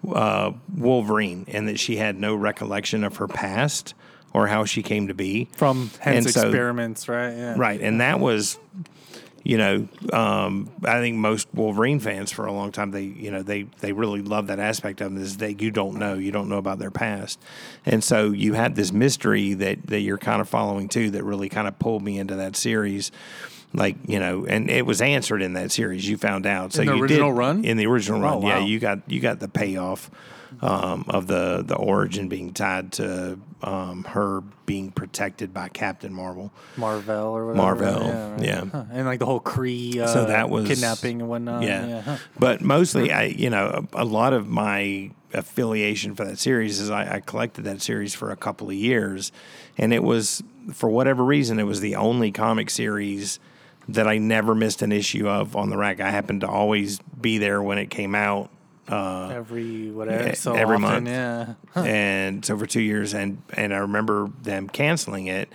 uh, 0.08 0.54
Wolverine 0.74 1.44
in 1.50 1.66
that 1.66 1.78
she 1.78 1.98
had 1.98 2.18
no 2.18 2.36
recollection 2.36 3.04
of 3.04 3.18
her 3.18 3.28
past 3.28 3.94
or 4.36 4.48
how 4.48 4.66
she 4.66 4.84
came 4.84 5.08
to 5.08 5.14
be. 5.14 5.48
From 5.56 5.90
hence 6.00 6.34
so- 6.34 6.42
experiments, 6.50 7.08
right? 7.08 7.32
Yeah. 7.32 7.56
Right. 7.58 7.80
And 7.82 8.02
that 8.02 8.20
was, 8.20 8.60
you 9.44 9.58
know, 9.58 9.88
um, 10.12 10.70
I 10.84 11.00
think 11.00 11.18
most 11.18 11.48
Wolverine 11.54 12.00
fans 12.00 12.32
for 12.32 12.46
a 12.46 12.52
long 12.52 12.72
time, 12.72 12.92
they, 12.92 13.04
you 13.04 13.32
know, 13.32 13.44
they, 13.44 13.64
they 13.80 13.94
really 13.94 14.22
love 14.22 14.48
that 14.48 14.60
aspect 14.60 15.02
of 15.02 15.14
them 15.14 15.22
is 15.22 15.38
that 15.38 15.62
you 15.62 15.72
don't 15.72 15.98
know, 15.98 16.16
you 16.16 16.32
don't 16.32 16.50
know 16.50 16.58
about 16.58 16.80
their 16.80 16.92
past. 16.92 17.40
And 17.86 18.04
so 18.04 18.32
you 18.32 18.54
had 18.54 18.76
this 18.76 18.92
mystery 18.92 19.54
that, 19.54 19.88
that 19.88 20.00
you're 20.02 20.18
kind 20.18 20.42
of 20.42 20.50
following 20.50 20.90
too, 20.90 21.12
that 21.12 21.24
really 21.24 21.48
kind 21.48 21.68
of 21.68 21.78
pulled 21.80 22.02
me 22.04 22.18
into 22.20 22.36
that 22.36 22.56
series. 22.56 23.12
like 23.74 23.96
you 24.08 24.20
know, 24.20 24.46
and 24.46 24.70
it 24.70 24.86
was 24.86 25.00
answered 25.02 25.42
in 25.42 25.54
that 25.54 25.72
series. 25.72 26.08
You 26.10 26.18
found 26.18 26.46
out. 26.46 26.74
So 26.74 26.82
In 26.82 26.88
the 26.88 26.96
you 26.96 27.02
original 27.04 27.32
did, 27.32 27.38
run? 27.38 27.66
in 27.66 27.78
the 27.78 27.86
original 27.88 28.20
run. 28.22 28.42
wow. 28.42 28.50
Yeah, 28.50 28.66
you 28.66 28.80
got 28.80 29.00
you 29.08 29.20
got 29.20 29.40
the 29.40 29.48
payoff 29.48 30.10
um, 30.62 31.06
of 31.10 31.28
the 31.28 31.64
the 31.66 31.76
origin 31.76 32.28
being 32.30 32.54
tied 32.54 32.92
to 32.94 33.40
um, 33.62 34.04
her 34.06 34.42
being 34.66 34.92
protected 34.92 35.54
by 35.54 35.70
Captain 35.70 36.14
Marvel. 36.14 36.52
Marvel 36.78 37.16
or 37.16 37.46
whatever. 37.48 37.84
Marvel, 37.86 38.12
right. 38.32 38.44
yeah. 38.44 38.66
Huh. 38.66 38.86
And 38.92 39.06
like 39.06 39.20
the 39.20 39.26
whole 39.26 39.40
Kree 39.40 39.98
uh, 39.98 40.08
So 40.08 40.26
that 40.26 40.50
was- 40.50 40.68
kidnapping 40.68 41.22
and 41.22 41.30
whatnot. 41.30 41.64
yeah. 41.64 41.88
Yeah. 41.88 42.02
huh. 42.02 42.18
But 42.40 42.62
mostly, 42.62 43.12
I 43.12 43.24
you 43.26 43.50
know 43.50 43.88
a, 43.94 44.04
a 44.04 44.06
lot 44.06 44.34
of 44.34 44.48
my 44.48 45.12
affiliation 45.34 46.16
for 46.16 46.24
that 46.26 46.40
series 46.40 46.80
is 46.80 46.90
I, 46.90 47.16
I 47.16 47.20
collected 47.20 47.64
that 47.66 47.82
series 47.82 48.16
for 48.16 48.32
a 48.32 48.36
couple 48.38 48.68
of 48.70 48.74
years, 48.76 49.32
and 49.78 49.94
it 49.94 50.04
was 50.04 50.42
for 50.74 50.90
whatever 50.90 51.24
reason 51.24 51.60
it 51.60 51.64
was 51.64 51.82
the 51.82 51.96
only 51.96 52.32
comic 52.32 52.70
series 52.70 53.40
that 53.88 54.08
I 54.08 54.18
never 54.18 54.56
missed 54.56 54.82
an 54.82 54.92
issue 54.92 55.28
of 55.30 55.56
on 55.56 55.70
the 55.70 55.78
rack. 55.78 56.00
I 56.00 56.10
happened 56.10 56.42
to 56.42 56.48
always 56.48 57.00
be 57.22 57.38
there 57.38 57.62
when 57.62 57.78
it 57.78 57.90
came 57.92 58.16
out. 58.16 58.50
Uh, 58.88 59.30
Every 59.34 59.90
whatever. 59.92 60.28
Yeah, 60.28 60.34
So 60.36 60.54
every 60.54 60.76
often, 60.76 61.06
month. 61.06 61.08
Yeah. 61.08 61.56
and 61.84 62.46
so 62.46 62.58
for 62.58 62.66
two 62.66 62.82
years 62.82 63.14
and 63.14 63.42
and 63.54 63.74
I 63.74 63.78
remember 63.78 64.30
them 64.44 64.70
canceling 64.70 65.28
it 65.28 65.50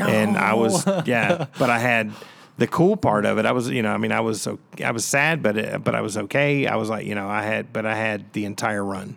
and 0.00 0.36
I 0.36 0.54
was 0.54 0.84
yeah 1.06 1.46
but 1.58 1.70
I 1.70 1.78
had 1.78 2.12
the 2.58 2.66
cool 2.66 2.96
part 2.96 3.24
of 3.24 3.38
it 3.38 3.46
I 3.46 3.52
was 3.52 3.68
you 3.68 3.82
know 3.82 3.92
I 3.92 3.98
mean 3.98 4.10
I 4.12 4.20
was 4.20 4.42
so 4.42 4.58
I 4.84 4.90
was 4.90 5.04
sad 5.04 5.42
but 5.42 5.56
it, 5.56 5.84
but 5.84 5.94
I 5.94 6.00
was 6.00 6.16
okay 6.16 6.66
I 6.66 6.76
was 6.76 6.88
like 6.88 7.06
you 7.06 7.14
know 7.14 7.28
I 7.28 7.42
had 7.42 7.72
but 7.72 7.86
I 7.86 7.94
had 7.94 8.32
the 8.32 8.44
entire 8.46 8.84
run 8.84 9.16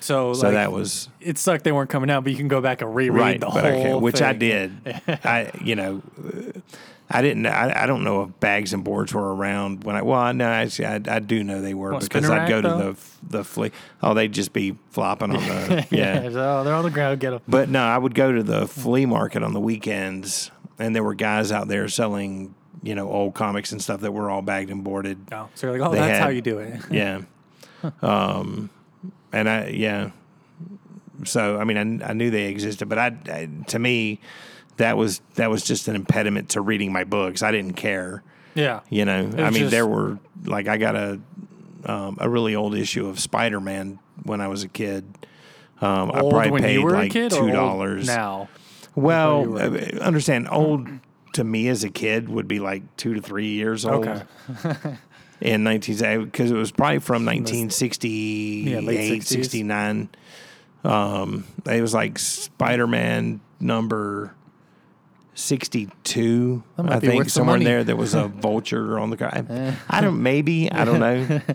So, 0.00 0.34
so 0.34 0.46
like, 0.46 0.54
that 0.54 0.72
was 0.72 1.08
it 1.20 1.38
sucked 1.38 1.64
they 1.64 1.72
weren't 1.72 1.90
coming 1.90 2.10
out, 2.10 2.24
but 2.24 2.32
you 2.32 2.36
can 2.36 2.48
go 2.48 2.60
back 2.60 2.82
and 2.82 2.94
reread 2.94 3.20
right 3.20 3.40
the 3.40 3.50
whole 3.50 3.62
I 3.62 3.94
which 3.94 4.20
I 4.22 4.32
did 4.32 4.72
I 5.24 5.50
you 5.62 5.76
know 5.76 6.02
uh, 6.18 6.58
I 7.10 7.20
didn't 7.22 7.46
I, 7.46 7.82
I 7.82 7.86
don't 7.86 8.02
know 8.02 8.22
if 8.22 8.40
bags 8.40 8.72
and 8.72 8.82
boards 8.82 9.12
were 9.12 9.34
around 9.34 9.84
when 9.84 9.94
I 9.94 10.02
well 10.02 10.18
I 10.18 10.32
know 10.32 10.48
actually 10.48 10.86
I, 10.86 11.00
I 11.06 11.18
do 11.18 11.44
know 11.44 11.60
they 11.60 11.74
were 11.74 11.92
What, 11.92 12.02
because 12.02 12.28
I'd 12.30 12.48
go 12.48 12.62
to 12.62 12.68
though? 12.68 12.92
the 12.92 13.38
the 13.38 13.44
flea 13.44 13.72
oh 14.02 14.14
they'd 14.14 14.32
just 14.32 14.52
be 14.54 14.76
flopping 14.90 15.30
on 15.30 15.36
the 15.36 15.86
yeah 15.90 16.22
so 16.30 16.64
they're 16.64 16.74
on 16.74 16.82
the 16.84 16.90
ground. 16.90 17.20
Get 17.20 17.30
them. 17.30 17.40
But 17.46 17.68
no, 17.68 17.82
I 17.82 17.98
would 17.98 18.14
go 18.14 18.32
to 18.32 18.42
the 18.42 18.66
flea 18.66 19.04
market 19.06 19.42
on 19.42 19.52
the 19.52 19.60
weekends, 19.60 20.50
and 20.78 20.96
there 20.96 21.04
were 21.04 21.14
guys 21.14 21.52
out 21.52 21.68
there 21.68 21.88
selling, 21.88 22.54
you 22.82 22.94
know, 22.94 23.08
old 23.10 23.34
comics 23.34 23.70
and 23.72 23.82
stuff 23.82 24.00
that 24.00 24.12
were 24.12 24.30
all 24.30 24.42
bagged 24.42 24.70
and 24.70 24.82
boarded. 24.82 25.18
Oh, 25.30 25.48
so 25.54 25.66
you're 25.68 25.78
like, 25.78 25.86
oh, 25.88 25.92
They 25.92 25.98
that's 25.98 26.12
had- 26.18 26.22
how 26.22 26.28
you 26.30 26.40
do 26.42 26.58
it. 26.58 26.80
Yeah. 26.90 27.20
um, 28.02 28.70
and 29.32 29.48
I 29.48 29.68
yeah. 29.68 30.10
So 31.24 31.58
I 31.58 31.64
mean, 31.64 32.02
I, 32.02 32.10
I 32.10 32.12
knew 32.12 32.30
they 32.30 32.46
existed, 32.46 32.88
but 32.88 32.98
I, 32.98 33.12
I 33.26 33.48
to 33.68 33.78
me, 33.78 34.20
that 34.76 34.96
was 34.96 35.20
that 35.34 35.50
was 35.50 35.62
just 35.62 35.88
an 35.88 35.96
impediment 35.96 36.50
to 36.50 36.60
reading 36.60 36.92
my 36.92 37.04
books. 37.04 37.42
I 37.42 37.52
didn't 37.52 37.74
care. 37.74 38.22
Yeah. 38.54 38.80
You 38.88 39.04
know, 39.04 39.18
I 39.38 39.50
mean, 39.50 39.52
just- 39.54 39.70
there 39.70 39.86
were 39.86 40.18
like 40.44 40.68
I 40.68 40.76
got 40.76 40.96
a 40.96 41.20
um, 41.86 42.16
a 42.20 42.28
really 42.28 42.54
old 42.54 42.74
issue 42.74 43.06
of 43.08 43.18
Spider 43.20 43.60
Man 43.60 43.98
when 44.22 44.40
I 44.40 44.48
was 44.48 44.62
a 44.62 44.68
kid. 44.68 45.04
Um, 45.80 46.10
I 46.12 46.20
probably 46.20 46.60
paid 46.60 46.78
like 46.78 47.12
two 47.12 47.50
dollars 47.50 48.06
now. 48.06 48.48
well, 48.94 49.42
you 49.42 49.50
were 49.50 49.60
a 49.60 49.96
uh, 49.96 50.04
understand 50.04 50.48
old 50.50 50.88
to 51.34 51.44
me 51.44 51.68
as 51.68 51.82
a 51.84 51.90
kid 51.90 52.28
would 52.28 52.46
be 52.48 52.60
like 52.60 52.82
two 52.96 53.14
to 53.14 53.20
three 53.20 53.48
years 53.48 53.84
old 53.84 54.06
Okay. 54.06 54.22
in 55.40 55.64
19 55.64 56.24
because 56.24 56.50
it 56.52 56.54
was 56.54 56.70
probably 56.70 57.00
from 57.00 57.24
1968, 57.26 58.84
late 58.84 59.22
60s. 59.22 59.24
69. 59.26 60.08
Um, 60.84 61.44
it 61.66 61.80
was 61.82 61.92
like 61.92 62.18
Spider 62.18 62.86
Man 62.86 63.40
number 63.58 64.32
62. 65.34 66.62
That 66.76 66.82
might 66.82 66.92
I 66.92 67.00
think 67.00 67.28
somewhere 67.30 67.56
in 67.56 67.64
there 67.64 67.84
there 67.84 67.96
was 67.96 68.14
a 68.14 68.28
vulture 68.28 68.98
on 68.98 69.10
the 69.10 69.16
car. 69.16 69.30
I, 69.88 70.00
don't, 70.00 70.22
maybe, 70.22 70.70
I 70.70 70.84
don't 70.84 71.00
know. 71.00 71.40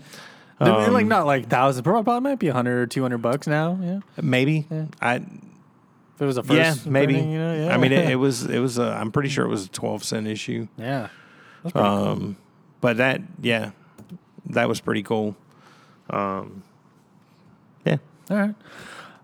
Um, 0.62 0.92
like 0.92 1.06
not 1.06 1.24
like 1.24 1.48
thousand, 1.48 1.84
probably 1.84 2.04
probably 2.04 2.20
might 2.20 2.38
be 2.38 2.48
hundred 2.48 2.80
or 2.80 2.86
two 2.86 3.00
hundred 3.00 3.22
bucks 3.22 3.46
now. 3.46 3.78
Yeah, 3.80 4.00
Maybe. 4.20 4.66
I, 5.00 5.14
if 6.20 6.24
it 6.24 6.26
was 6.26 6.36
a 6.36 6.42
first. 6.42 6.84
yeah, 6.84 6.90
maybe. 6.90 7.14
you 7.14 7.38
know, 7.38 7.64
yeah. 7.64 7.74
I 7.74 7.78
mean, 7.78 7.92
it, 7.92 8.10
it 8.10 8.16
was, 8.16 8.44
it 8.44 8.58
was, 8.58 8.76
a, 8.76 8.92
I'm 8.92 9.10
pretty 9.10 9.30
sure 9.30 9.46
it 9.46 9.48
was 9.48 9.64
a 9.64 9.68
12 9.70 10.04
cent 10.04 10.26
issue. 10.26 10.68
yeah, 10.76 11.08
pretty 11.62 11.72
cool. 11.72 11.82
Um, 11.82 12.36
but 12.82 12.98
that, 12.98 13.22
yeah, 13.40 13.70
that 14.50 14.68
was 14.68 14.82
pretty 14.82 15.02
cool. 15.02 15.34
Um, 16.10 16.62
yeah. 17.86 17.96
All 18.30 18.36
right. 18.36 18.54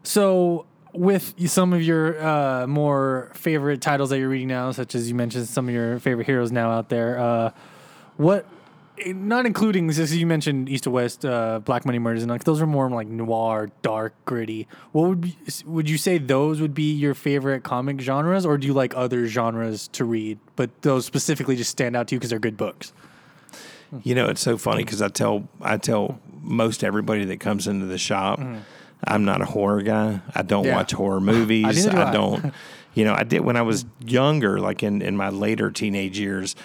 So, 0.05 0.65
with 0.97 1.35
some 1.51 1.73
of 1.73 1.83
your 1.83 2.25
uh, 2.25 2.67
more 2.67 3.31
favorite 3.35 3.81
titles 3.81 4.11
that 4.11 4.19
you're 4.19 4.29
reading 4.29 4.49
now, 4.49 4.71
such 4.73 4.95
as 4.95 5.09
you 5.09 5.15
mentioned 5.15 5.49
some 5.49 5.69
of 5.69 5.75
your 5.75 5.99
favorite 5.99 6.27
heroes 6.27 6.51
now 6.53 6.71
out 6.71 6.89
there, 6.89 7.19
uh, 7.19 7.51
what, 8.17 8.47
not 9.07 9.45
including, 9.45 9.91
just 9.91 10.15
you 10.15 10.27
mentioned 10.27 10.69
East 10.69 10.87
of 10.87 10.93
West, 10.93 11.25
uh, 11.25 11.59
Black 11.59 11.85
Monday 11.85 11.99
Murders, 11.99 12.23
and 12.23 12.31
like 12.31 12.45
those 12.45 12.63
are 12.63 12.67
more 12.67 12.89
like 12.89 13.09
noir, 13.09 13.71
dark, 13.83 14.15
gritty. 14.25 14.67
What 14.93 15.09
would 15.09 15.21
be, 15.21 15.37
would 15.67 15.91
you 15.91 15.99
say 15.99 16.19
those 16.19 16.61
would 16.61 16.75
be 16.75 16.95
your 16.95 17.15
favorite 17.15 17.63
comic 17.63 18.01
genres, 18.01 18.47
or 18.47 18.57
do 18.57 18.67
you 18.67 18.73
like 18.73 18.97
other 18.97 19.27
genres 19.27 19.89
to 19.89 20.05
read, 20.05 20.39
but 20.57 20.71
those 20.83 21.05
specifically 21.05 21.57
just 21.57 21.71
stand 21.71 21.95
out 21.95 22.09
to 22.09 22.15
you 22.15 22.19
because 22.19 22.31
they're 22.31 22.39
good 22.39 22.57
books? 22.57 22.93
You 24.03 24.15
know, 24.15 24.29
it's 24.29 24.41
so 24.41 24.59
funny 24.59 24.83
because 24.83 25.01
I 25.01 25.09
tell 25.09 25.47
I 25.61 25.77
tell 25.77 26.19
most 26.43 26.83
everybody 26.83 27.25
that 27.27 27.39
comes 27.39 27.67
into 27.69 27.87
the 27.87 27.99
shop, 27.99 28.41
I'm 29.05 29.25
not 29.25 29.41
a 29.41 29.45
horror 29.45 29.83
guy. 29.83 30.21
I 30.35 30.43
don't 30.43 30.65
Yeah. 30.65 30.77
watch 30.77 30.93
horror 30.93 31.21
movies. 31.35 31.87
I 31.87 32.09
I. 32.09 32.13
don't. 32.13 32.53
You 32.95 33.05
know, 33.05 33.15
I 33.15 33.25
did 33.25 33.41
when 33.41 33.57
I 33.57 33.63
was 33.63 33.85
younger, 34.05 34.59
like 34.61 34.83
in 34.83 35.03
in 35.03 35.17
my 35.17 35.29
later 35.31 35.71
teenage 35.71 36.19
years. 36.19 36.57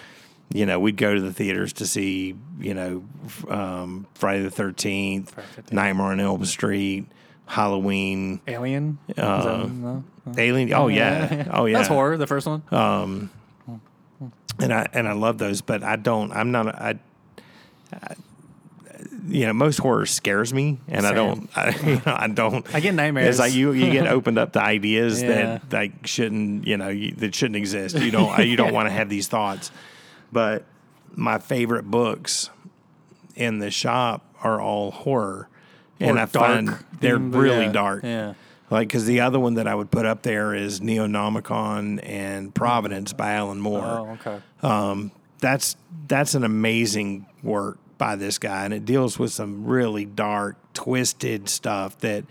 You 0.53 0.65
know, 0.65 0.79
we'd 0.81 0.97
go 0.97 1.13
to 1.15 1.21
the 1.21 1.31
theaters 1.31 1.71
to 1.73 1.85
see, 1.87 2.35
you 2.59 2.73
know, 2.73 3.03
um, 3.49 4.05
Friday 4.15 4.43
the 4.43 4.51
Thirteenth, 4.51 5.31
Friday 5.31 5.47
13th. 5.67 5.71
Nightmare 5.71 6.07
on 6.07 6.19
Elm 6.19 6.43
Street, 6.43 7.05
Halloween, 7.45 8.41
Alien? 8.47 8.97
That- 9.15 9.19
Uh, 9.25 9.67
no? 9.67 10.03
Alien. 10.37 10.73
Oh 10.73 10.87
yeah, 10.89 11.47
oh 11.53 11.65
yeah. 11.67 11.77
That's 11.77 11.87
horror, 11.87 12.17
the 12.17 12.27
first 12.27 12.47
one. 12.47 12.63
Um, 12.71 13.29
and 14.59 14.73
I 14.73 14.87
and 14.93 15.07
I 15.07 15.13
love 15.13 15.37
those, 15.37 15.61
but 15.61 15.83
I 15.83 15.95
don't. 15.95 16.31
I'm 16.33 16.51
not. 16.51 16.67
I, 16.67 16.99
I 17.93 18.15
you 19.31 19.45
know, 19.45 19.53
most 19.53 19.77
horror 19.79 20.05
scares 20.05 20.53
me, 20.53 20.79
and 20.87 21.05
I 21.05 21.13
don't. 21.13 21.49
I, 21.55 21.69
you 21.85 21.95
know, 21.95 22.01
I 22.05 22.27
don't. 22.27 22.75
I 22.75 22.79
get 22.79 22.93
nightmares. 22.93 23.29
It's 23.29 23.39
like 23.39 23.53
you 23.53 23.71
you 23.71 23.91
get 23.91 24.07
opened 24.17 24.37
up 24.37 24.53
to 24.53 24.61
ideas 24.61 25.21
Yeah. 25.21 25.59
that 25.59 25.71
like 25.73 26.05
shouldn't 26.07 26.67
you 26.67 26.77
know 26.77 26.89
you, 26.89 27.11
that 27.13 27.33
shouldn't 27.33 27.55
exist. 27.55 27.97
You 27.97 28.11
don't 28.11 28.45
you 28.45 28.55
don't 28.55 28.73
want 28.77 28.87
to 28.87 28.91
have 28.93 29.09
these 29.09 29.27
thoughts. 29.27 29.71
But 30.31 30.65
my 31.13 31.39
favorite 31.39 31.89
books 31.89 32.49
in 33.35 33.59
the 33.59 33.71
shop 33.71 34.25
are 34.43 34.59
all 34.61 34.91
horror, 34.91 35.47
and 35.99 36.17
Or 36.17 36.21
I 36.21 36.25
find 36.25 36.69
they're 36.99 37.17
themed, 37.17 37.35
really 37.35 37.65
yeah, 37.65 37.71
dark. 37.71 38.03
yeah. 38.03 38.33
Like, 38.69 38.87
because 38.87 39.05
the 39.05 39.19
other 39.19 39.37
one 39.37 39.55
that 39.55 39.67
I 39.67 39.75
would 39.75 39.91
put 39.91 40.05
up 40.05 40.21
there 40.21 40.55
is 40.55 40.79
Neonomicon 40.79 41.99
and 42.07 42.55
Providence 42.55 43.11
by 43.11 43.33
Alan 43.33 43.59
Moore. 43.59 43.83
Oh, 43.83 44.17
okay. 44.21 44.39
Um, 44.63 45.11
that's 45.39 45.75
that's 46.07 46.35
an 46.35 46.45
amazing 46.45 47.25
work 47.43 47.77
by 48.01 48.15
this 48.15 48.39
guy, 48.39 48.65
and 48.65 48.73
it 48.73 48.83
deals 48.83 49.19
with 49.19 49.31
some 49.31 49.63
really 49.63 50.05
dark, 50.05 50.57
twisted 50.73 51.47
stuff 51.47 51.99
that 51.99 52.25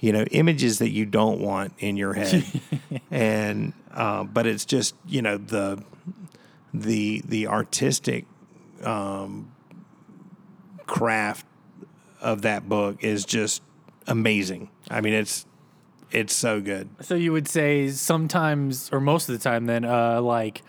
you 0.00 0.12
know 0.12 0.24
images 0.32 0.80
that 0.80 0.90
you 0.90 1.06
don't 1.06 1.40
want 1.40 1.72
in 1.78 1.96
your 1.96 2.12
head, 2.12 2.44
and 3.12 3.72
uh, 3.94 4.24
but 4.24 4.48
it's 4.48 4.64
just 4.64 4.96
you 5.06 5.22
know 5.22 5.36
the 5.36 5.80
the 6.74 7.22
the 7.24 7.46
artistic 7.46 8.24
um, 8.82 9.52
craft 10.86 11.46
of 12.20 12.42
that 12.42 12.68
book 12.68 13.04
is 13.04 13.24
just 13.24 13.62
amazing. 14.08 14.70
I 14.90 15.02
mean, 15.02 15.14
it's 15.14 15.46
it's 16.10 16.34
so 16.34 16.60
good. 16.60 16.88
So 17.00 17.14
you 17.14 17.30
would 17.30 17.46
say 17.46 17.90
sometimes, 17.90 18.90
or 18.92 19.00
most 19.00 19.28
of 19.28 19.38
the 19.38 19.42
time, 19.42 19.66
then, 19.66 19.84
uh, 19.84 20.20
like, 20.20 20.62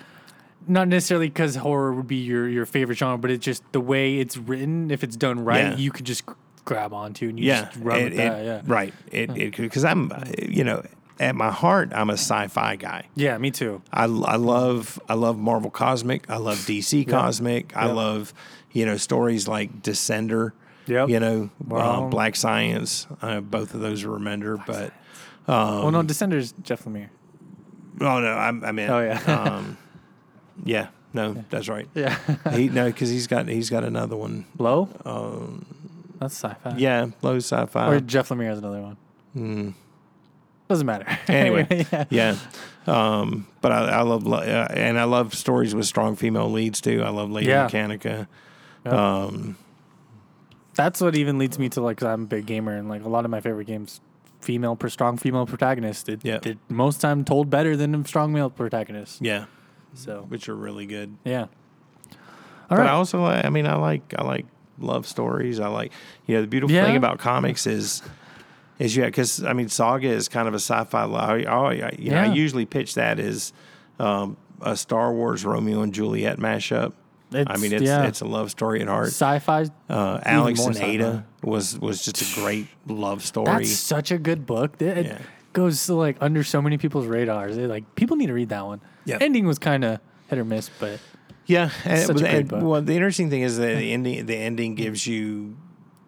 not 0.67 0.87
necessarily 0.87 1.27
because 1.27 1.55
horror 1.55 1.93
would 1.93 2.07
be 2.07 2.17
your 2.17 2.47
your 2.47 2.65
favorite 2.65 2.97
genre, 2.97 3.17
but 3.17 3.31
it's 3.31 3.43
just 3.43 3.63
the 3.71 3.79
way 3.79 4.17
it's 4.19 4.37
written. 4.37 4.91
If 4.91 5.03
it's 5.03 5.15
done 5.15 5.43
right, 5.43 5.71
Yeah. 5.71 5.75
you 5.77 5.91
could 5.91 6.05
just 6.05 6.23
grab 6.65 6.93
onto 6.93 7.27
and 7.29 7.39
you 7.39 7.45
yeah, 7.47 7.65
just 7.65 7.77
run 7.83 7.99
it- 7.99 8.03
with 8.05 8.15
that. 8.17 8.45
Yeah, 8.45 8.61
right. 8.65 8.93
It 9.11 9.33
because 9.57 9.83
I'm 9.85 10.11
you 10.41 10.63
know 10.63 10.83
at 11.19 11.35
my 11.35 11.51
heart 11.51 11.91
I'm 11.93 12.09
a 12.09 12.13
sci-fi 12.13 12.75
guy. 12.77 13.07
yeah, 13.15 13.37
me 13.37 13.51
too. 13.51 13.81
I, 13.91 14.03
I 14.05 14.35
love 14.37 14.99
I 15.09 15.13
love 15.13 15.37
Marvel 15.37 15.69
Cosmic. 15.69 16.29
I 16.29 16.37
love 16.37 16.57
DC 16.59 17.07
Cosmic. 17.07 17.75
I 17.77 17.87
Yep. 17.87 17.95
love 17.95 18.33
you 18.71 18.85
know 18.85 18.97
stories 18.97 19.47
like 19.47 19.81
Descender. 19.83 20.51
Yep. 20.87 21.09
You 21.09 21.19
know, 21.19 21.49
Well- 21.65 22.05
uh, 22.05 22.07
Black 22.09 22.35
Science. 22.35 23.07
Uh, 23.21 23.39
both 23.41 23.73
of 23.73 23.79
those 23.81 24.03
are 24.03 24.09
remender, 24.09 24.63
but 24.65 24.91
well, 25.47 25.91
no, 25.91 26.01
Descenders, 26.03 26.53
Jeff 26.63 26.83
Lemire. 26.85 27.09
oh 28.01 28.19
no, 28.19 28.27
I, 28.33 28.47
I 28.47 28.71
mean, 28.71 28.89
Oh, 28.89 28.99
yeah. 29.01 29.19
um, 29.27 29.77
yeah, 30.63 30.87
no, 31.13 31.43
that's 31.49 31.67
right. 31.69 31.87
Yeah, 31.93 32.17
he 32.51 32.69
no, 32.69 32.85
because 32.87 33.09
he's 33.09 33.27
got 33.27 33.47
he's 33.47 33.69
got 33.69 33.83
another 33.83 34.15
one. 34.15 34.45
Low. 34.57 34.89
That's 36.19 36.35
sci-fi. 36.35 36.77
Yeah, 36.77 37.07
low 37.21 37.37
sci-fi. 37.37 37.91
or 37.93 37.99
Jeff 37.99 38.29
Lemire 38.29 38.47
has 38.47 38.59
another 38.59 38.81
one. 38.81 38.97
Hmm. 39.33 39.69
Doesn't 40.69 40.85
matter. 40.87 41.05
Anyway, 41.27 41.67
yeah. 41.91 42.05
yeah. 42.09 42.35
Um, 42.87 43.45
but 43.61 43.71
I, 43.71 43.89
I 43.89 44.01
love 44.01 44.25
uh, 44.27 44.67
and 44.71 44.97
I 44.99 45.03
love 45.03 45.33
stories 45.33 45.75
with 45.75 45.85
strong 45.85 46.15
female 46.15 46.49
leads 46.49 46.79
too. 46.81 47.03
I 47.03 47.09
love 47.09 47.29
Lady 47.31 47.47
Yeah. 47.49 47.67
Mechanica. 47.67 48.27
That's 50.75 51.01
what 51.01 51.15
even 51.15 51.37
leads 51.37 51.59
me 51.59 51.69
to 51.69 51.81
like, 51.81 52.01
i 52.01 52.11
I'm 52.11 52.23
a 52.23 52.25
big 52.25 52.45
gamer 52.45 52.75
and 52.75 52.89
like 52.89 53.03
a 53.03 53.09
lot 53.09 53.25
of 53.25 53.31
my 53.31 53.41
favorite 53.41 53.67
games, 53.67 54.01
female, 54.41 54.75
per 54.75 54.89
strong 54.89 55.17
female 55.17 55.45
protagonist. 55.45 56.09
It, 56.09 56.21
Yeah. 56.23 56.39
it 56.43 56.57
most 56.69 56.99
time 56.99 57.23
told 57.23 57.49
better 57.49 57.75
than 57.77 57.93
a 57.93 58.03
strong 58.07 58.33
male 58.33 58.49
protagonist. 58.49 59.21
Yeah, 59.21 59.45
So 59.95 60.25
which 60.27 60.49
are 60.49 60.55
really 60.55 60.85
good. 60.85 61.15
yeah. 61.23 61.47
All 62.69 62.77
but 62.77 62.79
right. 62.79 62.89
I 62.89 62.93
also 62.93 63.21
like. 63.21 63.45
I 63.45 63.49
mean, 63.49 63.67
I 63.67 63.75
like. 63.75 64.13
I 64.17 64.23
like 64.23 64.45
love 64.79 65.05
stories. 65.05 65.59
I 65.59 65.67
like. 65.67 65.91
You 66.25 66.35
know, 66.35 66.41
the 66.41 66.47
beautiful 66.47 66.75
Yeah. 66.75 66.85
thing 66.85 66.95
about 66.95 67.19
comics 67.19 67.67
is. 67.67 68.01
Is 68.79 68.95
yeah, 68.97 69.05
because 69.05 69.43
I 69.43 69.53
mean, 69.53 69.69
Saga 69.69 70.07
is 70.07 70.27
kind 70.27 70.47
of 70.47 70.53
a 70.55 70.59
sci-fi. 70.59 71.05
I, 71.05 71.43
I, 71.43 71.95
you 71.99 72.09
know, 72.09 72.17
I 72.17 72.25
usually 72.33 72.65
pitch 72.65 72.95
that 72.95 73.19
as 73.19 73.53
um, 73.99 74.35
a 74.61 74.75
Star 74.75 75.13
Wars 75.13 75.45
Romeo 75.45 75.81
and 75.83 75.93
Juliet 75.93 76.39
mashup. 76.39 76.93
I 77.31 77.57
mean, 77.57 77.71
it's 77.73 77.83
yeah. 77.83 78.05
it's 78.07 78.21
a 78.21 78.25
love 78.25 78.49
story 78.51 78.81
at 78.81 78.87
heart. 78.87 79.07
sci-fi. 79.07 79.65
Uh, 79.89 80.19
Alex 80.23 80.59
and 80.65 80.75
sci-fi. 80.75 80.87
Ada 80.87 81.25
was 81.43 81.77
was 81.79 82.03
just 82.03 82.21
a 82.37 82.41
great 82.41 82.67
love 82.87 83.23
story. 83.23 83.45
That's 83.45 83.71
such 83.71 84.11
a 84.11 84.17
good 84.17 84.45
book. 84.47 84.81
It 84.81 85.05
Yeah. 85.05 85.17
Goes 85.53 85.85
to 85.85 85.93
like 85.93 86.17
under 86.19 86.43
so 86.43 86.61
many 86.61 86.77
people's 86.77 87.05
radars. 87.07 87.57
It, 87.57 87.67
like 87.69 87.95
people 87.95 88.17
need 88.17 88.27
to 88.27 88.33
read 88.33 88.49
that 88.49 88.65
one. 88.65 88.81
Yeah. 89.05 89.17
Ending 89.21 89.45
was 89.45 89.59
kind 89.59 89.83
of 89.85 89.99
hit 90.27 90.39
or 90.39 90.45
miss, 90.45 90.69
but 90.79 90.99
Yeah, 91.45 91.69
and, 91.85 92.05
Such 92.07 92.21
and- 92.23 92.51
well, 92.51 92.81
the 92.81 92.93
interesting 92.93 93.29
thing 93.29 93.41
is 93.41 93.57
that 93.57 93.77
the 93.77 93.91
ending 93.93 94.25
the 94.25 94.35
ending 94.35 94.75
gives 94.75 95.05
you 95.07 95.55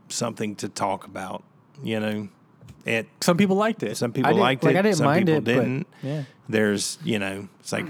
something 0.09 0.55
to 0.57 0.69
talk 0.69 1.05
about. 1.05 1.43
You 1.83 1.99
know, 1.99 2.29
it 2.85 3.07
some 3.21 3.37
people 3.37 3.55
liked 3.57 3.83
it. 3.83 3.97
some 3.97 4.11
people 4.13 4.33
liked 4.35 4.63
like, 4.63 4.75
it, 4.75 4.79
I 4.79 4.81
didn't 4.81 4.97
some 4.97 5.05
mind 5.07 5.25
people 5.27 5.37
it, 5.39 5.43
didn't. 5.45 5.87
yeah. 6.01 6.23
There's 6.47 6.97
you 7.03 7.19
know, 7.19 7.47
it's 7.59 7.71
like, 7.71 7.85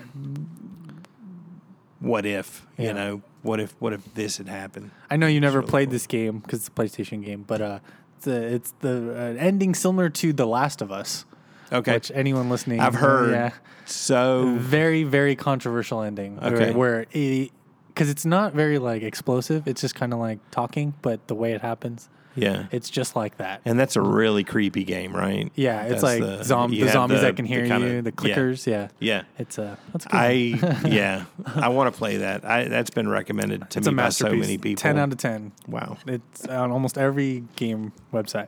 what 2.00 2.26
if 2.26 2.66
Yeah. 2.78 2.88
you 2.88 2.94
know, 2.94 3.22
what 3.42 3.60
if 3.60 3.76
what 3.80 3.94
if 3.94 4.14
this 4.14 4.38
had 4.38 4.48
happened? 4.48 4.92
I 5.10 5.18
know 5.18 5.28
you 5.28 5.40
never 5.40 5.60
really 5.60 5.70
played 5.70 5.88
cool. 5.90 5.94
this 5.94 6.08
game 6.08 6.40
because 6.40 6.60
it's 6.60 6.68
a 6.68 6.72
PlayStation 6.72 7.24
game, 7.24 7.44
but 7.46 7.62
uh, 7.62 7.80
it's, 8.18 8.28
a, 8.28 8.42
it's 8.56 8.74
the 8.80 9.12
uh, 9.14 9.40
ending 9.40 9.76
similar 9.76 10.10
to 10.10 10.34
The 10.34 10.46
Last 10.48 10.82
of 10.82 10.92
Us, 10.92 11.26
Okay, 11.72 11.94
which 11.94 12.12
anyone 12.14 12.50
listening, 12.50 12.80
I've 12.80 12.96
heard 12.96 13.32
yeah, 13.32 13.52
so. 13.86 14.56
very 14.58 15.04
very 15.04 15.36
controversial 15.36 16.02
ending. 16.02 16.40
Okay. 16.42 16.74
where 16.74 17.06
because 17.06 18.10
it's 18.10 18.26
not 18.26 18.54
very 18.54 18.78
like 18.78 19.02
explosive. 19.02 19.68
It's 19.68 19.82
just 19.82 19.96
kind 19.96 20.14
of 20.14 20.20
like 20.20 20.40
talking, 20.52 20.94
but 21.02 21.28
the 21.28 21.36
way 21.36 21.54
it 21.54 21.62
happens, 21.62 22.10
Yeah, 22.36 22.66
it's 22.72 22.90
just 22.90 23.16
like 23.16 23.38
that. 23.38 23.62
and 23.66 23.80
that's 23.80 23.96
a 23.96 24.02
really 24.02 24.44
creepy 24.44 24.84
game, 24.84 25.16
right? 25.16 25.52
Yeah, 25.56 25.84
it's 25.84 26.02
That's 26.02 26.04
like 26.04 26.20
the- 26.22 26.44
zom- 26.44 26.72
the 26.72 26.88
zombies 26.90 27.20
the- 27.22 27.26
that 27.28 27.36
can 27.36 27.46
the 27.46 27.50
hear 27.50 27.66
kinda- 27.68 27.88
you, 27.88 28.02
the 28.02 28.12
clickers. 28.12 28.66
Yeah, 28.68 28.90
Yeah. 29.00 29.24
it's 29.40 29.58
a 29.58 29.78
that's 29.94 30.06
a 30.06 30.10
good. 30.10 30.18
I 30.18 30.32
yeah, 30.88 31.26
I 31.56 31.70
want 31.70 31.94
to 31.94 31.98
play 31.98 32.18
that. 32.18 32.44
I 32.46 32.66
that's 32.66 32.90
been 32.90 33.08
recommended 33.10 33.70
to 33.72 33.80
it's 33.80 33.88
me 33.88 33.94
by 33.94 34.10
so 34.10 34.30
many 34.34 34.58
people. 34.58 34.82
Ten 34.82 34.98
out 34.98 35.12
of 35.12 35.18
ten. 35.18 35.52
wow. 35.68 35.98
It's 36.08 36.46
on 36.48 36.72
almost 36.72 36.98
every 36.98 37.44
game 37.56 37.92
website. 38.14 38.48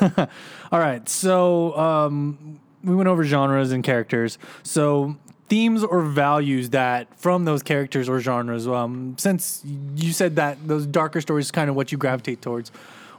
All 0.72 0.78
right, 0.80 1.08
so 1.08 1.76
um, 1.76 2.60
we 2.82 2.94
went 2.94 3.08
over 3.08 3.24
genres 3.24 3.72
and 3.72 3.82
characters. 3.84 4.38
So 4.62 5.16
themes 5.48 5.84
or 5.84 6.00
values 6.02 6.70
that 6.70 7.06
from 7.20 7.44
those 7.44 7.62
characters 7.62 8.08
or 8.08 8.18
genres. 8.20 8.66
Um, 8.66 9.14
since 9.18 9.62
you 9.96 10.12
said 10.12 10.36
that 10.36 10.56
those 10.66 10.86
darker 10.86 11.20
stories 11.20 11.46
is 11.46 11.50
kind 11.50 11.68
of 11.70 11.76
what 11.76 11.92
you 11.92 11.98
gravitate 11.98 12.40
towards, 12.42 12.72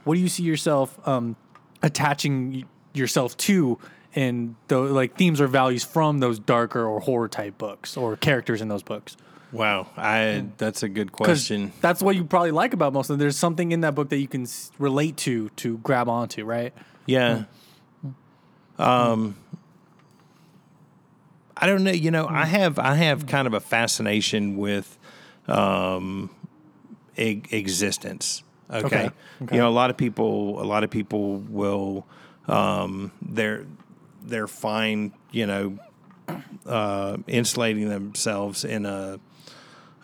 what 0.06 0.14
do 0.14 0.20
you 0.20 0.28
see 0.28 0.42
yourself 0.44 0.98
um, 1.06 1.36
attaching 1.82 2.64
yourself 2.94 3.36
to? 3.38 3.78
In 4.14 4.56
the 4.68 4.78
like 4.78 5.18
themes 5.18 5.42
or 5.42 5.46
values 5.46 5.84
from 5.84 6.20
those 6.20 6.38
darker 6.38 6.82
or 6.86 7.00
horror 7.00 7.28
type 7.28 7.58
books 7.58 7.98
or 7.98 8.16
characters 8.16 8.62
in 8.62 8.68
those 8.68 8.82
books. 8.82 9.14
Wow, 9.52 9.88
I 9.94 10.46
that's 10.56 10.82
a 10.82 10.88
good 10.88 11.12
question. 11.12 11.70
That's 11.82 12.00
what 12.02 12.16
you 12.16 12.24
probably 12.24 12.50
like 12.50 12.72
about 12.72 12.94
most 12.94 13.10
of 13.10 13.14
them. 13.14 13.18
There's 13.18 13.36
something 13.36 13.72
in 13.72 13.82
that 13.82 13.94
book 13.94 14.08
that 14.08 14.16
you 14.16 14.26
can 14.26 14.44
s- 14.44 14.70
relate 14.78 15.18
to 15.18 15.50
to 15.56 15.76
grab 15.78 16.08
onto, 16.08 16.46
right? 16.46 16.72
Yeah. 17.04 17.44
Um 18.78 19.36
I 21.54 21.66
don't 21.66 21.84
know, 21.84 21.90
you 21.90 22.10
know, 22.10 22.26
I 22.26 22.46
have 22.46 22.78
I 22.78 22.94
have 22.94 23.26
kind 23.26 23.46
of 23.46 23.52
a 23.52 23.60
fascination 23.60 24.56
with 24.56 24.96
um 25.46 26.30
e- 27.18 27.42
existence. 27.50 28.42
Okay? 28.70 28.86
Okay, 28.86 29.10
okay. 29.42 29.56
You 29.56 29.62
know, 29.62 29.68
a 29.68 29.70
lot 29.70 29.90
of 29.90 29.96
people 29.96 30.60
a 30.62 30.64
lot 30.64 30.84
of 30.84 30.90
people 30.90 31.36
will 31.38 32.06
um 32.48 33.12
they're 33.22 33.64
they're 34.24 34.48
fine, 34.48 35.12
you 35.30 35.46
know, 35.46 35.78
uh 36.66 37.16
insulating 37.26 37.88
themselves 37.88 38.64
in 38.64 38.86
a 38.86 39.18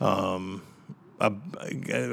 um 0.00 0.62
a, 1.20 1.32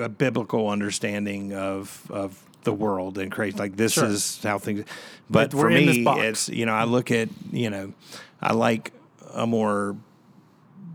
a 0.03 0.09
biblical 0.09 0.69
understanding 0.69 1.53
of 1.53 2.05
of 2.09 2.43
the 2.63 2.73
world 2.73 3.17
and 3.17 3.31
crazy 3.31 3.57
like 3.57 3.75
this 3.77 3.93
Sure. 3.93 4.05
is 4.05 4.39
how 4.43 4.57
things 4.59 4.83
but 5.29 5.51
But 5.51 5.57
for 5.59 5.69
me 5.69 6.03
it's 6.05 6.49
you 6.49 6.65
know 6.65 6.73
i 6.73 6.83
look 6.83 7.09
at 7.09 7.29
you 7.51 7.69
know 7.69 7.93
i 8.41 8.53
like 8.53 8.91
a 9.33 9.47
more 9.47 9.95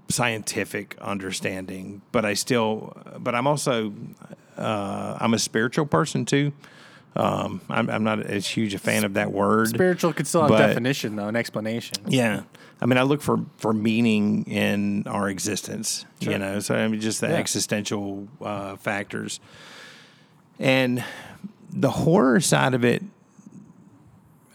scientific 0.09 0.97
understanding 1.01 2.03
but 2.12 2.25
i 2.25 2.35
still 2.35 2.95
but 3.19 3.35
i'm 3.35 3.47
also 3.47 3.93
uh, 4.59 5.17
i'm 5.21 5.35
a 5.35 5.38
spiritual 5.38 5.87
person 5.87 6.25
too 6.25 6.53
um, 7.17 7.61
I'm, 7.69 7.88
I'm 7.90 8.03
not 8.03 8.23
as 8.27 8.45
huge 8.45 8.75
a 8.75 8.79
fan 8.79 9.05
of 9.05 9.14
that 9.14 9.31
word 9.31 9.69
Spiritual 9.69 10.12
could 10.12 10.27
still 10.27 10.40
have 10.40 10.49
But- 10.51 10.67
definition 10.67 11.14
though, 11.14 11.29
an 11.29 11.37
explanation. 11.37 11.99
yeah. 12.09 12.43
I 12.83 12.87
mean, 12.87 12.99
I 12.99 13.03
look 13.03 13.23
for, 13.23 13.38
for 13.57 13.73
meaning 13.73 14.43
in 14.47 15.05
our 15.07 15.29
existence, 15.29 16.05
you 16.19 16.37
know, 16.37 16.59
so 16.59 16.75
I 16.75 16.88
mean, 16.88 17.01
just 17.01 17.21
the 17.21 17.29
Yeah. 17.29 17.35
existential 17.37 18.27
uh, 18.43 18.75
factors. 18.77 19.38
And 20.59 21.05
the 21.71 21.90
horror 21.90 22.40
side 22.40 22.75
of 22.75 22.85
it, 22.85 23.05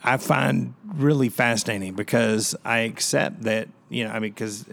I 0.04 0.18
find 0.18 0.74
really 0.86 1.30
fascinating 1.30 1.94
because 1.94 2.56
I 2.66 2.80
accept 2.80 3.44
that, 3.44 3.70
you 3.90 4.04
know, 4.04 4.12
I 4.12 4.20
mean, 4.20 4.32
because 4.32 4.66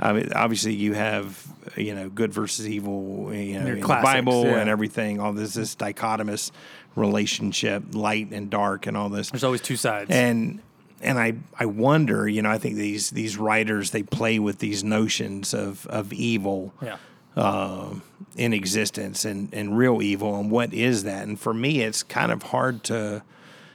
I 0.00 0.12
mean, 0.14 0.32
obviously 0.34 0.74
you 0.74 0.94
have, 0.94 1.46
you 1.76 1.94
know, 1.94 2.08
good 2.08 2.32
versus 2.32 2.68
evil, 2.68 3.32
you 3.34 3.60
know, 3.60 3.66
in 3.66 3.80
the 3.80 3.86
Bible 3.86 4.44
yeah. 4.44 4.56
and 4.56 4.70
everything, 4.70 5.20
all 5.20 5.32
this, 5.32 5.54
this 5.54 5.76
dichotomous 5.76 6.50
relationship, 6.96 7.82
light 7.92 8.30
and 8.32 8.50
dark 8.50 8.86
and 8.86 8.96
all 8.96 9.10
this 9.10 9.30
There's 9.30 9.44
always 9.44 9.60
two 9.60 9.76
sides. 9.76 10.10
and 10.10 10.60
and 11.02 11.18
I 11.18 11.34
I 11.58 11.66
wonder, 11.66 12.28
you 12.28 12.42
know, 12.42 12.50
I 12.50 12.58
think 12.58 12.76
these 12.76 13.10
these 13.10 13.36
writers 13.36 13.90
they 13.90 14.02
play 14.02 14.38
with 14.38 14.58
these 14.58 14.82
notions 14.82 15.54
of 15.54 15.86
of 15.86 16.12
evil 16.12 16.74
yeah. 16.82 16.96
um, 17.36 18.02
in 18.36 18.52
existence 18.52 19.24
and 19.24 19.52
and 19.52 19.76
real 19.76 20.02
evil 20.02 20.38
and 20.38 20.50
what 20.50 20.72
is 20.74 21.04
that? 21.04 21.26
And 21.26 21.38
for 21.38 21.54
me, 21.54 21.80
it's 21.80 22.02
kind 22.02 22.32
of 22.32 22.44
hard 22.44 22.84
to 22.84 23.22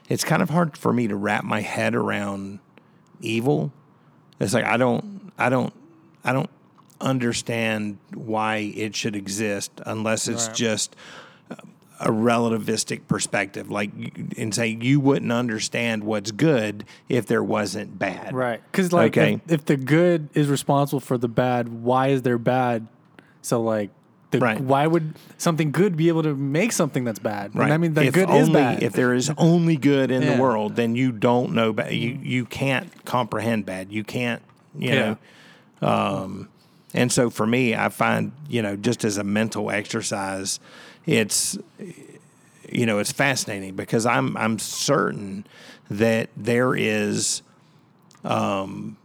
it's 0.09 0.23
kind 0.23 0.41
of 0.41 0.49
hard 0.49 0.77
for 0.77 0.93
me 0.93 1.07
to 1.07 1.15
wrap 1.15 1.43
my 1.43 1.61
head 1.61 1.95
around 1.95 2.59
evil. 3.21 3.71
It's 4.39 4.53
like 4.53 4.65
I 4.65 4.77
don't 4.77 5.31
I 5.37 5.49
don't 5.49 5.73
I 6.25 6.33
don't 6.33 6.49
understand 6.99 7.97
why 8.13 8.57
it 8.75 8.95
should 8.95 9.15
exist 9.15 9.71
unless 9.85 10.27
it's 10.27 10.47
Right. 10.47 10.55
just 10.55 10.95
a 12.01 12.09
relativistic 12.11 13.07
perspective 13.07 13.71
like 13.71 13.89
and 14.37 14.53
say 14.53 14.67
you 14.81 14.99
wouldn't 14.99 15.31
understand 15.31 16.03
what's 16.03 16.31
good 16.31 16.83
if 17.07 17.25
there 17.25 17.41
wasn't 17.43 17.97
bad 17.97 18.33
Right. 18.35 18.61
Because 18.69 18.91
like 18.91 19.17
Okay. 19.17 19.35
if, 19.47 19.51
if 19.53 19.65
the 19.65 19.77
good 19.77 20.27
is 20.33 20.49
responsible 20.49 20.99
for 20.99 21.17
the 21.17 21.29
bad, 21.29 21.69
why 21.69 22.07
is 22.09 22.23
there 22.23 22.37
bad? 22.37 22.87
So 23.41 23.61
like 23.61 23.91
the, 24.31 24.39
Right. 24.39 24.59
why 24.59 24.85
would 24.87 25.13
something 25.37 25.71
good 25.71 25.95
be 25.95 26.09
able 26.09 26.23
to 26.23 26.35
make 26.35 26.73
something 26.73 27.05
that's 27.05 27.19
bad? 27.19 27.51
And 27.51 27.61
Right. 27.61 27.71
I 27.71 27.77
mean 27.77 27.93
the 27.93 28.03
if 28.03 28.13
good 28.13 28.29
only, 28.29 28.41
is 28.41 28.49
bad. 28.49 28.83
If 28.83 28.91
there 28.91 29.13
is 29.13 29.31
only 29.37 29.77
good 29.77 30.11
in 30.11 30.21
Yeah. 30.21 30.35
the 30.35 30.41
world, 30.41 30.75
then 30.75 30.95
you 30.95 31.13
don't 31.13 31.53
know 31.53 31.71
bad. 31.71 31.93
You 31.93 32.11
mm-hmm. 32.11 32.25
you 32.25 32.45
can't 32.45 33.05
comprehend 33.05 33.65
bad. 33.65 33.91
You 33.91 34.03
can't. 34.03 34.41
You 34.77 34.89
Yeah. 34.89 34.95
know. 34.95 35.17
Um, 35.85 36.49
and 36.93 37.11
so 37.11 37.29
for 37.29 37.45
me, 37.45 37.75
I 37.75 37.89
find 37.89 38.31
you 38.49 38.61
know 38.61 38.75
just 38.75 39.05
as 39.05 39.17
a 39.17 39.23
mental 39.23 39.69
exercise, 39.71 40.59
it's 41.05 41.57
you 42.69 42.85
know 42.85 42.99
it's 42.99 43.11
fascinating 43.11 43.75
because 43.75 44.05
I'm 44.05 44.35
I'm 44.37 44.59
certain 44.59 45.45
that 45.89 46.29
there 46.35 46.75
is 46.75 47.43
um, 48.23 48.97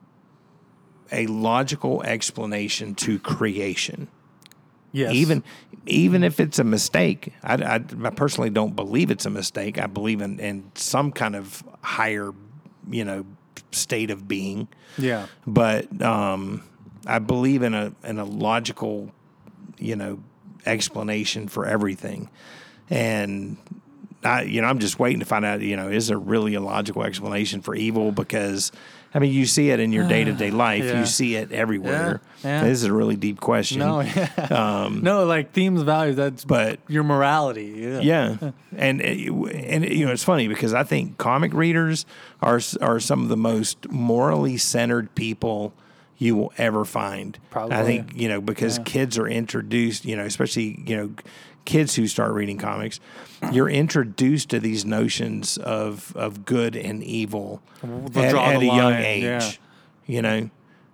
a 1.13 1.27
logical 1.27 2.03
explanation 2.03 2.95
to 2.95 3.19
creation 3.19 4.09
yes. 4.93 5.13
even 5.13 5.43
even 5.87 6.25
if 6.25 6.41
it's 6.41 6.59
a 6.59 6.65
mistake 6.65 7.33
I, 7.43 7.55
I, 7.55 7.75
I 7.75 8.11
personally 8.11 8.51
don't 8.51 8.75
believe 8.75 9.11
it's 9.11 9.27
a 9.27 9.31
mistake 9.31 9.79
i 9.79 9.87
believe 9.87 10.21
in, 10.21 10.39
in 10.41 10.71
some 10.75 11.13
kind 11.13 11.37
of 11.37 11.63
higher 11.83 12.33
you 12.89 13.05
know 13.05 13.27
state 13.73 14.11
of 14.11 14.27
being 14.27 14.69
Yeah. 14.99 15.27
but 15.47 16.01
um, 16.03 16.63
i 17.07 17.19
believe 17.19 17.63
in 17.63 17.75
a 17.75 17.93
in 18.05 18.19
a 18.19 18.25
logical 18.25 19.11
you 19.79 19.97
know 19.97 20.19
explanation 20.67 21.49
for 21.49 21.67
everything 21.67 22.29
and 22.91 23.57
I, 24.23 24.43
you 24.43 24.61
know, 24.61 24.69
I'm 24.69 24.81
just 24.81 24.99
waiting 24.99 25.21
to 25.21 25.25
find 25.27 25.45
out. 25.45 25.61
You 25.61 25.77
know, 25.77 25.89
is 25.89 26.09
there 26.09 26.19
really 26.19 26.55
a 26.55 26.61
logical 26.61 27.03
explanation 27.05 27.63
for 27.63 27.75
evil? 27.75 28.13
Because 28.13 28.71
I 29.15 29.19
mean, 29.19 29.33
you 29.33 29.47
see 29.47 29.71
it 29.71 29.81
in 29.81 29.93
your 29.93 30.07
day 30.07 30.25
to 30.25 30.33
day 30.33 30.51
life. 30.51 30.85
Yeah. 30.85 31.01
You 31.01 31.07
see 31.07 31.37
it 31.37 31.53
everywhere. 31.53 32.21
Yeah, 32.45 32.61
yeah. 32.61 32.65
This 32.65 32.79
is 32.79 32.85
a 32.85 32.93
really 32.93 33.17
deep 33.17 33.41
question. 33.41 33.79
No, 33.79 34.01
yeah. 34.01 34.29
Um, 34.51 35.03
no, 35.03 35.25
like 35.25 35.53
themes, 35.53 35.83
values. 35.83 36.17
That's 36.17 36.45
But 36.45 36.81
your 36.87 37.03
morality. 37.03 37.75
Yeah. 37.77 38.01
yeah, 38.01 38.51
and 38.77 39.01
and 39.01 39.85
you 39.89 40.05
know 40.05 40.13
it's 40.13 40.25
funny 40.25 40.49
because 40.49 40.75
I 40.75 40.85
think 40.85 41.17
comic 41.17 41.55
readers 41.55 42.05
are 42.43 42.61
are 42.83 43.01
some 43.01 43.23
of 43.23 43.29
the 43.29 43.37
most 43.39 43.91
morally 43.91 44.59
centered 44.59 45.15
people 45.15 45.73
you 46.21 46.37
will 46.37 46.53
ever 46.59 46.85
find. 46.85 47.37
Probably. 47.51 47.75
I 47.77 47.83
think 47.85 48.15
you 48.15 48.29
know 48.29 48.41
because 48.41 48.79
kids 48.85 49.19
are 49.19 49.27
introduced, 49.27 50.05
you 50.05 50.15
know, 50.15 50.25
especially 50.25 50.81
you 50.87 50.97
know 50.97 51.11
kids 51.65 51.97
who 51.97 52.07
start 52.07 52.33
reading 52.33 52.59
comics, 52.59 53.01
you're 53.53 53.69
introduced 53.71 54.51
to 54.51 54.61
these 54.61 54.85
notions 54.85 55.57
of 55.59 56.13
of 56.15 56.45
good 56.45 56.77
and 56.77 57.03
evil 57.03 57.63
at, 57.83 58.17
at 58.35 58.63
a 58.63 58.65
young 58.65 58.95
age. 58.95 59.23
yeah. 59.25 59.51
You 60.07 60.23
know. 60.23 60.51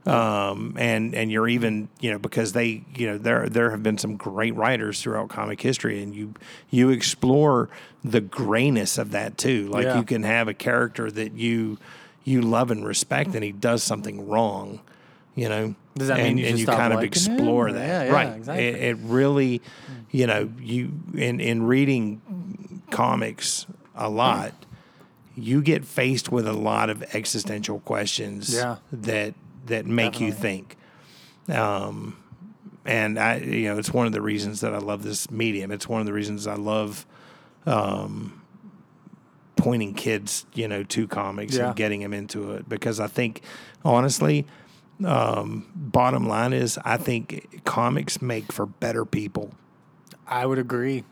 Um, 0.07 0.77
and 0.79 1.17
and 1.17 1.33
you're 1.33 1.49
even 1.49 1.89
you 1.99 2.13
know 2.13 2.19
because 2.21 2.53
they 2.53 2.85
you 2.95 3.09
know 3.09 3.19
there 3.19 3.49
there 3.49 3.73
have 3.73 3.83
been 3.83 3.99
some 3.99 4.17
great 4.17 4.55
writers 4.55 5.03
throughout 5.03 5.29
comic 5.31 5.61
history 5.61 6.01
and 6.01 6.15
you 6.15 6.33
you 6.71 6.91
explore 6.91 7.69
the 8.05 8.21
grayness 8.21 8.99
of 8.99 9.11
that 9.11 9.37
too 9.37 9.67
like 9.67 9.83
Yeah. 9.83 9.99
you 9.99 10.05
can 10.05 10.23
have 10.23 10.47
a 10.47 10.55
character 10.55 11.11
that 11.11 11.33
you 11.33 11.79
you 12.23 12.41
love 12.41 12.71
and 12.71 12.87
respect 12.87 13.35
and 13.35 13.43
he 13.43 13.51
does 13.51 13.83
something 13.83 14.29
wrong 14.29 14.79
you 15.37 15.49
know 15.49 15.75
Does 15.95 16.09
that 16.09 16.17
mean 16.19 16.27
and, 16.27 16.41
you 16.41 16.47
and 16.47 16.59
you 16.59 16.67
kind 16.67 16.93
of 16.93 16.99
liking 17.01 17.23
him? 17.23 17.35
explore 17.37 17.71
that 17.73 17.87
yeah, 17.87 18.03
yeah, 18.05 18.11
right 18.13 18.37
exactly. 18.37 18.67
it, 18.67 18.75
it 18.83 18.97
really 19.03 19.63
you 20.11 20.27
know 20.27 20.51
you 20.59 20.93
in 21.15 21.39
in 21.41 21.63
reading 21.63 22.83
comics 22.91 23.67
a 23.95 24.09
lot 24.11 24.53
you 25.37 25.61
get 25.63 25.85
faced 25.85 26.33
with 26.33 26.49
a 26.49 26.53
lot 26.53 26.89
of 26.91 27.03
existential 27.15 27.79
questions 27.81 28.53
Yeah. 28.55 28.77
that 28.93 29.35
that 29.67 29.87
make 29.87 30.21
you 30.21 30.33
think 30.33 30.77
um 31.49 32.17
and 32.89 33.19
I, 33.19 33.39
you 33.39 33.65
know, 33.69 33.79
it's 33.79 33.93
one 33.93 34.07
of 34.07 34.13
the 34.13 34.23
reasons 34.23 34.61
that 34.61 34.73
I 34.73 34.79
love 34.79 35.03
this 35.03 35.29
medium. 35.29 35.73
It's 35.73 35.89
one 35.89 35.99
of 35.99 36.07
the 36.07 36.13
reasons 36.13 36.47
I 36.47 36.55
love 36.55 37.05
um, 37.67 38.41
pointing 39.57 39.93
kids, 39.95 40.47
you 40.55 40.69
know, 40.69 40.85
to 40.85 41.09
comics 41.09 41.57
Yeah. 41.57 41.67
and 41.67 41.77
getting 41.77 42.01
them 42.03 42.13
into 42.13 42.53
it 42.53 42.69
because 42.69 43.01
I 43.01 43.09
think, 43.09 43.43
honestly, 43.85 44.47
um, 45.05 45.67
bottom 45.75 46.27
line 46.29 46.53
is 46.53 46.79
I 46.85 46.97
think 46.97 47.63
comics 47.65 48.23
make 48.23 48.53
for 48.53 48.67
better 48.67 49.05
people. 49.05 49.53
I 50.27 50.47
would 50.47 50.59
agree. 50.59 51.05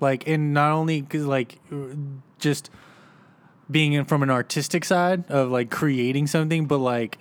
Like, 0.00 0.26
and 0.26 0.54
not 0.54 0.72
only 0.72 1.02
'cause, 1.02 1.24
like 1.24 1.58
uh, 1.70 1.94
just 2.38 2.70
being 3.70 3.92
in 3.92 4.04
from 4.04 4.22
an 4.22 4.30
artistic 4.30 4.84
side 4.84 5.24
of 5.30 5.50
like 5.50 5.70
creating 5.70 6.26
something, 6.26 6.66
but 6.66 6.78
like 6.78 7.18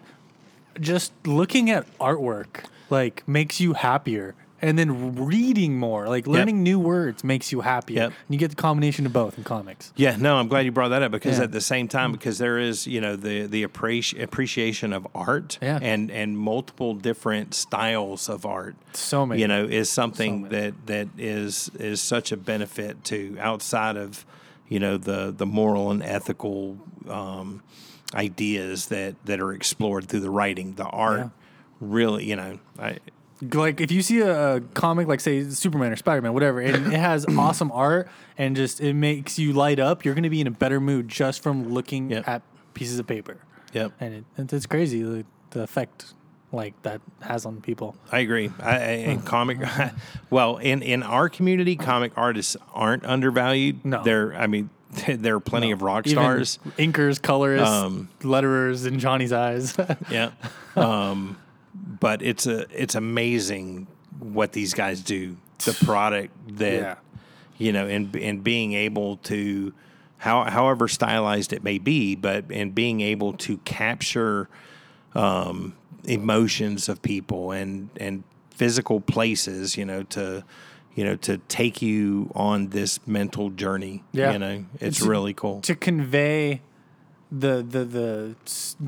just 0.80 1.12
looking 1.28 1.70
at 1.70 1.86
artwork 2.00 2.64
like 2.90 3.28
makes 3.28 3.60
you 3.60 3.74
happier. 3.74 4.34
And 4.62 4.78
then 4.78 5.16
reading 5.16 5.78
more, 5.80 6.08
like 6.08 6.28
learning 6.28 6.64
new 6.64 6.80
words, 6.80 7.24
makes 7.24 7.52
you 7.52 7.62
happier. 7.62 7.96
Yep. 8.04 8.08
And 8.08 8.16
you 8.34 8.38
get 8.38 8.50
the 8.50 8.56
combination 8.56 9.06
of 9.06 9.14
both 9.14 9.38
in 9.38 9.44
comics. 9.44 9.94
Yeah, 9.96 10.16
no, 10.18 10.36
I'm 10.38 10.48
glad 10.48 10.66
you 10.66 10.72
brought 10.72 10.90
that 10.90 11.02
up 11.02 11.12
because 11.12 11.38
Yeah. 11.38 11.46
at 11.46 11.52
the 11.52 11.62
same 11.62 11.88
time, 11.88 12.12
because 12.12 12.38
there 12.40 12.58
is, 12.58 12.86
you 12.88 13.00
know, 13.02 13.16
the 13.16 13.46
the 13.48 13.64
appreci- 13.66 14.22
appreciation 14.22 14.92
of 14.94 15.08
art 15.16 15.58
Yeah. 15.62 15.80
and 15.82 16.12
and 16.12 16.38
multiple 16.38 16.94
different 16.94 17.54
styles 17.54 18.28
of 18.30 18.46
art. 18.46 18.76
So 18.94 19.26
many. 19.26 19.42
you 19.42 19.48
know, 19.48 19.64
is 19.64 19.90
something 19.90 20.44
many. 20.44 20.56
that 20.56 20.74
that 20.88 21.08
is 21.18 21.72
is 21.80 22.02
such 22.02 22.32
a 22.32 22.38
benefit 22.38 23.04
to 23.06 23.38
outside 23.40 23.96
of, 23.98 24.26
you 24.68 24.80
know, 24.80 24.98
the 24.98 25.34
the 25.36 25.46
moral 25.46 25.90
and 25.92 26.04
ethical 26.04 26.78
um, 27.08 27.62
ideas 28.14 28.88
that 28.88 29.16
that 29.26 29.40
are 29.40 29.54
explored 29.54 30.08
through 30.08 30.20
the 30.22 30.30
writing, 30.30 30.74
the 30.76 30.86
art. 30.86 31.20
Yeah. 31.20 31.30
Really, 31.82 32.26
you 32.26 32.36
know, 32.36 32.60
I 32.78 32.98
like 33.54 33.80
if 33.82 33.92
you 33.92 34.02
see 34.02 34.22
a, 34.22 34.60
comic 34.74 35.08
like 35.08 35.20
say 35.20 35.50
Superman 35.50 35.92
or 35.92 35.96
Spider 35.96 36.22
Man, 36.22 36.34
whatever, 36.34 36.60
and 36.60 36.94
it 36.94 37.00
has 37.00 37.26
awesome 37.38 37.72
art 37.72 38.10
and 38.38 38.56
just 38.56 38.82
it 38.82 38.94
makes 38.94 39.40
you 39.40 39.54
light 39.54 39.80
up, 39.80 40.04
you're 40.06 40.16
gonna 40.16 40.30
be 40.30 40.42
in 40.42 40.48
a 40.48 40.52
better 40.52 40.80
mood 40.80 41.08
just 41.08 41.42
from 41.44 41.70
looking 41.74 42.10
Yep. 42.12 42.28
at 42.28 42.42
pieces 42.74 43.00
of 43.00 43.08
paper. 43.08 43.38
yep. 43.74 43.92
And 44.00 44.14
it, 44.14 44.24
it's- 44.38 44.54
it's 44.54 44.66
crazy 44.66 45.02
the, 45.04 45.26
the 45.52 45.62
effect 45.64 46.14
like 46.52 46.74
that 46.82 47.00
has 47.22 47.46
on 47.46 47.62
people. 47.62 47.96
I 48.12 48.20
agree. 48.20 48.50
I, 48.60 48.70
I, 48.72 48.78
and 48.78 49.24
comic, 49.34 49.60
well, 50.32 50.58
in, 50.58 50.82
in 50.82 51.04
our 51.04 51.30
community, 51.30 51.76
comic 51.76 52.12
artists 52.16 52.58
aren't 52.74 53.06
undervalued. 53.06 53.86
No. 53.86 54.02
There, 54.04 54.34
I 54.34 54.48
mean, 54.48 54.72
there 55.08 55.36
are 55.36 55.40
plenty 55.40 55.70
of 55.72 55.84
rock 55.84 56.08
Even 56.08 56.24
stars. 56.24 56.60
inkers, 56.80 57.22
colorists, 57.22 57.70
Um, 57.70 58.10
letterers 58.22 58.88
in 58.88 58.98
Johnny's 58.98 59.32
eyes. 59.32 59.78
yeah. 60.10 60.32
Um, 60.76 61.38
but 62.00 62.22
it's 62.22 62.46
a 62.48 62.66
it's 62.72 62.96
amazing 62.96 63.88
what 64.20 64.52
these 64.54 64.74
guys 64.74 65.02
do. 65.02 65.38
The 65.66 65.74
product 65.86 66.34
that 66.58 66.74
Yeah. 66.82 66.96
you 67.58 67.72
know, 67.72 67.88
and 67.88 68.16
and 68.16 68.44
being 68.44 68.74
able 68.74 69.18
to 69.18 69.74
how 70.18 70.44
however 70.46 70.88
stylized 70.88 71.54
it 71.54 71.64
may 71.64 71.78
be, 71.78 72.16
but 72.16 72.46
and 72.52 72.74
being 72.76 73.02
able 73.02 73.34
to 73.34 73.58
capture 73.60 74.50
um, 75.16 75.76
emotions 76.06 76.90
of 76.90 77.02
people 77.02 77.52
and 77.52 77.90
and 77.98 78.24
physical 78.52 79.00
places, 79.02 79.78
you 79.78 79.86
know, 79.86 80.04
to 80.04 80.44
you 80.96 81.04
know 81.04 81.16
to 81.18 81.38
take 81.48 81.82
you 81.82 82.32
on 82.36 82.68
this 82.70 83.00
mental 83.08 83.50
journey. 83.50 84.04
Yeah. 84.12 84.34
you 84.34 84.40
know, 84.40 84.66
it's 84.76 84.98
It's- 84.98 85.02
really 85.02 85.34
cool. 85.34 85.62
to 85.62 85.76
convey 85.76 86.62
the 87.32 87.62
the 87.62 87.86
the 87.86 88.36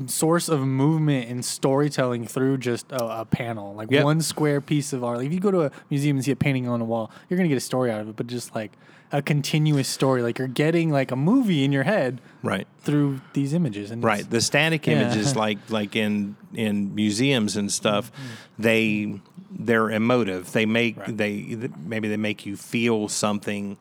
source 0.08 0.48
of 0.48 0.60
movement 0.66 1.28
and 1.30 1.44
storytelling 1.44 2.26
through 2.26 2.58
just 2.58 2.90
a, 2.90 3.20
a 3.20 3.24
panel, 3.24 3.74
like 3.74 3.90
Yep. 3.90 4.04
one 4.04 4.20
square 4.20 4.60
piece 4.60 4.92
of 4.92 5.04
art. 5.04 5.18
Like 5.18 5.26
if 5.28 5.32
you 5.32 5.40
go 5.40 5.50
to 5.52 5.62
a 5.62 5.70
museum 5.90 6.16
and 6.16 6.24
see 6.24 6.32
a 6.32 6.36
painting 6.36 6.66
on 6.68 6.80
a 6.80 6.84
wall, 6.84 7.10
you're 7.28 7.36
gonna 7.36 7.48
get 7.48 7.56
a 7.58 7.60
story 7.60 7.90
out 7.90 8.00
of 8.00 8.08
it, 8.08 8.16
but 8.16 8.26
just 8.26 8.54
like 8.54 8.72
a 9.12 9.20
continuous 9.22 9.86
story, 9.88 10.22
like 10.22 10.38
you're 10.38 10.48
getting 10.48 10.90
like 10.90 11.10
a 11.12 11.16
movie 11.16 11.64
in 11.64 11.70
your 11.70 11.82
head 11.84 12.20
Right. 12.42 12.66
through 12.80 13.20
these 13.34 13.52
images. 13.52 13.90
And 13.90 14.02
Right. 14.02 14.28
The 14.28 14.40
static 14.40 14.86
Yeah. 14.86 15.02
images 15.02 15.36
like 15.44 15.58
like 15.70 15.94
in 15.94 16.34
in 16.54 16.94
museums 16.94 17.56
and 17.56 17.70
stuff, 17.70 18.10
they 18.58 19.20
they're 19.56 19.90
emotive. 19.90 20.50
They 20.52 20.66
make 20.66 20.96
Right. 20.96 21.16
they 21.16 21.58
maybe 21.86 22.08
they 22.08 22.16
make 22.16 22.44
you 22.44 22.56
feel 22.56 23.06
something 23.08 23.76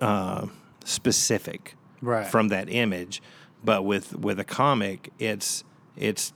uh, 0.00 0.46
specific 0.84 1.74
Right. 2.00 2.26
from 2.26 2.48
that 2.48 2.68
image. 2.70 3.22
But 3.64 3.84
with 3.84 4.14
with 4.16 4.38
a 4.38 4.44
comic, 4.44 5.10
it's 5.18 5.64
it's 5.96 6.32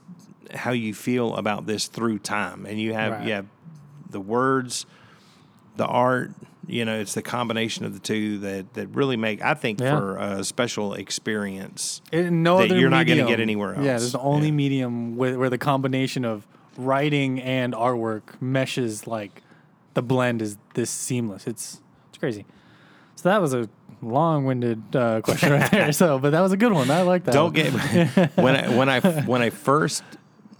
how 0.53 0.71
you 0.71 0.93
feel 0.93 1.35
about 1.37 1.65
this 1.65 1.87
through 1.87 2.19
time, 2.19 2.65
and 2.65 2.79
you 2.79 2.93
have 2.93 3.13
Right. 3.13 3.27
you 3.27 3.33
have 3.33 3.45
the 4.09 4.19
words, 4.19 4.85
the 5.77 5.85
art. 5.85 6.31
You 6.65 6.85
know, 6.85 6.97
it's 6.97 7.13
the 7.13 7.21
combination 7.21 7.83
of 7.85 7.93
the 7.93 7.99
two 7.99 8.39
that 8.39 8.73
that 8.75 8.87
really 8.89 9.17
make 9.17 9.41
I 9.41 9.53
think 9.53 9.79
Yeah. 9.81 9.97
for 9.97 10.17
a 10.17 10.43
special 10.43 10.93
experience. 10.93 12.01
And 12.11 12.43
no 12.43 12.57
that 12.57 12.65
other 12.71 12.79
you're 12.79 12.89
not 12.89 13.05
gonna 13.07 13.25
get 13.25 13.39
anywhere 13.39 13.75
else. 13.75 13.85
Yeah, 13.85 13.97
there's 13.97 14.11
the 14.13 14.19
only 14.19 14.47
Yeah. 14.47 14.53
medium 14.53 15.15
where, 15.17 15.37
where 15.39 15.49
the 15.49 15.57
combination 15.57 16.23
of 16.25 16.45
writing 16.77 17.41
and 17.41 17.73
artwork 17.73 18.41
meshes 18.41 19.07
like 19.07 19.41
the 19.93 20.01
blend 20.01 20.41
is 20.41 20.57
this 20.73 20.89
seamless. 20.89 21.47
It's 21.47 21.81
it's 22.09 22.17
crazy. 22.17 22.45
So 23.15 23.29
that 23.29 23.41
was 23.41 23.53
a 23.53 23.69
long-winded 24.03 24.95
uh, 24.95 25.21
question 25.21 25.51
right 25.53 25.69
there. 25.71 25.91
So, 25.93 26.19
but 26.19 26.31
that 26.31 26.41
was 26.41 26.51
a 26.51 26.57
good 26.57 26.71
one. 26.73 26.89
I 26.91 27.01
like 27.03 27.25
that. 27.25 27.33
Don't 27.33 27.53
get 27.53 27.71
when 28.37 28.55
I 28.55 28.75
when 28.75 28.89
I 28.89 28.99
when 29.23 29.41
I 29.41 29.49
first 29.49 30.03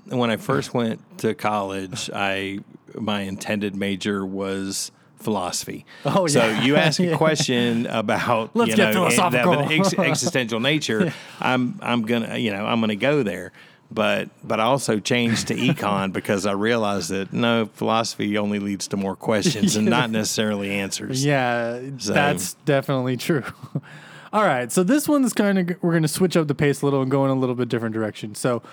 when 0.08 0.30
I 0.30 0.38
first 0.38 0.74
went 0.74 1.00
to 1.20 1.34
college, 1.34 2.10
I 2.14 2.60
my 2.96 3.22
intended 3.22 3.76
major 3.76 4.26
was 4.26 4.92
philosophy. 5.16 5.86
Oh, 6.06 6.22
yeah. 6.22 6.28
So 6.28 6.48
you 6.64 6.76
ask 6.76 7.00
a 7.00 7.04
Yeah. 7.08 7.18
question 7.18 7.86
about 7.88 8.56
Let's 8.56 8.72
you 8.72 8.76
get 8.76 8.94
know 8.94 9.04
that 9.06 9.14
philosophical. 9.14 9.54
ex- 9.72 9.94
existential 9.94 10.60
nature. 10.60 11.14
I'm 11.40 11.80
I'm 11.82 12.04
gonna 12.04 12.38
you 12.38 12.52
know 12.52 12.66
I'm 12.66 12.80
gonna 12.82 12.96
go 12.96 13.24
there. 13.24 13.52
But 13.94 14.30
but 14.44 14.60
I 14.60 14.64
also 14.64 15.00
changed 15.00 15.48
to 15.50 15.56
econ 15.56 16.12
because 16.20 16.46
I 16.46 16.54
realized 16.54 17.10
that 17.12 17.32
no 17.32 17.68
philosophy 17.74 18.38
only 18.38 18.60
leads 18.60 18.88
to 18.90 18.98
more 18.98 19.16
questions 19.16 19.76
and 19.76 19.88
not 19.88 20.10
necessarily 20.20 20.72
answers. 20.72 21.24
Yeah, 21.24 21.80
So- 21.98 22.14
that's 22.14 22.54
definitely 22.66 23.18
true. 23.18 23.44
All 24.34 24.44
right, 24.44 24.72
so 24.72 24.82
this 24.84 25.08
one's 25.08 25.32
kind 25.32 25.60
of 25.60 25.78
we're 25.84 25.92
going 25.92 26.02
to 26.02 26.08
switch 26.08 26.36
up 26.36 26.48
the 26.48 26.56
pace 26.56 26.82
a 26.82 26.86
little 26.86 27.04
and 27.04 27.12
go 27.12 27.24
in 27.24 27.30
a 27.30 27.36
little 27.36 27.54
bit 27.54 27.70
different 27.70 27.94
direction. 27.94 28.34
So, 28.34 28.64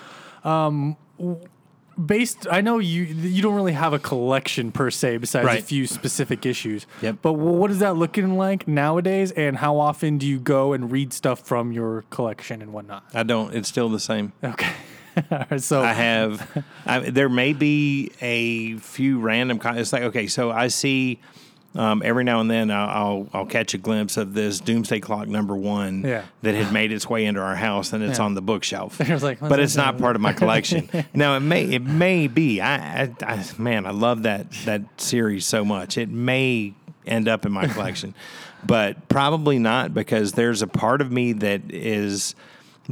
um, 0.43 0.97
based, 2.03 2.47
I 2.49 2.61
know 2.61 2.79
you 2.79 3.03
you 3.03 3.43
don't 3.43 3.53
really 3.53 3.73
have 3.73 3.93
a 3.93 3.99
collection 3.99 4.71
per 4.71 4.89
se, 4.89 5.17
besides 5.17 5.47
a 5.47 5.61
few 5.61 5.85
specific 5.85 6.47
issues. 6.47 6.87
Yep. 7.03 7.17
But 7.21 7.33
what 7.33 7.69
is 7.69 7.77
that 7.77 7.95
looking 7.95 8.37
like 8.37 8.67
nowadays, 8.67 9.31
and 9.33 9.57
how 9.57 9.77
often 9.77 10.17
do 10.17 10.25
you 10.25 10.39
go 10.39 10.73
and 10.73 10.91
read 10.91 11.13
stuff 11.13 11.41
from 11.41 11.71
your 11.71 12.05
collection 12.09 12.63
and 12.63 12.73
whatnot? 12.73 13.03
I 13.13 13.21
don't. 13.21 13.53
It's 13.53 13.69
still 13.69 13.89
the 13.89 13.99
same. 13.99 14.33
Okay. 14.43 14.71
So 15.57 15.81
I 15.81 15.93
have. 15.93 16.63
I, 16.85 16.99
there 16.99 17.29
may 17.29 17.53
be 17.53 18.11
a 18.21 18.77
few 18.77 19.19
random. 19.19 19.59
Con- 19.59 19.77
it's 19.77 19.91
like 19.93 20.03
okay, 20.03 20.27
so 20.27 20.51
I 20.51 20.67
see 20.69 21.19
um, 21.75 22.01
every 22.03 22.23
now 22.23 22.39
and 22.41 22.49
then 22.51 22.69
I'll, 22.71 22.89
I'll 22.89 23.29
I'll 23.33 23.45
catch 23.45 23.73
a 23.73 23.77
glimpse 23.77 24.17
of 24.17 24.33
this 24.33 24.59
Doomsday 24.59 24.99
Clock 24.99 25.27
number 25.27 25.55
one 25.55 26.03
Yeah. 26.03 26.23
that 26.41 26.55
had 26.55 26.71
made 26.73 26.91
its 26.91 27.09
way 27.09 27.25
into 27.25 27.39
our 27.41 27.55
house 27.55 27.93
and 27.93 28.03
it's 28.03 28.19
Yeah. 28.19 28.25
on 28.25 28.33
the 28.35 28.41
bookshelf. 28.41 28.99
Like, 29.21 29.39
but 29.39 29.59
it's 29.59 29.75
not 29.75 29.97
part 29.97 30.15
of 30.15 30.21
my 30.21 30.33
collection. 30.33 30.89
now 31.13 31.35
it 31.37 31.41
may 31.41 31.63
it 31.65 31.83
may 31.83 32.27
be. 32.27 32.61
I, 32.61 33.03
I, 33.03 33.15
I 33.21 33.45
man, 33.57 33.85
I 33.85 33.91
love 33.91 34.23
that 34.23 34.51
that 34.65 34.81
series 35.01 35.45
so 35.45 35.63
much. 35.65 35.97
It 35.97 36.09
may 36.09 36.73
end 37.05 37.27
up 37.27 37.45
in 37.45 37.51
my 37.51 37.67
collection, 37.67 38.13
but 38.65 39.09
probably 39.09 39.57
not 39.59 39.93
because 39.93 40.33
there's 40.33 40.61
a 40.61 40.67
part 40.67 41.01
of 41.01 41.11
me 41.11 41.33
that 41.33 41.61
is 41.69 42.35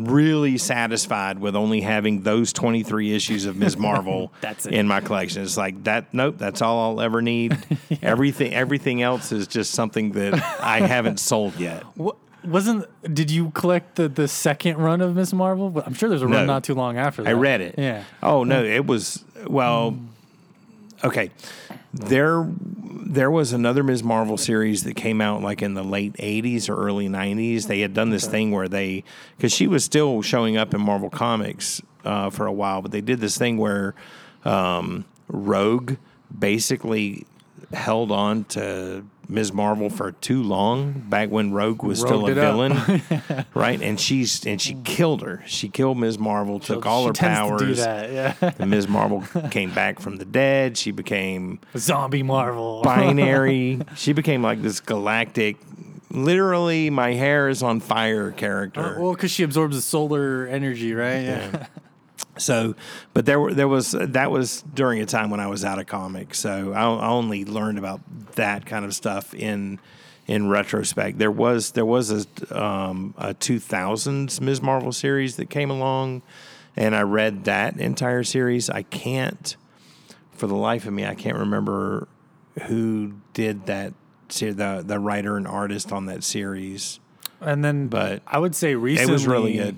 really 0.08 0.58
satisfied 0.58 1.40
with 1.40 1.56
only 1.56 1.82
having 1.82 2.22
those 2.24 2.54
23 2.54 3.14
issues 3.14 3.46
of 3.46 3.58
Ms. 3.58 3.78
Marvel 3.90 4.32
That's 4.42 4.66
it. 4.66 4.74
in 4.74 4.88
my 4.88 5.02
collection. 5.02 5.42
It's 5.44 5.58
like 5.58 5.84
that 5.86 6.14
nope, 6.14 6.36
that's 6.38 6.62
all 6.62 6.92
I'll 6.92 7.02
ever 7.02 7.22
need. 7.22 7.58
Everything 8.02 8.54
everything 8.54 9.02
else 9.02 9.32
is 9.32 9.48
just 9.48 9.72
something 9.72 10.12
that 10.14 10.34
I 10.62 10.80
haven't 10.88 11.20
sold 11.20 11.56
yet. 11.60 11.84
What, 11.96 12.16
wasn't 12.44 12.86
did 13.14 13.30
you 13.30 13.52
collect 13.52 13.96
the, 13.96 14.08
the 14.08 14.28
second 14.28 14.78
run 14.78 15.02
of 15.02 15.16
Miss 15.16 15.34
Marvel? 15.34 15.70
But 15.70 15.86
I'm 15.88 15.94
sure 15.94 16.08
there's 16.10 16.22
a 16.22 16.28
No. 16.28 16.38
run 16.38 16.48
not 16.48 16.64
too 16.64 16.74
long 16.76 16.98
after 16.98 17.24
that. 17.24 17.30
I 17.30 17.34
read 17.34 17.62
it. 17.62 17.76
Yeah. 17.78 18.04
Oh 18.24 18.44
no, 18.44 18.64
it 18.64 18.86
was 18.86 19.24
well. 19.48 19.92
Hmm. 19.92 20.06
Okay, 21.02 21.32
there 21.94 22.48
there 23.10 23.32
was 23.32 23.54
another 23.54 23.82
Ms. 23.82 24.04
Marvel 24.04 24.38
series 24.38 24.84
that 24.84 24.96
came 24.96 25.20
out 25.20 25.42
like 25.42 25.62
in 25.62 25.74
the 25.74 25.84
late 25.84 26.14
'80s 26.14 26.70
or 26.70 26.76
early 26.76 27.08
'90s. 27.08 27.68
They 27.68 27.80
had 27.80 27.94
done 27.94 28.10
this 28.10 28.28
thing 28.28 28.52
where 28.52 28.68
they 28.68 29.04
because 29.36 29.52
she 29.52 29.68
was 29.68 29.84
still 29.84 30.22
showing 30.22 30.58
up 30.58 30.74
in 30.74 30.82
Marvel 30.82 31.10
Comics 31.10 31.82
uh, 32.06 32.30
for 32.30 32.46
a 32.46 32.52
while, 32.52 32.82
but 32.82 32.92
they 32.92 33.02
did 33.02 33.20
this 33.20 33.38
thing 33.38 33.58
where 33.58 33.96
um, 34.46 35.06
Rogue 35.28 35.96
basically 36.38 37.26
held 37.74 38.12
on 38.12 38.44
to 38.46 39.06
Ms. 39.30 39.54
Marvel 39.54 39.92
for 39.92 40.12
too 40.12 40.42
long 40.42 40.92
back 41.08 41.30
when 41.30 41.52
Rogue 41.54 41.84
was 41.84 42.00
still 42.00 42.28
a 42.28 42.34
villain, 42.34 42.74
right? 43.54 43.80
And 43.80 44.00
she's 44.00 44.44
and 44.46 44.60
she 44.60 44.74
killed 44.84 45.22
her. 45.22 45.44
She 45.46 45.70
killed 45.70 46.00
Ms. 46.00 46.18
Marvel, 46.18 46.60
took 46.60 46.88
all 46.88 47.06
her 47.06 47.14
powers. 47.14 47.78
that. 47.78 48.12
Yeah. 48.12 48.52
And 48.58 48.72
Ms. 48.72 48.88
Marvel 48.88 49.24
came 49.52 49.72
back 49.72 50.00
from 50.00 50.18
the 50.18 50.26
dead. 50.26 50.78
She 50.78 50.90
became 50.90 51.60
Zombie 51.78 52.24
Marvel. 52.24 52.82
binary. 52.84 53.82
she 53.96 54.14
became 54.14 54.42
like 54.42 54.64
this 54.64 54.80
galactic, 54.80 55.58
literally, 56.10 56.90
my 56.90 57.14
hair 57.14 57.50
is 57.50 57.62
on 57.62 57.82
fire 57.82 58.32
character. 58.32 58.98
well, 59.00 59.14
because 59.14 59.30
she 59.30 59.44
absorbs 59.44 59.76
the 59.76 59.82
solar 59.82 60.48
energy, 60.48 60.94
right? 60.96 61.22
Yeah. 61.22 61.68
So, 62.42 62.76
but 63.14 63.26
there 63.26 63.40
were 63.40 63.54
there 63.54 63.68
was 63.68 63.92
that 63.92 64.32
was 64.32 64.64
during 64.74 65.02
a 65.02 65.06
time 65.06 65.30
when 65.30 65.40
I 65.40 65.48
was 65.48 65.64
out 65.66 65.80
of 65.80 65.88
comics. 65.88 66.40
So 66.40 66.74
I, 66.74 66.82
I 66.82 67.08
only 67.08 67.46
learned 67.46 67.78
about 67.78 68.02
that 68.36 68.66
kind 68.66 68.86
of 68.86 68.94
stuff 68.94 69.34
in 69.34 69.80
in 70.28 70.48
retrospect. 70.48 71.18
There 71.18 71.32
was 71.32 71.72
there 71.72 71.86
was 71.86 72.12
a 72.12 72.64
um, 72.64 73.14
a 73.18 73.34
two 73.34 73.60
thousands 73.60 74.40
Ms. 74.40 74.62
Marvel 74.62 74.92
series 74.92 75.36
that 75.38 75.50
came 75.50 75.72
along, 75.72 76.22
and 76.76 76.96
I 76.96 77.02
read 77.02 77.46
that 77.46 77.78
entire 77.78 78.24
series. 78.24 78.70
I 78.70 78.84
can't, 78.84 79.56
for 80.32 80.48
the 80.48 80.56
life 80.56 80.86
of 80.86 80.94
me, 80.94 81.06
I 81.06 81.16
can't 81.16 81.38
remember 81.38 82.08
who 82.68 83.14
did 83.34 83.66
that. 83.66 83.94
The 84.30 84.84
the 84.86 85.00
writer 85.00 85.38
and 85.38 85.48
artist 85.48 85.92
on 85.92 86.06
that 86.06 86.24
series. 86.24 87.00
And 87.42 87.66
then, 87.66 87.88
But 87.88 88.22
I 88.28 88.38
would 88.38 88.54
say 88.54 88.76
recently 88.76 89.10
It 89.10 89.14
was 89.14 89.26
really 89.26 89.54
good. 89.54 89.78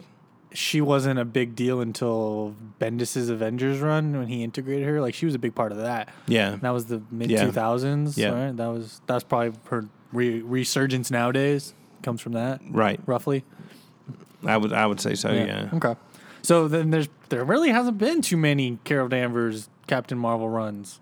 She 0.53 0.81
wasn't 0.81 1.17
a 1.17 1.25
big 1.25 1.55
deal 1.55 1.79
until 1.79 2.55
Bendis's 2.79 3.29
Avengers 3.29 3.79
run 3.79 4.17
when 4.17 4.27
he 4.27 4.43
integrated 4.43 4.85
her. 4.85 4.99
Like 4.99 5.13
she 5.13 5.25
was 5.25 5.33
a 5.35 5.39
big 5.39 5.55
part 5.55 5.71
of 5.71 5.77
that. 5.79 6.09
Yeah, 6.27 6.57
That 6.61 6.71
was 6.71 6.85
the 6.85 7.01
mid 7.09 7.29
two 7.29 7.51
thousands. 7.51 8.17
Yeah. 8.17 8.31
Right? 8.47 8.57
That 8.57 8.67
was 8.67 9.01
that's 9.07 9.23
probably 9.23 9.57
her 9.65 9.85
re- 10.11 10.41
resurgence 10.41 11.09
nowadays 11.09 11.73
comes 12.03 12.19
from 12.19 12.33
that 12.33 12.61
right. 12.69 12.99
roughly. 13.05 13.43
I 14.45 14.57
would 14.57 14.73
I 14.73 14.85
would 14.87 14.99
say 14.99 15.15
so. 15.15 15.31
yeah. 15.31 15.69
Okay. 15.73 15.95
So 16.41 16.67
then 16.67 16.89
there's 16.89 17.07
there 17.29 17.43
really 17.43 17.69
hasn't 17.69 17.97
been 17.97 18.21
too 18.21 18.37
many 18.37 18.79
Carol 18.83 19.07
Danvers 19.07 19.69
Captain 19.87 20.17
Marvel 20.17 20.49
runs. 20.49 20.99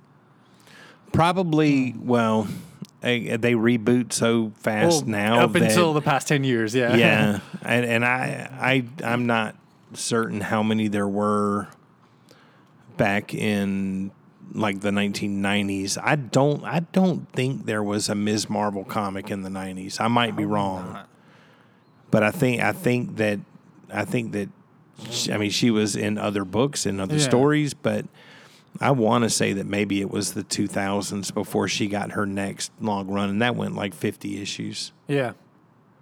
Probably, 1.11 1.95
well, 1.97 2.47
they, 3.01 3.37
they 3.37 3.53
reboot 3.53 4.11
so 4.13 4.51
fast 4.57 5.03
Well, 5.03 5.11
now. 5.11 5.39
up 5.45 5.53
that- 5.53 5.63
until 5.63 5.93
the 5.93 6.01
past 6.01 6.27
ten 6.27 6.43
years, 6.43 6.73
yeah. 6.75 6.95
yeah, 6.95 7.39
and 7.61 7.85
and 7.85 8.05
I 8.05 8.49
I 8.59 8.85
I'm 9.03 9.25
not 9.25 9.55
certain 9.93 10.41
how 10.41 10.61
many 10.63 10.87
there 10.87 11.07
were 11.07 11.67
back 12.97 13.33
in 13.33 14.11
like 14.53 14.81
the 14.81 14.89
1990s. 14.89 15.97
I 16.01 16.15
don't 16.15 16.63
I 16.63 16.81
don't 16.91 17.31
think 17.31 17.65
there 17.65 17.83
was 17.83 18.09
a 18.09 18.15
Ms. 18.15 18.49
Marvel 18.49 18.83
comic 18.83 19.29
in 19.31 19.43
the 19.43 19.49
90s. 19.49 20.01
I 20.01 20.07
might 20.07 20.35
be 20.35 20.45
wrong, 20.45 20.93
not. 20.93 21.09
but 22.11 22.23
I 22.23 22.31
think 22.31 22.61
I 22.61 22.71
think 22.73 23.17
that 23.17 23.39
I 23.93 24.05
think 24.05 24.31
that 24.33 24.49
she, 25.09 25.31
I 25.31 25.37
mean 25.37 25.51
she 25.51 25.71
was 25.71 25.95
in 25.95 26.17
other 26.17 26.43
books 26.43 26.85
and 26.85 26.99
other 26.99 27.15
Yeah. 27.17 27.21
stories, 27.23 27.73
but 27.73 28.05
I 28.81 28.91
want 28.91 29.23
to 29.25 29.29
say 29.29 29.53
that 29.53 29.65
maybe 29.65 29.99
it 30.01 30.09
was 30.09 30.33
the 30.33 30.43
2000s 30.43 31.33
before 31.33 31.67
she 31.67 31.87
got 31.87 32.11
her 32.11 32.25
next 32.25 32.71
long 32.79 33.07
run, 33.09 33.29
and 33.29 33.41
that 33.41 33.55
went 33.55 33.75
like 33.75 33.93
50 33.93 34.41
issues. 34.41 34.91
Yeah. 35.07 35.33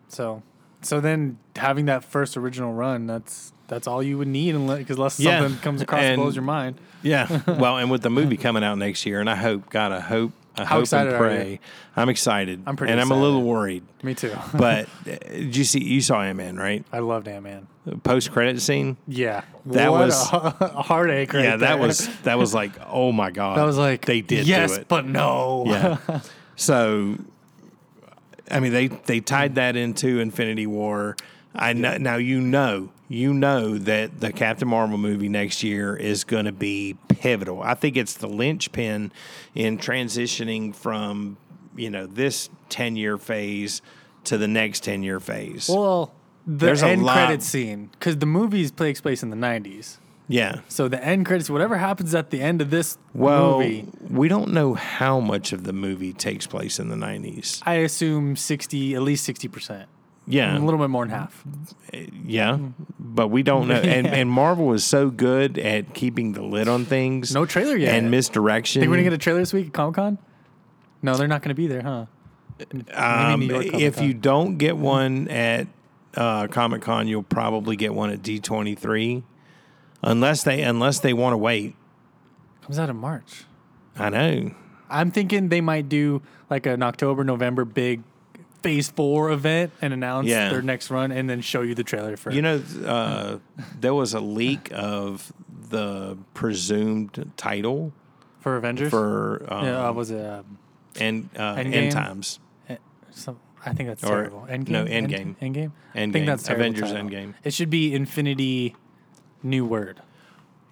So 0.10 0.44
so 0.82 1.00
then 1.00 1.38
having 1.56 1.86
that 1.86 2.04
first 2.04 2.38
original 2.38 2.74
run, 2.74 3.08
that's 3.08 3.52
that's 3.68 3.88
all 3.88 4.02
you 4.02 4.18
would 4.18 4.28
need 4.28 4.56
unless 4.56 4.78
because 4.80 4.98
unless 4.98 5.20
Yeah. 5.20 5.42
something 5.42 5.60
comes 5.62 5.82
across 5.82 6.02
And- 6.02 6.22
blows 6.22 6.36
your 6.36 6.44
mind. 6.44 6.76
Yeah. 7.04 7.42
well, 7.48 7.78
and 7.78 7.90
with 7.92 8.02
the 8.02 8.10
movie 8.10 8.38
coming 8.38 8.64
out 8.64 8.78
next 8.78 9.06
year, 9.06 9.20
and 9.20 9.30
I 9.30 9.36
hope, 9.36 9.70
God, 9.70 9.92
I 9.92 10.00
hope, 10.00 10.32
I 10.58 10.66
How 10.66 10.76
hope 10.76 10.82
excited 10.84 11.14
and 11.14 11.24
are 11.24 11.30
you? 11.32 11.38
pray. 11.38 11.60
I'm 11.96 12.10
excited. 12.10 12.64
I'm 12.66 12.76
pretty 12.76 12.94
excited. 12.94 13.02
and 13.04 13.14
I'm 13.14 13.18
a 13.18 13.22
little 13.22 13.44
worried. 13.44 13.84
Me 14.04 14.14
too. 14.16 14.36
But 14.54 14.86
uh, 15.08 15.18
did 15.30 15.56
you 15.56 15.64
see? 15.64 15.84
You 15.84 16.02
saw 16.02 16.22
Ant 16.22 16.38
Man, 16.38 16.58
right? 16.58 16.84
I 16.92 17.00
loved 17.00 17.28
Ant 17.28 17.44
Man. 17.44 17.68
Post 18.04 18.32
credit 18.32 18.62
scene. 18.62 18.98
Yeah. 19.08 19.44
That 19.68 19.92
What 19.92 20.06
was- 20.08 20.34
a, 20.34 20.40
heartache 20.82 21.34
right 21.34 21.44
yeah, 21.44 21.56
that 21.58 21.80
was 21.80 22.08
that 22.24 22.38
was 22.38 22.54
like, 22.54 22.72
oh 22.88 23.12
my 23.12 23.32
God. 23.32 23.58
that 23.58 23.64
was 23.66 23.78
like 23.78 24.06
they 24.06 24.22
did 24.22 24.48
yes, 24.48 24.80
but 24.88 25.06
no. 25.06 25.64
Yeah. 25.68 26.20
so, 26.56 27.18
I 28.50 28.60
mean, 28.60 28.74
they 28.74 28.88
they 28.88 29.20
tied 29.20 29.56
that 29.56 29.76
into 29.76 30.20
Infinity 30.20 30.68
War. 30.68 31.16
I 31.56 31.74
know, 31.74 31.98
now 31.98 32.16
you 32.18 32.40
know 32.42 32.90
you 33.10 33.34
know 33.34 33.78
that 33.78 34.20
the 34.20 34.32
Captain 34.34 34.68
Marvel 34.68 34.98
movie 34.98 35.30
next 35.30 35.64
year 35.64 35.96
is 35.96 36.24
going 36.24 36.46
to 36.46 36.52
be 36.52 36.98
pivotal. 37.08 37.62
I 37.64 37.74
think 37.74 37.96
it's 37.98 38.16
the 38.16 38.28
linchpin 38.28 39.12
in 39.56 39.78
transitioning 39.78 40.76
from 40.76 41.38
you 41.76 41.90
know 41.90 42.06
this 42.08 42.50
ten 42.70 42.96
year 42.96 43.18
phase 43.18 43.82
to 44.26 44.38
the 44.38 44.48
next 44.48 44.84
ten 44.84 45.04
year 45.04 45.20
phase. 45.20 45.70
Well, 45.70 46.12
the 46.46 46.66
There's 46.68 46.84
a 46.84 46.88
end 46.88 47.04
credit 47.08 47.44
scene 47.44 47.88
because 47.94 48.18
the 48.18 48.26
movie 48.26 48.70
takes 48.70 49.00
place 49.02 49.24
in 49.24 49.30
the 49.30 49.38
'90s. 49.38 49.98
yeah. 50.28 50.62
So 50.68 50.88
the 50.88 51.02
end 51.04 51.26
credits, 51.26 51.50
whatever 51.50 51.78
happens 51.78 52.14
at 52.16 52.30
the 52.32 52.42
end 52.42 52.62
of 52.62 52.70
this 52.70 52.98
Well, 53.14 53.60
movie, 53.60 53.88
we 54.10 54.28
don't 54.28 54.52
know 54.54 54.74
how 54.74 55.20
much 55.22 55.54
of 55.54 55.64
the 55.64 55.74
movie 55.74 56.14
takes 56.14 56.46
place 56.48 56.80
in 56.80 56.90
the 56.90 56.96
nineties. 56.98 57.62
I 57.66 57.76
assume 57.76 58.36
sixty, 58.36 58.96
at 58.96 59.02
least 59.02 59.24
sixty 59.24 59.48
percent, 59.48 59.88
Yeah, 60.30 60.58
a 60.58 60.60
little 60.60 60.80
bit 60.80 60.90
more 60.90 61.06
than 61.06 61.12
half. 61.18 61.44
Yeah, 62.26 62.60
but 63.00 63.30
we 63.30 63.44
don't 63.44 63.68
know. 63.70 63.82
And, 63.88 64.06
and 64.06 64.30
Marvel 64.30 64.74
is 64.74 64.84
so 64.84 65.10
good 65.10 65.58
at 65.58 65.94
keeping 65.94 66.34
the 66.34 66.42
lid 66.42 66.68
on 66.68 66.84
things. 66.84 67.34
No 67.34 67.46
trailer 67.46 67.78
yet. 67.78 67.96
And 67.96 68.12
misdirection. 68.12 68.82
Think 68.82 68.90
we're 68.90 68.98
gonna 68.98 69.04
get 69.06 69.14
a 69.14 69.18
trailer 69.18 69.40
this 69.40 69.54
week 69.54 69.68
at 69.68 69.74
Comic 69.74 69.96
Con? 69.96 70.18
No, 71.02 71.16
they're 71.16 71.28
not 71.28 71.42
gonna 71.42 71.56
be 71.56 71.68
there, 71.68 71.82
huh? 71.82 72.06
Um, 72.94 73.50
if 73.52 74.02
you 74.02 74.14
don't 74.14 74.58
get 74.58 74.76
one 74.78 75.30
at 75.30 75.68
uh, 76.16 76.48
Comic 76.48 76.82
Con, 76.82 77.08
you'll 77.08 77.24
probably 77.24 77.76
get 77.76 77.94
one 77.94 78.10
at 78.10 78.22
D 78.22 78.40
twenty 78.40 78.76
three, 78.76 79.24
unless 80.02 80.44
they 80.44 80.62
unless 80.64 81.00
they 81.00 81.14
want 81.14 81.34
to 81.34 81.38
wait. 81.38 81.76
comes 82.62 82.80
out 82.80 82.90
in 82.90 82.98
March. 82.98 83.46
I 83.96 84.10
know. 84.10 84.52
I'm 84.90 85.12
thinking 85.12 85.50
they 85.50 85.62
might 85.62 85.88
do 85.88 86.22
like 86.50 86.66
an 86.66 86.84
October, 86.84 87.24
November 87.24 87.66
big 87.66 88.04
Phase 88.64 88.90
Four 88.90 89.32
event 89.32 89.72
and 89.82 89.94
announce 89.94 90.28
Yeah. 90.28 90.50
their 90.50 90.62
next 90.62 90.90
run, 90.90 91.12
and 91.12 91.30
then 91.30 91.42
show 91.42 91.62
you 91.62 91.76
the 91.76 91.84
trailer 91.84 92.18
for. 92.18 92.32
You 92.32 92.42
know, 92.42 92.62
uh, 92.86 93.38
there 93.80 93.94
was 93.94 94.14
a 94.14 94.20
leak 94.20 94.70
of 94.74 95.32
the 95.70 96.18
presumed 96.34 97.32
title 97.38 97.94
for 98.40 98.56
Avengers. 98.58 98.90
for 98.90 99.46
um, 99.50 99.66
yeah, 99.66 99.88
uh, 99.88 99.92
was 99.94 100.12
it? 100.12 100.26
Um, 100.26 100.58
end, 100.96 101.30
uh, 101.36 101.56
Endgame? 101.56 101.74
end 101.74 101.92
times. 101.92 102.40
some, 103.12 103.40
I 103.66 103.74
think 103.74 103.90
that's 103.90 104.04
Or- 104.04 104.08
terrible. 104.24 104.48
Endgame. 104.50 104.70
no, 104.70 104.84
End- 104.86 105.10
Endgame. 105.10 105.36
Endgame. 105.42 105.72
I 105.96 106.00
Endgame. 106.00 106.14
think 106.14 106.26
that's 106.28 106.44
terrible 106.44 106.62
Avengers 106.66 106.92
title. 106.92 107.10
Endgame. 107.10 107.34
It 107.44 107.54
should 107.54 107.70
be 107.70 107.94
Infinity. 107.94 108.76
New 109.44 109.66
word. 109.66 110.02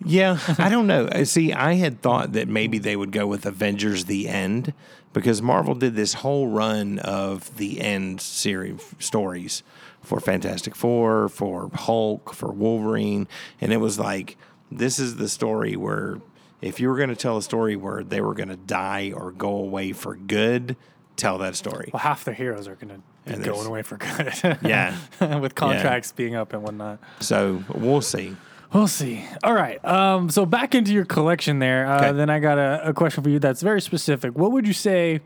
Yeah, 0.03 0.37
I 0.57 0.69
don't 0.73 0.87
know. 0.87 1.05
Uh, 1.05 1.23
See, 1.23 1.53
I 1.53 1.73
had 1.75 2.01
thought 2.01 2.33
that 2.33 2.47
maybe 2.47 2.77
they 2.79 2.95
would 2.95 3.11
go 3.11 3.25
with 3.27 3.45
Avengers: 3.45 4.05
The 4.05 4.27
End 4.27 4.73
because 5.15 5.41
Marvel 5.41 5.73
did 5.73 5.95
this 5.95 6.13
whole 6.15 6.49
run 6.49 6.99
of 6.99 7.55
the 7.57 7.81
end 7.81 8.21
series 8.21 8.81
stories 8.99 9.63
for 10.01 10.19
Fantastic 10.19 10.75
Four, 10.75 11.29
for 11.29 11.71
Hulk, 11.73 12.33
for 12.33 12.51
Wolverine, 12.51 13.27
and 13.59 13.73
it 13.73 13.77
was 13.77 13.97
like 13.97 14.37
this 14.71 14.99
is 14.99 15.15
the 15.15 15.29
story 15.29 15.75
where 15.75 16.19
if 16.61 16.79
you 16.79 16.89
were 16.89 16.97
going 16.97 17.09
to 17.09 17.15
tell 17.15 17.37
a 17.37 17.41
story 17.41 17.75
where 17.75 18.03
they 18.03 18.21
were 18.21 18.33
going 18.33 18.49
to 18.49 18.55
die 18.57 19.11
or 19.15 19.31
go 19.31 19.55
away 19.57 19.93
for 19.93 20.15
good, 20.15 20.75
tell 21.15 21.37
that 21.39 21.55
story. 21.55 21.89
Well, 21.93 22.01
half 22.01 22.25
the 22.25 22.33
heroes 22.33 22.67
are 22.67 22.75
going 22.75 23.01
to 23.25 23.37
be 23.37 23.43
going 23.43 23.67
away 23.67 23.81
for 23.81 23.97
good. 23.97 24.33
Yeah. 24.63 24.97
with 25.39 25.55
contracts 25.55 26.11
being 26.11 26.35
up 26.35 26.53
and 26.53 26.61
whatnot. 26.61 26.99
So 27.19 27.63
we'll 27.73 28.01
see. 28.01 28.35
We'll 28.75 28.89
see. 28.89 29.23
All 29.41 29.53
right. 29.53 29.83
Um, 29.85 30.29
so 30.29 30.45
back 30.45 30.75
into 30.75 30.91
your 30.93 31.05
collection 31.05 31.59
there. 31.59 31.87
Uh, 31.87 31.95
Okay. 31.97 32.11
Then 32.11 32.29
I 32.29 32.39
got 32.39 32.57
a, 32.57 32.89
a 32.89 32.93
question 32.93 33.23
for 33.23 33.29
you 33.29 33.39
that's 33.39 33.61
very 33.61 33.79
specific. 33.79 34.35
What 34.37 34.51
would 34.51 34.67
you 34.67 34.73
say? 34.73 35.21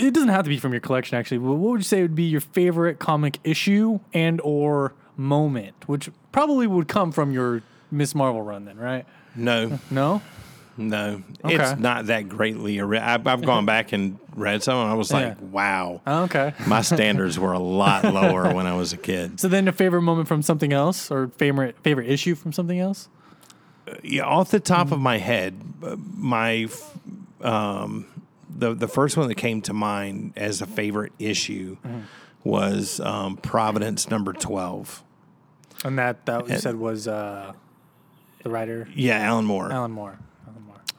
It 0.00 0.12
doesn't 0.12 0.28
have 0.30 0.42
to 0.42 0.48
be 0.48 0.58
from 0.58 0.72
your 0.72 0.80
collection, 0.80 1.16
actually. 1.18 1.38
But 1.38 1.52
what 1.52 1.70
would 1.70 1.80
you 1.80 1.84
say 1.84 2.02
would 2.02 2.16
be 2.16 2.24
your 2.24 2.40
favorite 2.40 2.98
comic 2.98 3.38
issue 3.44 4.00
and 4.12 4.40
or 4.42 4.92
moment, 5.16 5.74
which 5.86 6.10
probably 6.32 6.66
would 6.66 6.88
come 6.88 7.12
from 7.12 7.30
your 7.30 7.62
Miss 7.92 8.12
Marvel 8.12 8.42
run, 8.42 8.64
then, 8.64 8.76
right? 8.76 9.06
No, 9.36 9.78
No. 9.90 10.20
No, 10.80 11.22
Okay. 11.44 11.54
it's 11.54 11.78
not 11.80 12.06
that 12.06 12.28
greatly. 12.28 12.80
ori- 12.80 12.98
I've, 12.98 13.26
I've 13.26 13.42
gone 13.44 13.66
back 13.66 13.92
and 13.92 14.18
read 14.34 14.62
some, 14.62 14.78
and 14.78 14.88
I 14.90 14.94
was 14.94 15.12
like, 15.12 15.36
Yeah. 15.38 15.44
wow. 15.50 16.00
Oh, 16.06 16.22
okay. 16.24 16.54
My 16.66 16.80
standards 16.82 17.38
were 17.38 17.52
a 17.52 17.58
lot 17.58 18.04
lower 18.12 18.52
when 18.54 18.66
I 18.66 18.74
was 18.76 18.92
a 18.92 18.96
kid. 18.96 19.38
So 19.40 19.48
then, 19.48 19.68
a 19.68 19.72
favorite 19.72 20.02
moment 20.02 20.26
from 20.28 20.42
something 20.42 20.72
else, 20.72 21.10
or 21.10 21.28
favorite 21.36 21.76
favorite 21.82 22.08
issue 22.08 22.34
from 22.34 22.52
something 22.52 22.78
else? 22.80 23.08
Yeah, 24.02 24.22
off 24.24 24.50
the 24.50 24.60
top 24.60 24.92
of 24.92 25.00
my 25.00 25.18
head, 25.18 25.54
uh, 25.82 25.96
my 26.16 26.68
f- 26.70 26.96
um, 27.40 28.06
the 28.48 28.74
the 28.74 28.88
first 28.88 29.16
one 29.16 29.28
that 29.28 29.34
came 29.36 29.62
to 29.62 29.72
mind 29.72 30.32
as 30.36 30.60
a 30.62 30.66
favorite 30.66 31.12
issue 31.18 31.76
was 32.44 33.00
um, 33.00 33.36
Providence 33.36 34.08
number 34.10 34.32
twelve. 34.32 35.02
And 35.84 35.98
that 35.98 36.26
that 36.26 36.48
you 36.48 36.58
said 36.58 36.76
was 36.76 37.08
uh, 37.08 37.52
the 38.42 38.50
writer 38.50 38.86
Yeah, 38.94 39.18
Alan 39.18 39.44
Moore. 39.44 39.72
Alan 39.72 39.90
Moore. 39.92 40.18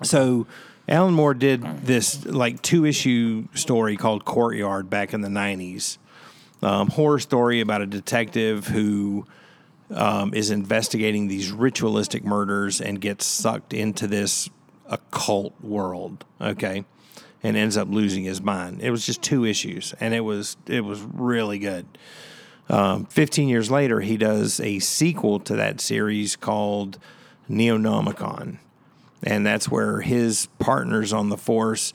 So 0.03 0.47
Alan 0.87 1.13
Moore 1.13 1.33
did 1.33 1.63
this 1.85 2.25
like 2.25 2.61
two 2.61 2.85
issue 2.85 3.47
story 3.53 3.97
called 3.97 4.25
Courtyard 4.25 4.89
back 4.89 5.13
in 5.13 5.21
the 5.21 5.29
nineties. 5.29 5.97
Um, 6.61 6.89
horror 6.89 7.19
story 7.19 7.61
about 7.61 7.81
a 7.81 7.87
detective 7.87 8.67
who 8.67 9.25
um, 9.89 10.33
is 10.33 10.51
investigating 10.51 11.27
these 11.27 11.51
ritualistic 11.51 12.23
murders 12.23 12.81
and 12.81 13.01
gets 13.01 13.25
sucked 13.25 13.73
into 13.73 14.07
this 14.07 14.49
occult 14.87 15.53
world. 15.61 16.25
Okay. 16.39 16.85
And 17.43 17.57
ends 17.57 17.75
up 17.75 17.87
losing 17.89 18.23
his 18.23 18.39
mind. 18.39 18.81
It 18.81 18.91
was 18.91 19.03
just 19.03 19.23
two 19.23 19.45
issues, 19.45 19.95
and 19.99 20.13
it 20.13 20.19
was 20.19 20.57
it 20.67 20.81
was 20.81 21.01
really 21.01 21.57
good. 21.57 21.87
Um, 22.69 23.05
Fifteen 23.05 23.49
years 23.49 23.71
later, 23.71 23.99
he 24.01 24.15
does 24.15 24.59
a 24.59 24.77
sequel 24.77 25.39
to 25.39 25.55
that 25.55 25.81
series 25.81 26.35
called 26.35 26.99
Neonomicon, 27.49 28.59
and 29.23 29.45
that's 29.45 29.69
where 29.69 30.01
his 30.01 30.47
partners 30.59 31.13
on 31.13 31.29
the 31.29 31.37
force 31.37 31.93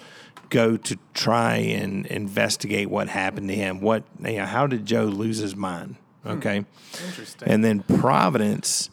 go 0.49 0.77
to 0.77 0.97
try 1.13 1.57
and 1.57 2.07
investigate 2.07 2.89
what 2.89 3.09
happened 3.09 3.49
to 3.49 3.55
him. 3.55 3.81
What, 3.81 4.05
you 4.25 4.37
know, 4.37 4.47
how 4.47 4.67
did 4.67 4.87
Joe 4.87 5.05
lose 5.05 5.39
his 5.39 5.57
mind? 5.57 5.97
Okay, 6.25 6.65
Interesting. 7.07 7.49
and 7.49 7.65
then 7.65 7.83
Providence 7.83 8.91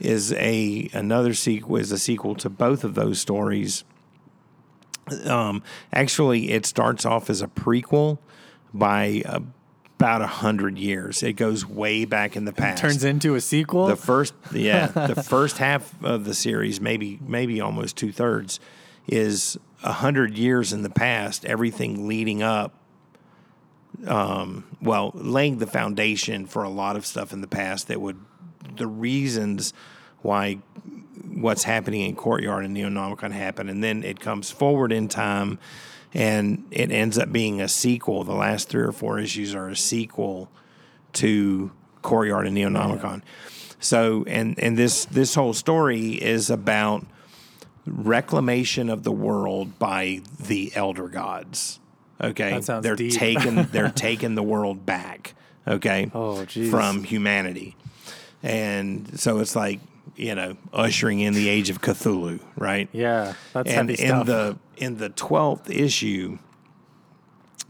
is 0.00 0.32
a 0.32 0.88
another 0.92 1.34
sequel 1.34 1.76
is 1.76 1.92
a 1.92 1.98
sequel 1.98 2.34
to 2.36 2.50
both 2.50 2.82
of 2.82 2.94
those 2.94 3.20
stories. 3.20 3.84
Um, 5.26 5.62
actually, 5.92 6.50
it 6.50 6.66
starts 6.66 7.04
off 7.04 7.30
as 7.30 7.42
a 7.42 7.46
prequel 7.48 8.18
by 8.72 9.22
about 10.00 10.22
a 10.22 10.26
hundred 10.26 10.78
years. 10.78 11.22
It 11.22 11.34
goes 11.34 11.66
way 11.66 12.06
back 12.06 12.34
in 12.34 12.46
the 12.46 12.54
past. 12.54 12.78
It 12.78 12.86
Turns 12.88 13.04
into 13.04 13.34
a 13.34 13.40
sequel. 13.40 13.86
The 13.86 13.96
first, 13.96 14.32
yeah, 14.50 14.86
the 15.06 15.22
first 15.22 15.58
half 15.58 15.92
of 16.02 16.24
the 16.24 16.32
series, 16.32 16.80
maybe 16.80 17.18
maybe 17.20 17.60
almost 17.60 17.98
two 17.98 18.10
thirds, 18.10 18.60
is 19.06 19.58
a 19.82 19.92
hundred 19.92 20.38
years 20.38 20.72
in 20.72 20.80
the 20.80 20.88
past. 20.88 21.44
Everything 21.44 22.08
leading 22.08 22.42
up, 22.42 22.72
um, 24.06 24.64
well, 24.80 25.10
laying 25.14 25.58
the 25.58 25.66
foundation 25.66 26.46
for 26.46 26.62
a 26.62 26.70
lot 26.70 26.96
of 26.96 27.04
stuff 27.04 27.34
in 27.34 27.42
the 27.42 27.46
past 27.46 27.88
that 27.88 28.00
would, 28.00 28.18
the 28.76 28.86
reasons 28.86 29.74
why 30.22 30.60
what's 31.34 31.64
happening 31.64 32.00
in 32.00 32.16
Courtyard 32.16 32.64
and 32.64 32.74
Neonomicon 32.74 33.32
happen, 33.32 33.68
and 33.68 33.84
then 33.84 34.02
it 34.02 34.18
comes 34.18 34.50
forward 34.50 34.92
in 34.92 35.08
time, 35.08 35.58
and 36.14 36.64
it 36.70 36.90
ends 36.90 37.18
up 37.18 37.32
being 37.32 37.60
a 37.60 37.68
sequel. 37.68 38.24
The 38.24 38.34
last 38.34 38.68
three 38.68 38.82
or 38.82 38.92
four 38.92 39.18
issues 39.18 39.54
are 39.54 39.68
a 39.68 39.76
sequel 39.76 40.50
to 41.14 41.70
Courtyard 42.02 42.46
and 42.46 42.56
Neonomicon. 42.56 43.22
So, 43.78 44.24
and 44.26 44.58
and 44.58 44.76
this 44.76 45.04
this 45.06 45.34
whole 45.34 45.54
story 45.54 46.12
is 46.12 46.50
about 46.50 47.06
reclamation 47.86 48.88
of 48.90 49.02
the 49.04 49.12
world 49.12 49.78
by 49.78 50.20
the 50.38 50.72
elder 50.74 51.08
gods. 51.08 51.80
Okay, 52.22 52.50
That 52.50 52.64
sounds 52.64 52.82
they're 52.82 52.96
deep. 52.96 53.12
taking 53.14 53.62
they're 53.72 53.88
taking 53.90 54.34
the 54.34 54.42
world 54.42 54.84
back. 54.84 55.34
Okay, 55.66 56.10
Oh, 56.14 56.44
jeez. 56.46 56.70
from 56.70 57.04
humanity, 57.04 57.76
and 58.42 59.18
so 59.18 59.38
it's 59.38 59.54
like 59.54 59.80
you 60.16 60.34
know 60.34 60.56
ushering 60.72 61.20
in 61.20 61.34
the 61.34 61.48
age 61.48 61.70
of 61.70 61.80
Cthulhu, 61.80 62.40
right? 62.56 62.88
yeah, 62.92 63.34
that's 63.52 63.70
and 63.70 63.90
heavy 63.90 64.02
in 64.02 64.08
stuff. 64.08 64.26
the 64.26 64.58
in 64.76 64.98
the 64.98 65.08
twelfth 65.08 65.70
issue, 65.70 66.38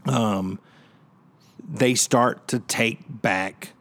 um, 0.05 0.59
they 1.67 1.95
start 1.95 2.47
to 2.49 2.59
take 2.59 2.99
back 3.07 3.73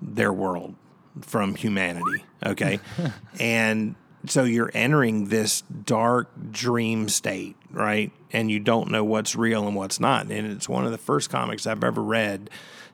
their 0.00 0.32
world 0.32 0.74
from 1.20 1.54
humanity. 1.54 2.24
Okay, 2.44 2.80
and 3.40 3.94
so 4.26 4.44
you're 4.44 4.70
entering 4.74 5.26
this 5.26 5.62
dark 5.62 6.30
dream 6.50 7.08
state, 7.08 7.56
right? 7.70 8.12
And 8.32 8.50
you 8.50 8.60
don't 8.60 8.90
know 8.90 9.04
what's 9.04 9.36
real 9.36 9.66
and 9.66 9.76
what's 9.76 10.00
not. 10.00 10.30
And 10.30 10.52
it's 10.52 10.68
one 10.68 10.84
of 10.84 10.92
the 10.92 10.98
first 10.98 11.30
comics 11.30 11.66
I've 11.66 11.84
ever 11.84 12.02
read 12.02 12.50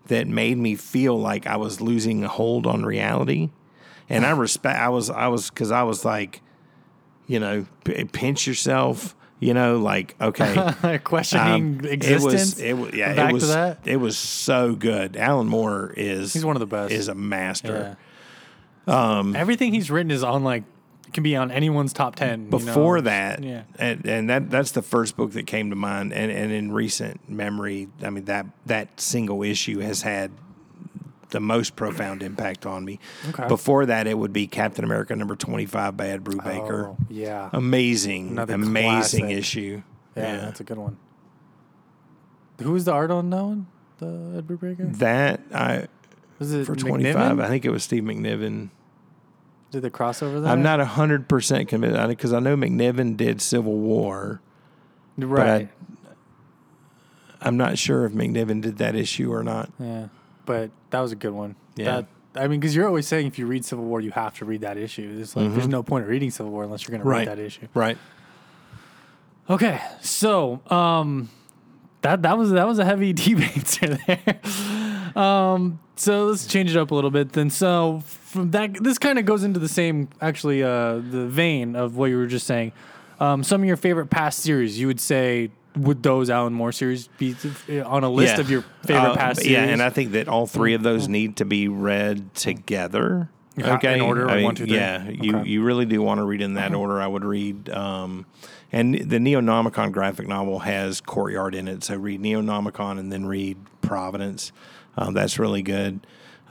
that 0.07 0.27
made 0.27 0.59
me 0.59 0.75
feel 0.75 1.19
like 1.19 1.47
I 1.47 1.57
was 1.57 1.81
losing 1.81 2.25
a 2.25 2.29
hold 2.29 2.67
on 2.67 2.85
reality. 2.85 3.51
And 4.13 4.27
I 4.27 4.31
respect. 4.31 4.79
I 4.79 4.89
was. 4.89 5.11
I 5.11 5.29
was 5.29 5.51
because 5.51 5.71
I 5.71 5.83
was 5.83 6.05
like, 6.05 6.43
you 7.27 7.41
know, 7.41 7.67
p- 7.85 8.05
pinch 8.05 8.47
yourself. 8.47 9.15
You 9.41 9.55
know, 9.55 9.79
like 9.79 10.15
okay, 10.21 10.99
questioning 11.05 11.81
um, 11.81 11.85
existence. 11.85 12.61
It 12.61 12.75
was, 12.75 12.91
it 12.91 12.91
was, 12.91 12.95
yeah, 12.95 13.15
Back 13.15 13.31
it 13.31 13.33
was, 13.33 13.43
to 13.43 13.49
that. 13.49 13.79
it 13.85 13.97
was 13.97 14.17
so 14.17 14.77
good. 14.77 15.17
Alan 15.17 15.49
Moore 15.49 15.93
is 15.97 16.33
He's 16.33 16.45
one 16.45 16.55
of 16.55 16.61
the 16.61 16.67
best. 16.67 16.93
Is 16.93 17.09
a 17.09 17.15
master. 17.15 17.97
Yeah. 18.87 19.19
Um, 19.19 19.35
Everything 19.35 19.73
he's 19.73 19.91
written 19.91 20.13
is 20.13 20.23
on 20.23 20.45
like 20.45 20.63
can 21.13 21.23
be 21.23 21.37
on 21.37 21.51
anyone's 21.51 21.93
top 21.93 22.17
ten. 22.17 22.45
you 22.45 22.51
Before 22.51 22.97
know? 22.97 23.03
that, 23.03 23.43
yeah. 23.43 23.63
and, 23.79 24.07
and 24.07 24.31
that 24.31 24.51
that's 24.51 24.73
the 24.73 24.83
first 24.83 25.17
book 25.17 25.33
that 25.33 25.47
came 25.47 25.71
to 25.71 25.77
mind. 25.77 26.13
And, 26.13 26.31
and 26.31 26.53
in 26.53 26.73
recent 26.73 27.29
memory, 27.29 27.89
I 28.03 28.11
mean 28.11 28.25
that 28.27 28.47
that 28.67 29.01
single 29.01 29.43
issue 29.43 29.81
has 29.81 30.03
had 30.03 30.31
the 31.33 31.41
most 31.41 31.75
profound 31.77 32.23
impact 32.23 32.65
on 32.65 32.85
me. 32.85 33.01
Okay. 33.31 33.49
Before 33.49 33.85
that, 33.87 34.07
it 34.07 34.17
would 34.17 34.33
be 34.33 34.47
Captain 34.47 34.85
America 34.85 35.15
number 35.17 35.35
twenty 35.37 35.67
five 35.67 35.97
by 35.97 36.09
Ed 36.09 36.23
Brubaker. 36.25 36.87
Oh, 36.91 36.97
yeah, 37.11 37.51
Amazing, 37.53 38.29
Another 38.31 38.55
amazing 38.55 39.25
classic. 39.25 39.39
issue. 39.39 39.83
yeah, 40.17 40.37
that's 40.37 40.61
a 40.61 40.65
good 40.65 40.79
one. 40.79 40.97
Who 42.63 42.73
was 42.73 42.85
the 42.85 42.93
art 42.93 43.11
on 43.11 43.29
that 43.31 43.43
one? 43.45 43.67
The 43.99 44.35
Ed 44.39 44.47
Brubaker? 44.47 44.97
that 44.99 45.41
I 45.53 45.89
Was 46.39 46.53
it 46.53 46.65
for 46.67 46.77
twenty 46.77 47.13
five. 47.13 47.41
I 47.41 47.49
think 47.49 47.65
it 47.65 47.71
was 47.71 47.83
Steve 47.83 48.05
McNiven. 48.05 48.71
Did 49.73 49.83
the 49.83 49.91
crossover 49.91 50.43
there? 50.43 50.53
I'm 50.53 50.63
not 50.63 50.81
hundred 50.81 51.29
percent 51.29 51.69
convinced 51.69 52.09
because 52.09 52.33
I 52.33 52.39
know 52.41 52.57
McNiven 52.57 53.17
did 53.17 53.41
Civil 53.43 53.75
War. 53.79 54.41
right. 55.17 55.69
I'm 57.41 57.57
not 57.57 57.77
sure 57.79 58.05
if 58.05 58.13
McNiven 58.13 58.61
did 58.63 58.79
that 58.79 58.95
issue 58.95 59.33
or 59.33 59.43
not. 59.43 59.71
yeah, 59.81 60.09
but 60.47 60.71
that 60.93 61.01
was 61.01 61.13
a 61.13 61.17
good 61.17 61.33
one. 61.33 61.57
Yeah. 61.77 62.03
That, 62.03 62.07
I 62.35 62.49
mean, 62.49 62.61
because 62.61 62.75
you're 62.75 62.87
always 62.87 63.07
saying 63.07 63.27
if 63.27 63.39
you 63.39 63.47
read 63.47 63.63
Civil 63.65 63.85
War, 63.85 64.01
you 64.01 64.11
have 64.13 64.35
to 64.39 64.47
read 64.47 64.63
that 64.63 64.79
issue. 64.79 65.19
It's 65.21 65.37
like 65.37 65.53
there's 65.53 65.69
no 65.69 65.83
point 65.83 66.05
of 66.05 66.09
reading 66.09 66.31
Civil 66.31 66.51
War 66.51 66.65
unless 66.65 66.83
you're 66.89 66.97
going 66.97 67.01
to 67.03 67.07
Mm-hmm. 67.07 67.19
Read 67.19 67.29
that 67.29 67.39
issue. 67.39 67.69
Right. 67.75 67.99
Okay, 69.51 69.81
so 70.01 70.61
um, 70.71 71.29
that 72.03 72.23
that 72.23 72.39
was 72.39 72.53
that 72.53 72.67
was 72.67 72.79
a 72.79 72.85
heavy 72.85 73.13
debate 73.13 73.79
there. 73.83 74.41
um, 75.21 75.81
so 75.97 76.27
let's 76.27 76.47
change 76.47 76.71
it 76.71 76.77
up 76.79 76.91
a 76.91 76.95
little 76.95 77.11
bit 77.11 77.33
then. 77.33 77.51
So 77.51 78.03
from 78.07 78.53
that, 78.53 78.83
this 78.83 78.99
kind 78.99 79.19
of 79.19 79.25
goes 79.27 79.43
into 79.45 79.59
the 79.61 79.69
same 79.69 80.09
actually 80.21 80.63
uh, 80.63 80.95
the 80.95 81.27
vein 81.27 81.77
of 81.77 81.97
what 81.97 82.07
you 82.07 82.17
were 82.17 82.27
just 82.27 82.47
saying. 82.47 82.73
Um, 83.21 83.45
some 83.45 83.61
of 83.61 83.67
your 83.67 83.77
favorite 83.77 84.07
past 84.07 84.39
series, 84.41 84.79
you 84.81 84.87
would 84.87 85.01
say, 85.01 85.51
would 85.77 86.03
those 86.03 86.29
Alan 86.31 86.53
Moore 86.53 86.73
series 86.73 87.09
be 87.19 87.35
on 87.85 88.05
a 88.05 88.11
list 88.11 88.35
Yeah. 88.35 88.41
of 88.41 88.51
your 88.51 88.65
favorite 88.85 89.11
Uh, 89.13 89.17
past 89.17 89.41
series? 89.41 89.53
Yeah, 89.53 89.65
and 89.65 89.83
I 89.83 89.91
think 89.91 90.13
that 90.13 90.29
all 90.29 90.47
three 90.47 90.75
of 90.75 90.83
those 90.83 91.09
need 91.09 91.37
to 91.37 91.45
be 91.45 91.69
read 91.69 92.35
together. 92.35 93.29
Okay, 93.61 93.95
in 93.95 94.01
order, 94.01 94.31
I 94.31 94.37
mean, 94.37 94.45
one, 94.45 94.55
two, 94.55 94.67
three? 94.67 94.77
Yeah, 94.77 95.07
you 95.09 95.37
Okay. 95.37 95.49
you 95.51 95.63
really 95.63 95.85
do 95.85 96.01
want 96.01 96.19
to 96.19 96.25
read 96.25 96.41
in 96.41 96.55
that 96.55 96.73
order. 96.75 97.01
I 97.03 97.07
would 97.07 97.25
read, 97.25 97.69
um, 97.69 98.25
and 98.73 98.95
the 98.95 99.19
Neonomicon 99.19 99.93
graphic 99.93 100.27
novel 100.27 100.61
has 100.61 101.03
Courtyard 101.03 101.55
in 101.55 101.69
it, 101.69 101.85
so 101.85 101.97
read 101.97 102.23
Neonomicon 102.23 102.99
and 102.99 103.13
then 103.13 103.27
read 103.27 103.59
Providence. 103.83 104.53
Um, 104.97 105.13
that's 105.13 105.39
really 105.39 105.61
good. 105.63 106.01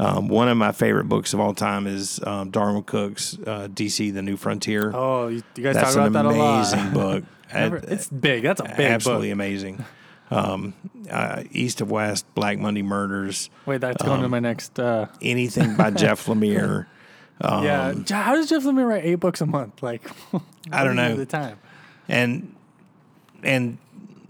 Um, 0.03 0.27
one 0.29 0.47
of 0.47 0.57
my 0.57 0.71
favorite 0.71 1.03
books 1.05 1.33
of 1.33 1.39
all 1.39 1.53
time 1.53 1.85
is 1.85 2.19
um, 2.25 2.49
Darwyn 2.49 2.83
Cooke's 2.83 3.37
uh, 3.45 3.67
DC: 3.71 4.11
The 4.13 4.21
New 4.23 4.35
Frontier. 4.35 4.91
oh, 4.95 5.27
you, 5.27 5.43
you 5.55 5.63
guys 5.63 5.75
that's 5.75 5.93
talk 5.93 6.07
about 6.07 6.23
that 6.23 6.33
a 6.33 6.37
lot. 6.37 6.73
amazing 6.73 6.93
book. 6.93 7.23
Never- 7.53 7.77
it's 7.77 8.07
big. 8.07 8.43
That's 8.43 8.61
a 8.61 8.63
big 8.63 8.79
absolutely 8.79 9.27
book. 9.29 9.33
amazing. 9.33 9.85
um, 10.31 10.73
uh, 11.09 11.43
East 11.51 11.81
of 11.81 11.91
West, 11.91 12.25
Black 12.33 12.57
Monday 12.57 12.81
Murders, 12.81 13.49
Wait, 13.65 13.81
that's 13.81 14.01
going 14.01 14.19
to 14.21 14.25
Um, 14.25 14.31
my 14.31 14.39
next. 14.39 14.79
Uh, 14.79 15.07
anything 15.21 15.75
by 15.75 15.91
Jeff 15.91 16.25
Lemire. 16.27 16.87
yeah, 17.41 17.93
how 18.09 18.33
does 18.35 18.49
Jeff 18.49 18.63
Lemire 18.63 18.87
write 18.87 19.03
eight 19.05 19.15
books 19.15 19.41
a 19.41 19.45
month? 19.45 19.83
Like, 19.83 20.01
I 20.71 20.83
don't 20.83 20.95
know. 20.95 21.15
The 21.15 21.25
time. 21.25 21.59
and 22.07 22.55
and 23.43 23.77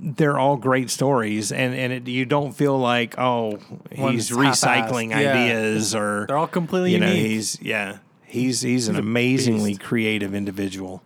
they're 0.03 0.39
all 0.39 0.57
great 0.57 0.89
stories 0.89 1.51
and 1.51 1.75
and 1.75 1.93
it, 1.93 2.07
you 2.07 2.25
don't 2.25 2.53
feel 2.53 2.75
like 2.77 3.13
oh 3.19 3.59
One's 3.97 4.29
he's 4.29 4.31
recycling 4.35 5.11
half-assed. 5.11 5.21
Yeah. 5.21 5.31
ideas 5.33 5.93
or 5.93 6.25
They're 6.27 6.37
all 6.39 6.47
completely 6.47 6.93
you 6.93 6.99
know 6.99 7.05
unique. 7.07 7.27
he's 7.27 7.61
yeah 7.61 7.99
he's 8.23 8.61
he's 8.61 8.87
an 8.87 8.95
amazingly 8.95 9.71
beast. 9.71 9.81
creative 9.81 10.33
individual 10.33 11.03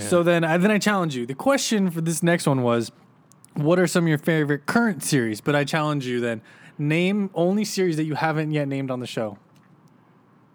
So 0.00 0.22
then, 0.22 0.42
I, 0.42 0.56
then 0.56 0.70
I 0.70 0.78
challenge 0.78 1.14
you. 1.14 1.26
The 1.26 1.34
question 1.34 1.90
for 1.90 2.00
this 2.00 2.22
next 2.22 2.46
one 2.46 2.62
was, 2.62 2.90
what 3.54 3.78
are 3.78 3.86
some 3.86 4.04
of 4.04 4.08
your 4.08 4.16
favorite 4.16 4.64
current 4.64 5.02
series? 5.04 5.42
But 5.42 5.54
I 5.54 5.64
challenge 5.64 6.06
you 6.06 6.18
then, 6.18 6.40
name 6.78 7.28
only 7.34 7.64
series 7.66 7.96
that 7.98 8.04
you 8.04 8.14
haven't 8.14 8.52
yet 8.52 8.68
named 8.68 8.90
on 8.90 9.00
the 9.00 9.06
show. 9.06 9.36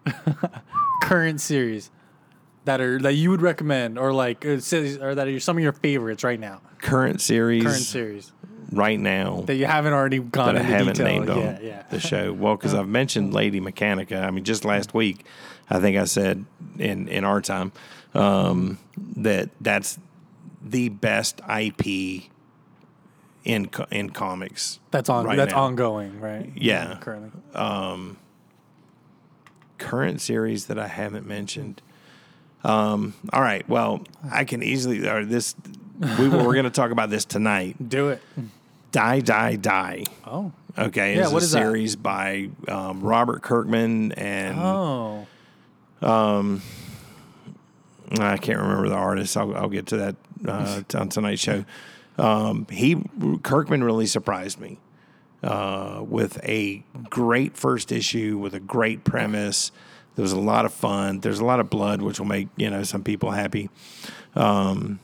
current 1.04 1.40
series 1.42 1.92
that 2.68 2.82
are 2.82 3.00
that 3.00 3.14
you 3.14 3.30
would 3.30 3.42
recommend, 3.42 3.98
or 3.98 4.12
like 4.12 4.46
uh, 4.46 4.60
or 5.02 5.16
that 5.16 5.28
are 5.28 5.40
some 5.40 5.58
of 5.58 5.64
your 5.64 5.72
favorites 5.72 6.24
right 6.24 6.40
now. 6.40 6.62
current 6.82 7.22
series 7.22 7.64
Current 7.64 7.78
series 7.82 8.34
right 8.74 9.00
now 9.00 9.42
that 9.48 9.56
you 9.56 9.66
haven't 9.66 9.94
already 9.94 10.20
gone 10.20 10.54
that 10.54 10.64
I 10.64 10.66
haven't 10.66 10.98
detail. 10.98 11.06
named 11.06 11.30
on 11.30 11.40
yeah, 11.40 11.60
yeah. 11.62 11.84
the 11.90 12.02
show. 12.02 12.34
Well, 12.34 12.58
because 12.58 12.74
I've 12.74 12.90
mentioned 12.90 13.34
Lady 13.34 13.62
Mechanica. 13.62 14.22
I 14.22 14.32
mean, 14.32 14.44
just 14.44 14.66
last 14.66 14.94
week, 14.94 15.26
I 15.70 15.80
think 15.80 15.98
I 15.98 16.04
said 16.04 16.46
in 16.78 17.08
in 17.08 17.24
our 17.24 17.40
time 17.42 17.72
um, 18.14 18.80
that 19.16 19.50
that's 19.62 19.98
the 20.62 20.90
best 20.90 21.40
IP 21.50 22.26
in 23.46 23.70
in 23.92 24.10
comics. 24.10 24.80
That's 24.92 25.08
on. 25.08 25.26
right 25.26 25.38
that's 25.38 25.54
now. 25.54 25.64
ongoing, 25.64 26.20
right? 26.20 26.52
Yeah. 26.54 26.98
Currently. 27.00 27.32
Current 29.78 30.20
series 30.20 30.66
that 30.66 30.78
I 30.78 30.88
haven't 30.88 31.26
mentioned. 31.26 31.82
Um, 32.68 33.14
all 33.32 33.42
right. 33.42 33.68
Well, 33.70 34.02
I 34.32 34.44
can 34.44 34.62
easily. 34.62 35.08
Or 35.08 35.24
this 35.26 35.56
we 36.20 36.28
we're 36.30 36.44
going 36.54 36.64
to 36.66 36.70
talk 36.70 36.92
about 36.92 37.10
this 37.10 37.24
tonight. 37.26 37.90
Do 37.90 38.10
it. 38.10 38.22
Die, 38.92 39.20
die, 39.22 39.56
die. 39.56 40.04
Oh. 40.26 40.52
Okay, 40.78 41.16
Yeah, 41.16 41.24
it's 41.24 41.32
what 41.32 41.42
a 41.42 41.46
is 41.46 41.52
that? 41.54 41.60
series 41.60 41.96
by 41.96 42.50
um, 42.68 43.02
Robert 43.02 43.42
Kirkman 43.42 44.12
and 44.12 44.58
Oh. 44.60 45.28
Um, 46.02 46.62
I 48.20 48.38
can't 48.38 48.60
remember 48.60 48.88
the 48.88 48.96
artist. 48.96 49.36
I'll, 49.36 49.56
I'll 49.56 49.70
get 49.70 49.88
to 49.88 49.98
that 49.98 50.16
uh, 50.48 50.84
on 50.94 51.10
tonight's 51.10 51.42
show. 51.42 51.66
Um, 52.20 52.68
he 52.70 53.04
Kirkman 53.44 53.84
really 53.84 54.06
surprised 54.06 54.60
me 54.60 54.78
uh, 55.42 56.04
with 56.08 56.40
a 56.44 56.84
great 57.10 57.58
first 57.58 57.92
issue 57.92 58.38
with 58.38 58.54
a 58.54 58.60
great 58.60 59.04
premise. 59.04 59.72
There 60.18 60.24
was 60.24 60.32
a 60.34 60.40
lot 60.40 60.66
of 60.66 60.74
fun. 60.74 61.20
There's 61.20 61.40
a 61.40 61.46
lot 61.46 61.60
of 61.60 61.70
blood, 61.70 62.02
which 62.02 62.18
will 62.18 62.26
make 62.26 62.48
you 62.58 62.72
know 62.72 62.82
some 62.82 63.04
people 63.04 63.30
happy. 63.30 63.70
Um, 64.36 65.00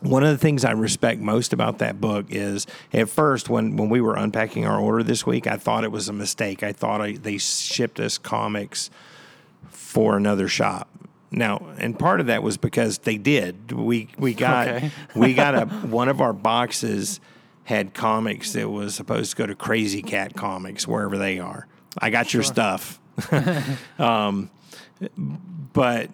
one 0.00 0.22
of 0.22 0.28
the 0.28 0.36
things 0.36 0.62
I 0.62 0.72
respect 0.72 1.22
most 1.22 1.54
about 1.54 1.78
that 1.78 2.02
book 2.02 2.26
is 2.28 2.66
at 2.92 3.08
first 3.08 3.48
when 3.48 3.76
when 3.76 3.88
we 3.88 4.02
were 4.02 4.16
unpacking 4.16 4.66
our 4.66 4.78
order 4.78 5.02
this 5.02 5.24
week, 5.24 5.46
I 5.46 5.56
thought 5.56 5.84
it 5.84 5.90
was 5.90 6.10
a 6.10 6.12
mistake. 6.12 6.62
I 6.62 6.72
thought 6.72 7.00
I, 7.00 7.12
they 7.12 7.38
shipped 7.38 7.98
us 7.98 8.18
comics 8.18 8.90
for 9.70 10.18
another 10.18 10.48
shop. 10.48 10.90
Now, 11.30 11.66
and 11.78 11.98
part 11.98 12.20
of 12.20 12.26
that 12.26 12.42
was 12.42 12.58
because 12.58 12.98
they 12.98 13.16
did. 13.16 13.72
We 13.72 14.08
we 14.18 14.34
got 14.34 14.68
Okay. 14.68 14.90
we 15.16 15.32
got 15.32 15.54
a 15.54 15.64
one 15.64 16.10
of 16.10 16.20
our 16.20 16.34
boxes 16.34 17.20
had 17.64 17.94
comics 17.94 18.52
that 18.52 18.68
was 18.68 18.94
supposed 18.94 19.30
to 19.30 19.36
go 19.38 19.46
to 19.46 19.54
Crazy 19.54 20.02
Cat 20.02 20.34
Comics 20.34 20.86
wherever 20.86 21.16
they 21.16 21.38
are. 21.38 21.66
I 21.96 22.10
got 22.10 22.34
your 22.34 22.42
stuff. 22.42 22.99
um, 23.98 24.50
but 25.72 26.10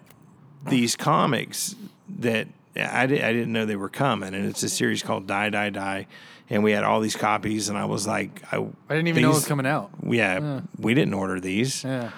these 0.67 0.95
comics 0.95 1.75
that 2.19 2.47
I, 2.75 3.07
di- 3.07 3.23
I 3.23 3.33
didn't 3.33 3.53
know 3.53 3.65
they 3.65 3.75
were 3.75 3.89
coming, 3.89 4.33
and 4.33 4.45
it's 4.45 4.63
a 4.63 4.69
series 4.69 5.03
called 5.03 5.27
Die 5.27 5.49
Die 5.49 5.69
Die, 5.69 6.07
and 6.49 6.63
we 6.63 6.71
had 6.71 6.83
all 6.83 6.99
these 6.99 7.15
copies, 7.15 7.69
and 7.69 7.77
I 7.77 7.85
was 7.85 8.07
like, 8.07 8.41
I, 8.53 8.57
I 8.57 8.95
didn't 8.95 9.07
even 9.07 9.23
know 9.23 9.31
it 9.31 9.35
was 9.35 9.47
coming 9.47 9.65
out. 9.65 9.91
Yeah, 10.03 10.61
we 10.77 10.93
didn't 10.93 11.13
order 11.13 11.39
these. 11.39 11.83
Yeah. 11.83 12.11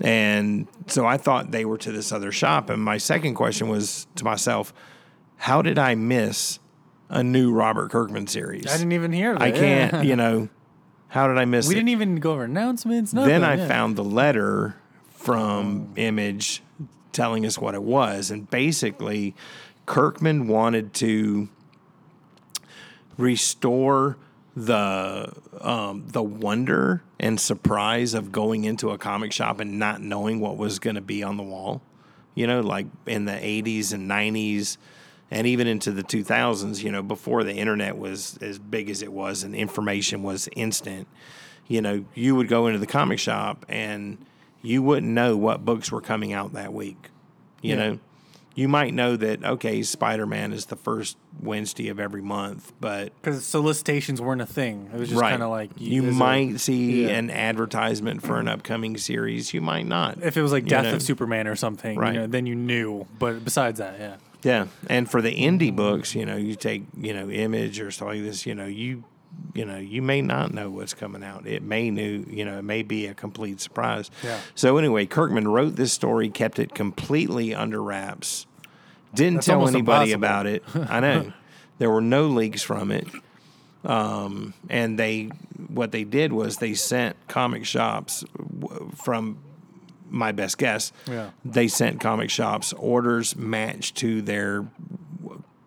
And 0.00 0.66
so 0.88 1.06
I 1.06 1.16
thought 1.18 1.52
they 1.52 1.64
were 1.64 1.78
to 1.78 1.92
this 1.92 2.10
other 2.10 2.32
shop. 2.32 2.68
And 2.68 2.82
my 2.82 2.98
second 2.98 3.34
question 3.34 3.68
was 3.68 4.06
to 4.16 4.24
myself, 4.24 4.74
how 5.36 5.62
did 5.62 5.78
I 5.78 5.94
miss 5.94 6.58
a 7.08 7.22
new 7.22 7.52
Robert 7.52 7.92
Kirkman 7.92 8.26
series? 8.26 8.66
I 8.66 8.76
didn't 8.76 8.92
even 8.92 9.12
hear 9.12 9.34
it. 9.34 9.40
I 9.40 9.52
can't, 9.52 10.04
you 10.04 10.16
know, 10.16 10.48
how 11.14 11.28
did 11.28 11.38
I 11.38 11.44
miss 11.44 11.68
We 11.68 11.74
it? 11.74 11.76
didn't 11.76 11.90
even 11.90 12.16
go 12.16 12.32
over 12.32 12.42
announcements. 12.42 13.12
Nothing. 13.12 13.28
then 13.28 13.44
I 13.44 13.54
yeah. 13.54 13.68
found 13.68 13.94
the 13.94 14.02
letter 14.02 14.74
from 15.12 15.92
Image 15.94 16.60
telling 17.12 17.46
us 17.46 17.56
what 17.56 17.76
it 17.76 17.84
was. 17.84 18.32
And 18.32 18.50
basically, 18.50 19.32
Kirkman 19.86 20.48
wanted 20.48 20.92
to 20.94 21.48
restore 23.16 24.16
the 24.56 25.32
um, 25.60 26.04
the 26.08 26.22
wonder 26.22 27.04
and 27.20 27.38
surprise 27.38 28.12
of 28.14 28.32
going 28.32 28.64
into 28.64 28.90
a 28.90 28.98
comic 28.98 29.32
shop 29.32 29.60
and 29.60 29.78
not 29.78 30.00
knowing 30.00 30.40
what 30.40 30.56
was 30.56 30.80
going 30.80 30.96
to 30.96 31.00
be 31.00 31.22
on 31.22 31.36
the 31.36 31.44
wall. 31.44 31.80
You 32.34 32.48
know, 32.48 32.60
like 32.60 32.86
in 33.06 33.26
the 33.26 33.34
80s 33.34 33.92
and 33.92 34.10
90s 34.10 34.78
and 35.30 35.46
even 35.46 35.66
into 35.66 35.90
the 35.90 36.02
2000s, 36.02 36.82
you 36.82 36.92
know, 36.92 37.02
before 37.02 37.44
the 37.44 37.54
internet 37.54 37.96
was 37.98 38.38
as 38.40 38.58
big 38.58 38.90
as 38.90 39.02
it 39.02 39.12
was 39.12 39.42
and 39.42 39.54
information 39.54 40.22
was 40.22 40.48
instant. 40.56 41.08
You 41.66 41.80
know, 41.80 42.04
you 42.14 42.34
would 42.36 42.48
go 42.48 42.66
into 42.66 42.78
the 42.78 42.86
comic 42.86 43.18
shop 43.18 43.64
and 43.68 44.18
you 44.62 44.82
wouldn't 44.82 45.12
know 45.12 45.36
what 45.36 45.64
books 45.64 45.90
were 45.90 46.00
coming 46.02 46.32
out 46.32 46.52
that 46.52 46.72
week. 46.72 47.10
You 47.62 47.70
Yeah. 47.70 47.76
know, 47.76 47.98
you 48.54 48.68
might 48.68 48.94
know 48.94 49.16
that 49.16 49.42
okay, 49.42 49.82
Spider 49.82 50.26
Man 50.26 50.52
is 50.52 50.66
the 50.66 50.76
first 50.76 51.16
Wednesday 51.42 51.88
of 51.88 51.98
every 51.98 52.22
month, 52.22 52.72
but 52.80 53.12
because 53.20 53.44
solicitations 53.44 54.20
weren't 54.20 54.42
a 54.42 54.46
thing. 54.46 54.90
It 54.94 55.00
was 55.00 55.08
just 55.08 55.20
right, 55.20 55.30
kind 55.30 55.42
of 55.42 55.50
like 55.50 55.70
you 55.76 56.06
a- 56.08 56.12
might 56.12 56.60
see 56.60 57.02
yeah. 57.06 57.08
an 57.16 57.30
advertisement 57.30 58.22
for 58.22 58.38
an 58.38 58.46
upcoming 58.46 58.96
series. 58.96 59.52
You 59.54 59.60
might 59.60 59.86
not. 59.86 60.22
if 60.22 60.36
it 60.36 60.42
was 60.42 60.52
like 60.52 60.66
Death 60.66 60.84
know. 60.84 60.92
of 60.94 61.02
Superman 61.02 61.48
or 61.48 61.56
something, 61.56 61.98
Right. 61.98 62.14
you 62.14 62.20
know, 62.20 62.26
then 62.28 62.46
you 62.46 62.54
knew. 62.54 63.06
But 63.18 63.44
besides 63.44 63.78
that, 63.80 63.96
yeah, 63.98 64.16
Yeah, 64.44 64.66
and 64.88 65.10
for 65.10 65.22
the 65.22 65.34
indie 65.34 65.74
books, 65.74 66.14
you 66.14 66.26
know, 66.26 66.36
you 66.36 66.54
take 66.54 66.84
you 66.96 67.14
know 67.14 67.30
Image 67.30 67.80
or 67.80 67.90
stuff 67.90 68.08
like 68.08 68.22
this. 68.22 68.46
You 68.46 68.54
know, 68.54 68.66
you 68.66 69.04
you 69.54 69.64
know 69.64 69.78
you 69.78 70.02
may 70.02 70.20
not 70.20 70.52
know 70.52 70.70
what's 70.70 70.94
coming 70.94 71.24
out. 71.24 71.46
It 71.46 71.62
may 71.62 71.90
new 71.90 72.24
you 72.28 72.44
know 72.44 72.58
it 72.58 72.64
may 72.64 72.82
be 72.82 73.06
a 73.06 73.14
complete 73.14 73.60
surprise. 73.60 74.10
Yeah. 74.22 74.38
So 74.54 74.76
anyway, 74.76 75.06
Kirkman 75.06 75.48
wrote 75.48 75.76
this 75.76 75.92
story, 75.92 76.28
kept 76.28 76.58
it 76.58 76.74
completely 76.74 77.54
under 77.54 77.82
wraps, 77.82 78.46
didn't 79.14 79.36
That's 79.36 79.46
tell 79.46 79.66
anybody 79.66 80.12
impossible. 80.12 80.14
about 80.14 80.46
it. 80.46 80.62
I 80.90 81.00
know 81.00 81.32
there 81.78 81.90
were 81.90 82.02
no 82.02 82.26
leaks 82.26 82.62
from 82.62 82.90
it. 82.90 83.06
Um, 83.84 84.54
and 84.70 84.98
they 84.98 85.30
what 85.68 85.92
they 85.92 86.04
did 86.04 86.32
was 86.32 86.56
they 86.56 86.74
sent 86.74 87.16
comic 87.28 87.64
shops 87.66 88.24
from 88.94 89.38
my 90.10 90.32
best 90.32 90.58
guess 90.58 90.92
Yeah. 91.08 91.30
they 91.44 91.68
sent 91.68 92.00
comic 92.00 92.30
shops 92.30 92.72
orders 92.74 93.34
matched 93.36 93.96
to 93.96 94.22
their 94.22 94.66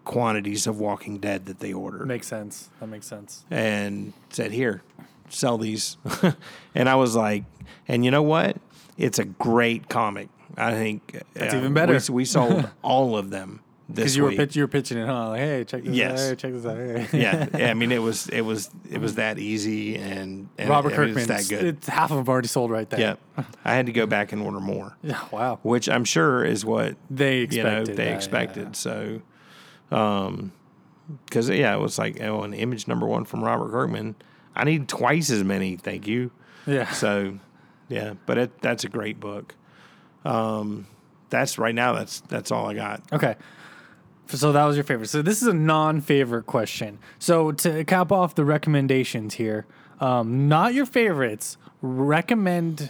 quantities 0.05 0.67
of 0.67 0.79
Walking 0.79 1.17
Dead 1.19 1.45
that 1.47 1.59
they 1.59 1.73
ordered, 1.73 2.07
makes 2.07 2.27
sense. 2.27 2.69
That 2.79 2.87
makes 2.87 3.05
sense. 3.07 3.43
and 3.51 4.13
said, 4.29 4.51
"Here, 4.51 4.81
sell 5.29 5.57
these." 5.57 5.97
and 6.75 6.87
I 6.89 6.95
was 6.95 7.15
like, 7.15 7.43
"And 7.87 8.05
you 8.05 8.11
know 8.11 8.23
what? 8.23 8.57
It's 8.97 9.19
a 9.19 9.25
great 9.25 9.89
comic. 9.89 10.29
I 10.55 10.71
think 10.71 11.21
That's 11.33 11.53
uh, 11.53 11.57
even 11.57 11.73
better. 11.73 11.99
We, 12.09 12.13
we 12.15 12.25
sold 12.25 12.69
all 12.81 13.17
of 13.17 13.29
them 13.29 13.59
Because 13.89 14.17
you 14.17 14.23
were 14.23 14.31
pitch, 14.33 14.55
you 14.55 14.63
were 14.63 14.67
pitching 14.67 14.97
it, 14.97 15.07
huh? 15.07 15.29
Like, 15.29 15.39
hey, 15.39 15.63
check 15.63 15.83
this 15.83 15.95
Yes. 15.95 16.19
out. 16.21 16.27
Hey, 16.29 16.35
check 16.35 16.51
this 16.53 16.65
out. 16.65 16.77
Hey. 16.77 17.07
yeah, 17.21 17.47
yeah, 17.57 17.69
I 17.71 17.73
mean, 17.73 17.91
it 17.93 17.99
was 18.01 18.27
it 18.27 18.41
was 18.41 18.69
it 18.91 18.99
was 18.99 19.15
that 19.15 19.39
easy, 19.39 19.95
and, 19.95 20.49
and 20.57 20.69
Robert 20.69 20.89
I 20.93 20.97
mean, 21.05 21.13
Kirkman. 21.15 21.31
it's 21.31 21.47
that 21.47 21.55
good. 21.55 21.65
It's 21.77 21.87
half 21.87 22.11
of 22.11 22.17
them 22.17 22.27
already 22.27 22.49
sold 22.49 22.69
right 22.69 22.89
there. 22.89 22.99
yeah, 23.37 23.43
I 23.63 23.75
had 23.75 23.85
to 23.85 23.93
go 23.93 24.05
back 24.05 24.33
and 24.33 24.41
order 24.41 24.59
more. 24.59 24.97
Yeah. 25.03 25.23
Wow. 25.31 25.59
which 25.63 25.87
I'm 25.87 26.03
sure 26.03 26.43
is 26.43 26.65
what 26.65 26.97
They 27.09 27.47
you 27.49 27.63
know 27.63 27.79
expected. 27.81 27.87
they 27.87 27.93
that, 27.95 28.09
yeah, 28.09 28.15
expected. 28.15 28.75
So, 28.75 29.21
um, 29.91 30.51
because 31.25 31.49
yeah, 31.49 31.73
it 31.73 31.79
was 31.79 31.97
like 31.97 32.21
oh, 32.21 32.41
an 32.43 32.53
image 32.53 32.87
number 32.89 33.05
one 33.05 33.23
from 33.23 33.41
Robert 33.43 33.71
Kirkman. 33.71 34.15
I 34.53 34.65
need 34.65 34.89
twice 34.89 35.29
as 35.29 35.43
many. 35.45 35.77
Thank 35.77 36.07
you. 36.07 36.31
Yeah. 36.65 36.91
So, 36.91 37.39
yeah, 37.87 38.15
but 38.25 38.37
it, 38.37 38.61
that's 38.61 38.83
a 38.83 38.89
great 38.89 39.19
book. 39.19 39.55
Um, 40.25 40.87
that's 41.29 41.57
right 41.57 41.75
now. 41.75 41.93
That's 41.93 42.19
that's 42.21 42.51
all 42.51 42.69
I 42.69 42.73
got. 42.73 43.01
Okay. 43.13 43.35
So 44.29 44.51
that 44.51 44.65
was 44.65 44.75
your 44.75 44.83
favorite. 44.83 45.07
So 45.07 45.21
this 45.21 45.41
is 45.41 45.47
a 45.47 45.53
non-favorite 45.53 46.45
question. 46.45 46.99
So 47.19 47.51
to 47.53 47.83
cap 47.85 48.11
off 48.11 48.35
the 48.35 48.43
recommendations 48.45 49.35
here, 49.35 49.65
um, 49.99 50.47
not 50.47 50.73
your 50.73 50.85
favorites. 50.85 51.57
Recommend 51.81 52.89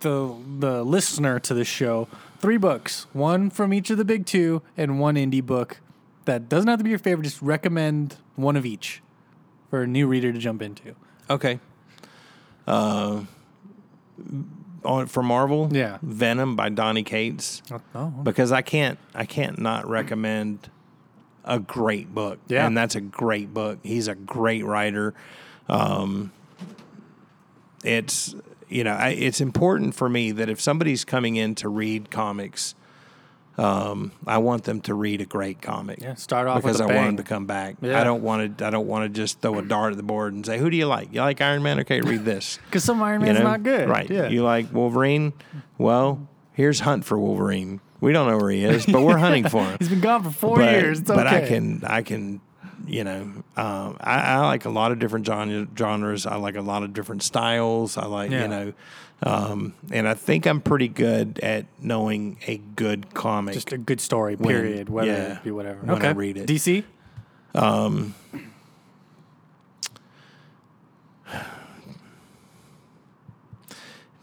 the 0.00 0.34
the 0.58 0.84
listener 0.84 1.40
to 1.40 1.54
the 1.54 1.64
show 1.64 2.06
three 2.38 2.58
books, 2.58 3.06
one 3.12 3.50
from 3.50 3.72
each 3.72 3.90
of 3.90 3.96
the 3.98 4.04
big 4.04 4.26
two, 4.26 4.60
and 4.76 5.00
one 5.00 5.14
indie 5.16 5.44
book 5.44 5.80
that 6.26 6.48
doesn't 6.48 6.68
have 6.68 6.78
to 6.78 6.84
be 6.84 6.90
your 6.90 6.98
favorite. 6.98 7.24
Just 7.24 7.40
recommend 7.42 8.16
one 8.36 8.56
of 8.56 8.66
each. 8.66 9.00
for 9.70 9.82
a 9.82 9.86
new 9.86 10.06
reader 10.06 10.32
to 10.32 10.38
jump 10.38 10.62
into. 10.62 10.94
Okay. 11.28 11.58
Uh, 12.66 13.22
on 14.84 15.06
for 15.06 15.22
Marvel, 15.22 15.68
Yeah. 15.72 15.98
Venom 16.02 16.56
by 16.56 16.68
Donny 16.68 17.02
Cates. 17.02 17.62
Oh, 17.94 18.06
because 18.22 18.52
I 18.52 18.62
can't 18.62 18.98
I 19.14 19.24
can't 19.26 19.58
not 19.58 19.88
recommend 19.88 20.70
a 21.44 21.58
great 21.58 22.14
book. 22.14 22.38
Yeah. 22.48 22.66
And 22.66 22.76
that's 22.76 22.94
a 22.94 23.00
great 23.00 23.52
book. 23.54 23.78
He's 23.82 24.08
a 24.08 24.14
great 24.14 24.64
writer. 24.64 25.14
Um 25.68 26.32
it's 27.82 28.34
you 28.68 28.82
know, 28.82 28.94
I, 28.94 29.10
it's 29.10 29.40
important 29.40 29.94
for 29.94 30.08
me 30.08 30.32
that 30.32 30.48
if 30.48 30.60
somebody's 30.60 31.04
coming 31.04 31.36
in 31.36 31.54
to 31.56 31.68
read 31.68 32.10
comics, 32.10 32.74
um, 33.56 34.10
I 34.26 34.38
want 34.38 34.64
them 34.64 34.80
to 34.82 34.94
read 34.94 35.20
a 35.20 35.24
great 35.24 35.62
comic. 35.62 36.00
Yeah, 36.00 36.14
start 36.14 36.48
off 36.48 36.62
because 36.62 36.80
with 36.80 36.90
a 36.90 36.92
I 36.92 36.96
want 36.96 37.08
them 37.08 37.16
to 37.18 37.22
come 37.22 37.46
back. 37.46 37.76
Yeah. 37.80 38.00
I 38.00 38.04
don't 38.04 38.22
want 38.22 38.58
to. 38.58 38.66
I 38.66 38.70
don't 38.70 38.86
want 38.88 39.04
to 39.04 39.08
just 39.08 39.40
throw 39.40 39.58
a 39.58 39.62
dart 39.62 39.92
at 39.92 39.96
the 39.96 40.02
board 40.02 40.32
and 40.32 40.44
say, 40.44 40.58
"Who 40.58 40.70
do 40.70 40.76
you 40.76 40.86
like? 40.86 41.12
You 41.12 41.20
like 41.20 41.40
Iron 41.40 41.62
Man? 41.62 41.80
Okay, 41.80 42.00
read 42.00 42.24
this." 42.24 42.58
Because 42.66 42.82
some 42.84 43.00
Iron 43.02 43.20
You 43.20 43.26
Man's 43.26 43.38
know? 43.38 43.44
not 43.44 43.62
good. 43.62 43.88
Right. 43.88 44.10
Yeah. 44.10 44.28
You 44.28 44.42
like 44.42 44.72
Wolverine? 44.72 45.32
Well, 45.78 46.28
here's 46.52 46.80
Hunt 46.80 47.04
for 47.04 47.18
Wolverine. 47.18 47.80
We 48.00 48.12
don't 48.12 48.28
know 48.28 48.36
where 48.36 48.50
he 48.50 48.64
is, 48.64 48.84
but 48.86 49.02
we're 49.02 49.16
hunting 49.18 49.48
for 49.48 49.64
him. 49.64 49.76
He's 49.78 49.88
been 49.88 50.00
gone 50.00 50.24
for 50.24 50.30
four 50.30 50.56
but, 50.56 50.72
years. 50.72 51.00
It's 51.00 51.08
but 51.08 51.26
I 51.26 51.46
can, 51.46 51.82
I 51.84 52.02
can, 52.02 52.40
you 52.86 53.02
know, 53.04 53.20
um, 53.56 53.96
I, 54.00 54.20
I 54.20 54.38
like 54.40 54.64
a 54.66 54.70
lot 54.70 54.92
of 54.92 54.98
different 54.98 55.24
genre, 55.24 55.66
genres. 55.78 56.26
I 56.26 56.36
like 56.36 56.56
a 56.56 56.60
lot 56.60 56.82
of 56.82 56.92
different 56.92 57.22
styles. 57.22 57.96
I 57.96 58.06
like, 58.06 58.30
Yeah. 58.30 58.42
you 58.42 58.48
know, 58.48 58.72
um, 59.24 59.74
and 59.90 60.06
I 60.06 60.14
think 60.14 60.46
I'm 60.46 60.60
pretty 60.60 60.86
good 60.88 61.40
at 61.42 61.66
knowing 61.80 62.38
a 62.46 62.58
good 62.58 63.12
comic. 63.14 63.54
Just 63.54 63.72
a 63.72 63.78
good 63.78 64.00
story, 64.00 64.36
When- 64.36 64.48
period. 64.54 64.88
whether 64.88 65.10
yeah, 65.10 65.36
it 65.38 65.42
be 65.42 65.50
whatever. 65.50 65.80
when 65.80 65.96
okay. 65.96 66.08
I 66.08 66.12
read 66.12 66.36
it. 66.36 66.46
DC? 66.46 66.84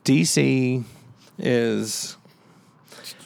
DC 0.06 0.84
is. 1.38 2.18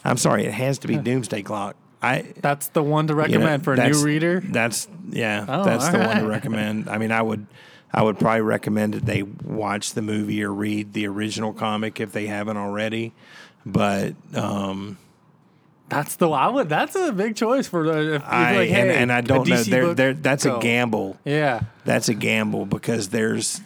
I'm 0.04 0.16
sorry, 0.16 0.44
it 0.46 0.52
has 0.52 0.78
to 0.80 0.88
be 0.88 0.96
Doomsday 0.98 1.42
Clock. 1.42 1.76
I 2.02 2.32
That's 2.40 2.68
the 2.68 2.82
one 2.82 3.06
to 3.08 3.12
you 3.12 3.16
know, 3.16 3.22
recommend 3.22 3.64
for 3.64 3.74
a 3.74 3.88
new 3.88 4.04
reader. 4.04 4.40
That's 4.40 4.88
yeah, 5.08 5.44
Oh, 5.48 5.64
that's 5.64 5.88
the 5.88 5.98
one 5.98 6.18
to 6.18 6.26
recommend. 6.26 6.88
I 6.88 6.98
mean, 6.98 7.10
I 7.10 7.22
would, 7.22 7.46
I 7.92 8.02
would 8.02 8.18
probably 8.18 8.42
recommend 8.42 8.94
that 8.94 9.06
they 9.06 9.22
watch 9.22 9.92
the 9.92 10.02
movie 10.02 10.42
or 10.42 10.52
read 10.52 10.92
the 10.92 11.06
original 11.06 11.52
comic 11.52 12.00
if 12.00 12.12
they 12.12 12.26
haven't 12.26 12.56
already. 12.56 13.12
But 13.64 14.14
um, 14.34 14.98
That's 15.88 16.16
the 16.16 16.28
I 16.28 16.48
would. 16.48 16.68
That's 16.68 16.94
a 16.94 17.12
big 17.12 17.36
choice 17.36 17.66
for 17.68 17.86
the. 17.86 18.14
If, 18.16 18.22
if 18.22 18.28
I 18.28 18.56
like, 18.56 18.68
hey, 18.68 18.96
and 18.96 19.10
I 19.12 19.18
a 19.18 19.22
don't 19.22 19.48
know. 19.48 19.64
Book, 19.64 19.96
there, 19.96 20.14
that's 20.14 20.44
go. 20.44 20.58
a 20.58 20.60
gamble. 20.60 21.16
Yeah. 21.24 21.62
That's 21.84 22.08
a 22.08 22.14
gamble 22.14 22.66
because 22.66 23.08
there's 23.08 23.60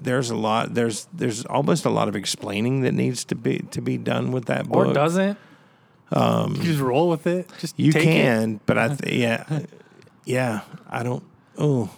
there's 0.00 0.30
a 0.30 0.36
lot 0.36 0.74
there's 0.74 1.06
there's 1.12 1.44
almost 1.46 1.84
a 1.84 1.90
lot 1.90 2.08
of 2.08 2.14
explaining 2.16 2.82
that 2.82 2.92
needs 2.92 3.24
to 3.26 3.34
be 3.34 3.58
to 3.72 3.80
be 3.80 3.98
done 3.98 4.32
with 4.32 4.46
that 4.46 4.68
book. 4.68 4.88
Or 4.88 4.92
doesn't. 4.92 5.38
Um, 6.12 6.56
you 6.56 6.62
just 6.64 6.80
roll 6.80 7.08
with 7.08 7.26
it. 7.26 7.50
Just 7.58 7.78
You 7.78 7.90
take 7.92 8.02
It. 8.02 8.12
can, 8.12 8.60
but 8.66 8.76
I 8.78 8.88
th- 8.94 9.12
yeah, 9.18 9.60
yeah. 10.24 10.60
I 10.88 11.02
don't. 11.02 11.24
Oh, 11.56 11.90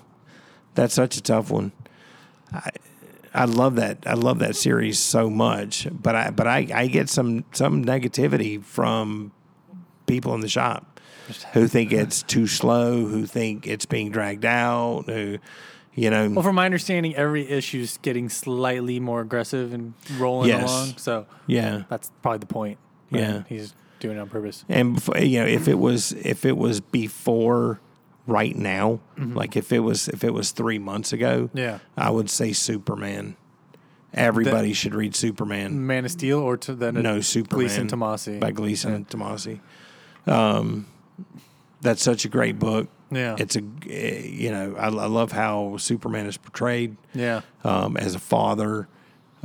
that's 0.75 0.95
such 0.95 1.17
a 1.17 1.23
tough 1.23 1.51
one. 1.51 1.73
I 2.53 2.71
I 3.33 3.45
love 3.47 3.77
that. 3.77 3.99
I 4.07 4.15
love 4.15 4.39
that 4.41 4.55
series 4.57 4.99
so 4.99 5.29
much, 5.29 5.89
but 5.91 6.15
I 6.15 6.31
but 6.31 6.47
I 6.47 6.69
I 6.75 6.87
get 6.87 7.09
some 7.09 7.45
some 7.53 7.85
negativity 7.85 8.63
from 8.63 9.33
people 10.07 10.35
in 10.35 10.41
the 10.41 10.49
shop 10.49 11.01
who 11.55 11.67
think 11.67 11.93
it's 11.93 12.23
too 12.23 12.47
slow, 12.47 13.07
who 13.07 13.27
think 13.27 13.67
it's 13.67 13.87
being 13.87 14.11
dragged 14.11 14.45
out, 14.45 15.05
who 15.07 15.39
you 15.95 16.11
know. 16.11 16.29
Well, 16.31 16.43
from 16.43 16.55
my 16.57 16.65
understanding, 16.67 17.15
every 17.17 17.49
issue's 17.49 17.99
getting 18.03 18.29
slightly 18.29 19.01
more 19.01 19.21
aggressive 19.21 19.73
and 19.73 19.95
rolling 20.19 20.49
Yes. 20.51 20.63
along. 20.71 20.95
So 20.99 21.27
yeah, 21.47 21.85
that's 21.89 22.11
probably 22.23 22.39
the 22.39 22.47
point. 22.47 22.79
Yeah. 23.11 23.43
He's 23.49 23.75
doing 24.01 24.17
it 24.17 24.21
on 24.21 24.29
purpose. 24.29 24.65
and 24.69 24.97
bef- 24.97 25.29
you 25.29 25.41
know 25.41 25.47
if 25.47 25.67
it 25.67 25.79
was 25.79 26.13
if 26.13 26.45
it 26.45 26.57
was 26.57 26.81
before 26.81 27.81
right 28.27 28.57
now, 28.57 29.01
like 29.17 29.57
if 29.57 29.73
it 29.73 29.81
was 29.81 30.09
if 30.09 30.25
it 30.25 30.33
was 30.33 30.51
three 30.51 30.79
months 30.79 31.13
ago, 31.13 31.51
Yeah. 31.55 31.79
I 31.97 32.11
would 32.11 32.31
say 32.31 32.53
Superman. 32.53 33.37
Everybody 34.13 34.73
should 34.73 34.95
read 34.95 35.17
Superman. 35.17 35.87
Man 35.87 36.05
of 36.05 36.11
Steel 36.13 36.39
or 36.39 36.57
to 36.59 36.75
then 36.75 36.95
No, 36.95 37.21
Superman 37.21 37.67
Gleason 37.67 37.89
Tomasi. 37.89 38.39
by 38.41 38.53
Gleason 38.53 38.95
and 38.95 39.09
Tomasi. 39.09 39.61
Um, 40.27 40.87
that's 41.81 42.03
such 42.03 42.25
a 42.25 42.29
great 42.29 42.59
book. 42.59 42.89
Yeah. 43.11 43.37
It's 43.39 43.57
a 43.57 43.63
eh, 43.89 44.21
you 44.25 44.51
know 44.51 44.75
I, 44.77 44.87
I 44.87 45.07
love 45.07 45.33
how 45.33 45.77
Superman 45.79 46.27
is 46.27 46.37
portrayed 46.37 46.97
yeah. 47.13 47.43
um, 47.65 47.97
as 47.97 48.15
a 48.15 48.19
father, 48.19 48.89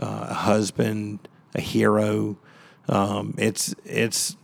uh, 0.02 0.28
a 0.30 0.34
husband, 0.34 1.28
a 1.56 1.62
hero. 1.62 2.38
Um, 2.88 3.34
it's 3.38 3.76
it's 3.86 4.38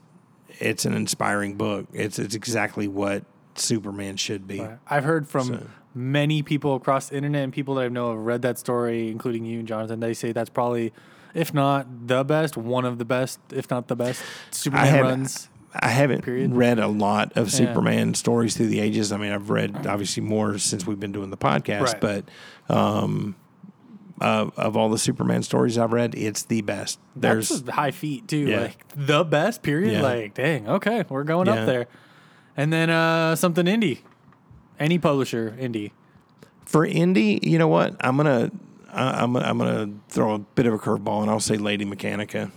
it's 0.60 0.86
an 0.86 0.94
inspiring 0.94 1.56
book. 1.56 1.88
It's 1.94 2.20
it's 2.20 2.36
exactly 2.36 2.88
what 2.88 3.24
Superman 3.56 4.18
should 4.18 4.48
be. 4.48 4.66
I've 4.88 5.04
heard 5.04 5.28
from 5.28 5.48
So- 5.48 5.68
many 5.94 6.42
people 6.44 6.76
across 6.76 7.10
the 7.10 7.16
internet 7.18 7.44
and 7.44 7.54
people 7.54 7.76
that 7.76 7.86
I 7.86 7.88
know 7.90 8.12
have 8.12 8.20
read 8.20 8.42
that 8.44 8.58
story, 8.58 9.10
including 9.10 9.46
you 9.46 9.60
and 9.60 9.68
Jonathan. 9.68 10.00
They 10.00 10.14
say 10.14 10.32
that's 10.34 10.50
probably, 10.50 10.92
if 11.34 11.54
not 11.54 12.08
the 12.08 12.24
best, 12.24 12.58
one 12.58 12.86
of 12.86 12.98
the 12.98 13.06
best, 13.06 13.40
if 13.54 13.70
not 13.70 13.88
the 13.88 13.96
best 13.96 14.22
Superman 14.52 14.86
haven't- 14.88 15.10
runs. 15.12 15.50
I 15.78 15.90
haven't 15.90 16.22
Period. 16.24 16.54
read 16.54 16.80
a 16.80 16.88
lot 16.88 17.34
of 17.36 17.48
Yeah. 17.48 17.68
Superman 17.68 18.14
stories 18.14 18.56
through 18.56 18.68
the 18.68 18.80
ages. 18.80 19.12
I 19.12 19.18
mean, 19.18 19.34
I've 19.34 19.50
read 19.50 19.86
obviously 19.86 20.24
more 20.24 20.58
since 20.58 20.88
we've 20.88 21.00
been 21.02 21.12
doing 21.12 21.32
the 21.32 21.38
podcast, 21.38 21.82
Right. 21.82 22.02
but 22.02 22.74
um, 22.74 23.36
uh, 24.22 24.50
of 24.56 24.78
all 24.78 24.88
the 24.90 24.98
Superman 24.98 25.44
stories 25.44 25.78
I've 25.78 25.92
read, 25.92 26.16
it's 26.16 26.44
the 26.44 26.62
best. 26.62 27.00
There's 27.18 27.68
high 27.68 27.92
feet 27.92 28.26
too. 28.30 28.38
Yeah. 28.48 28.62
Like 28.62 28.86
the 28.96 29.26
best 29.26 29.64
period. 29.64 29.92
Yeah. 29.94 30.02
Like 30.02 30.34
dang, 30.34 30.68
okay, 30.70 31.04
we're 31.10 31.26
going 31.26 31.50
up 31.50 31.66
there. 31.66 31.88
And 32.58 32.72
then 32.72 32.90
uh 32.90 33.36
something 33.36 33.66
indie, 33.66 34.00
any 34.80 34.98
publisher 34.98 35.56
indie. 35.60 35.92
for 36.66 36.88
indie. 36.88 37.44
You 37.44 37.58
know 37.60 37.68
what? 37.68 37.96
I'm 38.02 38.18
gonna 38.18 38.52
I- 38.94 39.22
I'm 39.24 39.36
I'm 39.36 39.58
gonna 39.58 39.90
throw 40.10 40.34
a 40.36 40.40
bit 40.40 40.66
of 40.66 40.74
a 40.74 40.78
curveball, 40.80 41.22
and 41.22 41.30
I'll 41.30 41.40
say 41.40 41.58
Lady 41.58 41.86
Mechanica. 41.86 42.52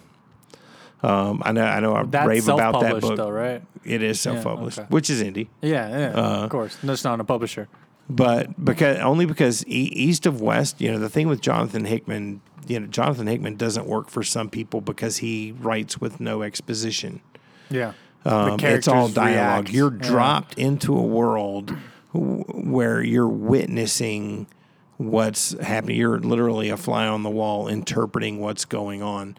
Um, 1.02 1.42
I 1.44 1.52
know 1.52 1.64
I 1.64 1.80
know 1.80 1.94
I 1.94 2.02
That's 2.04 2.26
rave 2.26 2.48
about 2.48 2.80
that 2.80 3.00
book. 3.00 3.16
though, 3.16 3.30
right? 3.30 3.62
It 3.84 4.02
is 4.02 4.20
self-published, 4.20 4.80
okay. 4.80 4.86
which 4.90 5.08
is 5.10 5.22
indie. 5.22 5.48
Yeah, 5.62 5.88
yeah. 5.88 6.06
Uh, 6.20 6.44
of 6.44 6.50
course, 6.50 6.76
that's 6.82 7.04
not 7.04 7.20
a 7.20 7.24
publisher. 7.24 7.68
but 8.10 8.62
because 8.64 8.98
only 8.98 9.24
because 9.26 9.64
e- 9.66 9.92
east 9.94 10.26
of 10.26 10.40
west, 10.40 10.80
you 10.80 10.90
know, 10.90 10.98
the 10.98 11.08
thing 11.08 11.28
with 11.28 11.40
Jonathan 11.40 11.84
Hickman, 11.84 12.40
you 12.66 12.80
know, 12.80 12.86
Jonathan 12.88 13.26
Hickman 13.28 13.54
doesn't 13.56 13.86
work 13.86 14.08
for 14.10 14.22
some 14.24 14.48
people 14.50 14.80
because 14.80 15.18
he 15.18 15.52
writes 15.60 16.00
with 16.00 16.18
no 16.18 16.42
exposition. 16.42 17.20
Yeah, 17.70 17.92
Um, 18.24 18.58
it's 18.60 18.88
all 18.88 19.08
dialogue. 19.08 19.64
react. 19.66 19.70
You're 19.70 19.92
Yeah. 19.94 20.08
dropped 20.08 20.58
into 20.58 20.96
a 20.96 21.02
world 21.02 21.74
w- 22.12 22.44
where 22.44 23.02
you're 23.02 23.28
witnessing 23.28 24.46
what's 24.96 25.58
happening. 25.60 25.96
You're 25.96 26.18
literally 26.18 26.70
a 26.70 26.76
fly 26.76 27.06
on 27.06 27.22
the 27.22 27.30
wall, 27.30 27.68
interpreting 27.68 28.40
what's 28.40 28.64
going 28.64 29.02
on. 29.02 29.36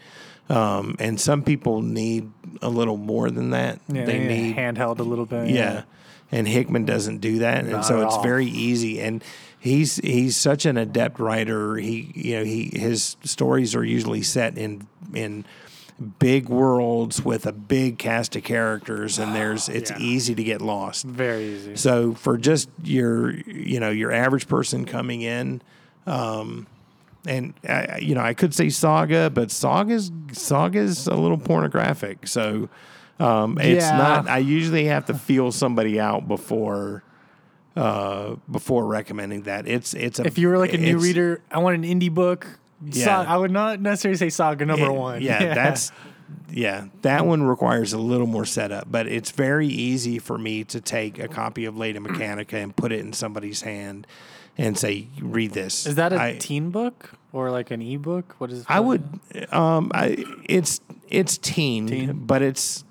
Um, 0.50 0.96
and 1.00 1.20
some 1.20 1.44
people 1.44 1.82
need 1.82 2.32
a 2.62 2.70
little 2.70 2.98
more 2.98 3.30
than 3.30 3.52
that. 3.52 3.80
Yeah, 3.88 4.06
they 4.06 4.22
yeah, 4.22 4.28
need 4.28 4.56
handheld 4.56 5.00
a 5.00 5.04
little 5.04 5.26
bit. 5.26 5.50
yeah. 5.50 5.84
And 6.32 6.48
Hickman 6.48 6.86
doesn't 6.86 7.20
do 7.20 7.40
that. 7.40 7.66
And 7.66 7.84
so 7.84 8.02
it's 8.02 8.16
all. 8.16 8.24
very 8.24 8.46
easy. 8.46 9.00
And 9.02 9.24
he's 9.60 9.96
he's 9.98 10.38
such 10.38 10.66
an 10.66 10.78
adept 10.78 11.20
writer. 11.20 11.76
He 11.76 12.12
you 12.16 12.38
know, 12.38 12.44
he 12.44 12.70
his 12.74 13.18
stories 13.24 13.76
are 13.76 13.84
usually 13.84 14.22
set 14.22 14.58
in 14.58 14.88
in 15.14 15.44
big 16.20 16.48
worlds 16.50 17.24
with 17.26 17.46
a 17.46 17.52
big 17.52 17.98
cast 17.98 18.36
of 18.36 18.44
characters 18.44 19.20
and 19.20 19.36
there's 19.36 19.68
it's 19.78 19.92
Yeah. 19.92 19.98
easy 20.00 20.36
to 20.36 20.44
get 20.44 20.62
lost. 20.62 21.06
very 21.06 21.44
easy. 21.56 21.76
So 21.76 22.14
for 22.14 22.38
just 22.38 22.70
your 22.84 23.32
you 23.32 23.80
know, 23.80 23.90
your 23.90 24.12
average 24.12 24.48
person 24.48 24.86
coming 24.86 25.22
in, 25.22 25.62
um 26.08 26.68
and 27.28 27.54
I, 27.68 28.00
you 28.02 28.16
know, 28.16 28.22
I 28.22 28.34
could 28.34 28.54
say 28.54 28.70
Saga, 28.70 29.30
but 29.30 29.52
Saga's 29.52 30.10
Saga's 30.32 31.06
a 31.06 31.16
little 31.16 31.38
pornographic. 31.38 32.28
So 32.28 32.70
um, 33.20 33.58
it's 33.60 33.84
Yeah. 33.84 33.98
not. 33.98 34.28
I 34.30 34.38
usually 34.38 34.86
have 34.86 35.06
to 35.08 35.14
feel 35.14 35.52
somebody 35.52 36.00
out 36.00 36.30
before 36.30 37.04
uh, 37.76 38.36
before 38.50 38.86
recommending 38.86 39.44
that. 39.44 39.68
It's 39.68 39.94
it's 39.94 40.20
a. 40.20 40.26
If 40.26 40.38
you 40.38 40.48
were 40.48 40.58
like 40.58 40.74
a 40.74 40.78
new 40.78 40.98
reader, 40.98 41.42
I 41.52 41.60
want 41.60 41.76
an 41.76 41.84
indie 41.84 42.10
book. 42.14 42.48
Yeah. 42.86 43.06
Sa- 43.06 43.26
I 43.34 43.38
would 43.38 43.52
not 43.52 43.80
necessarily 43.82 44.18
say 44.18 44.30
Saga 44.30 44.66
number 44.66 44.86
it- 44.88 44.94
one. 44.94 45.22
Yeah, 45.22 45.54
that's 45.54 45.92
yeah. 46.52 46.86
That 47.02 47.26
one 47.26 47.44
requires 47.44 47.94
a 47.94 47.98
little 47.98 48.28
more 48.28 48.46
setup, 48.46 48.90
but 48.92 49.08
it's 49.08 49.32
very 49.32 49.68
easy 49.68 50.20
for 50.20 50.38
me 50.38 50.64
to 50.66 50.80
take 50.82 51.20
a 51.20 51.28
copy 51.28 51.66
of 51.66 51.78
Lady 51.78 52.00
Mechanica 52.00 52.54
and 52.54 52.76
put 52.76 52.92
it 52.92 53.00
in 53.02 53.14
somebody's 53.14 53.62
hand 53.62 54.08
and 54.58 54.78
say, 54.78 55.08
"Read 55.22 55.52
this." 55.52 55.86
Is 55.86 55.96
that 55.96 56.14
a 56.14 56.22
I- 56.22 56.38
teen 56.40 56.70
book 56.70 57.12
or 57.34 57.52
like 57.52 57.72
an 57.72 57.82
ebook? 57.82 58.36
What 58.40 58.52
is? 58.52 58.64
I 58.68 58.80
would. 58.80 59.04
Um, 59.52 59.92
I 59.94 60.24
it's 60.46 60.82
it's 61.10 61.38
teen, 61.38 61.88
Teen? 61.88 62.14
but 62.26 62.42
it's. 62.42 62.84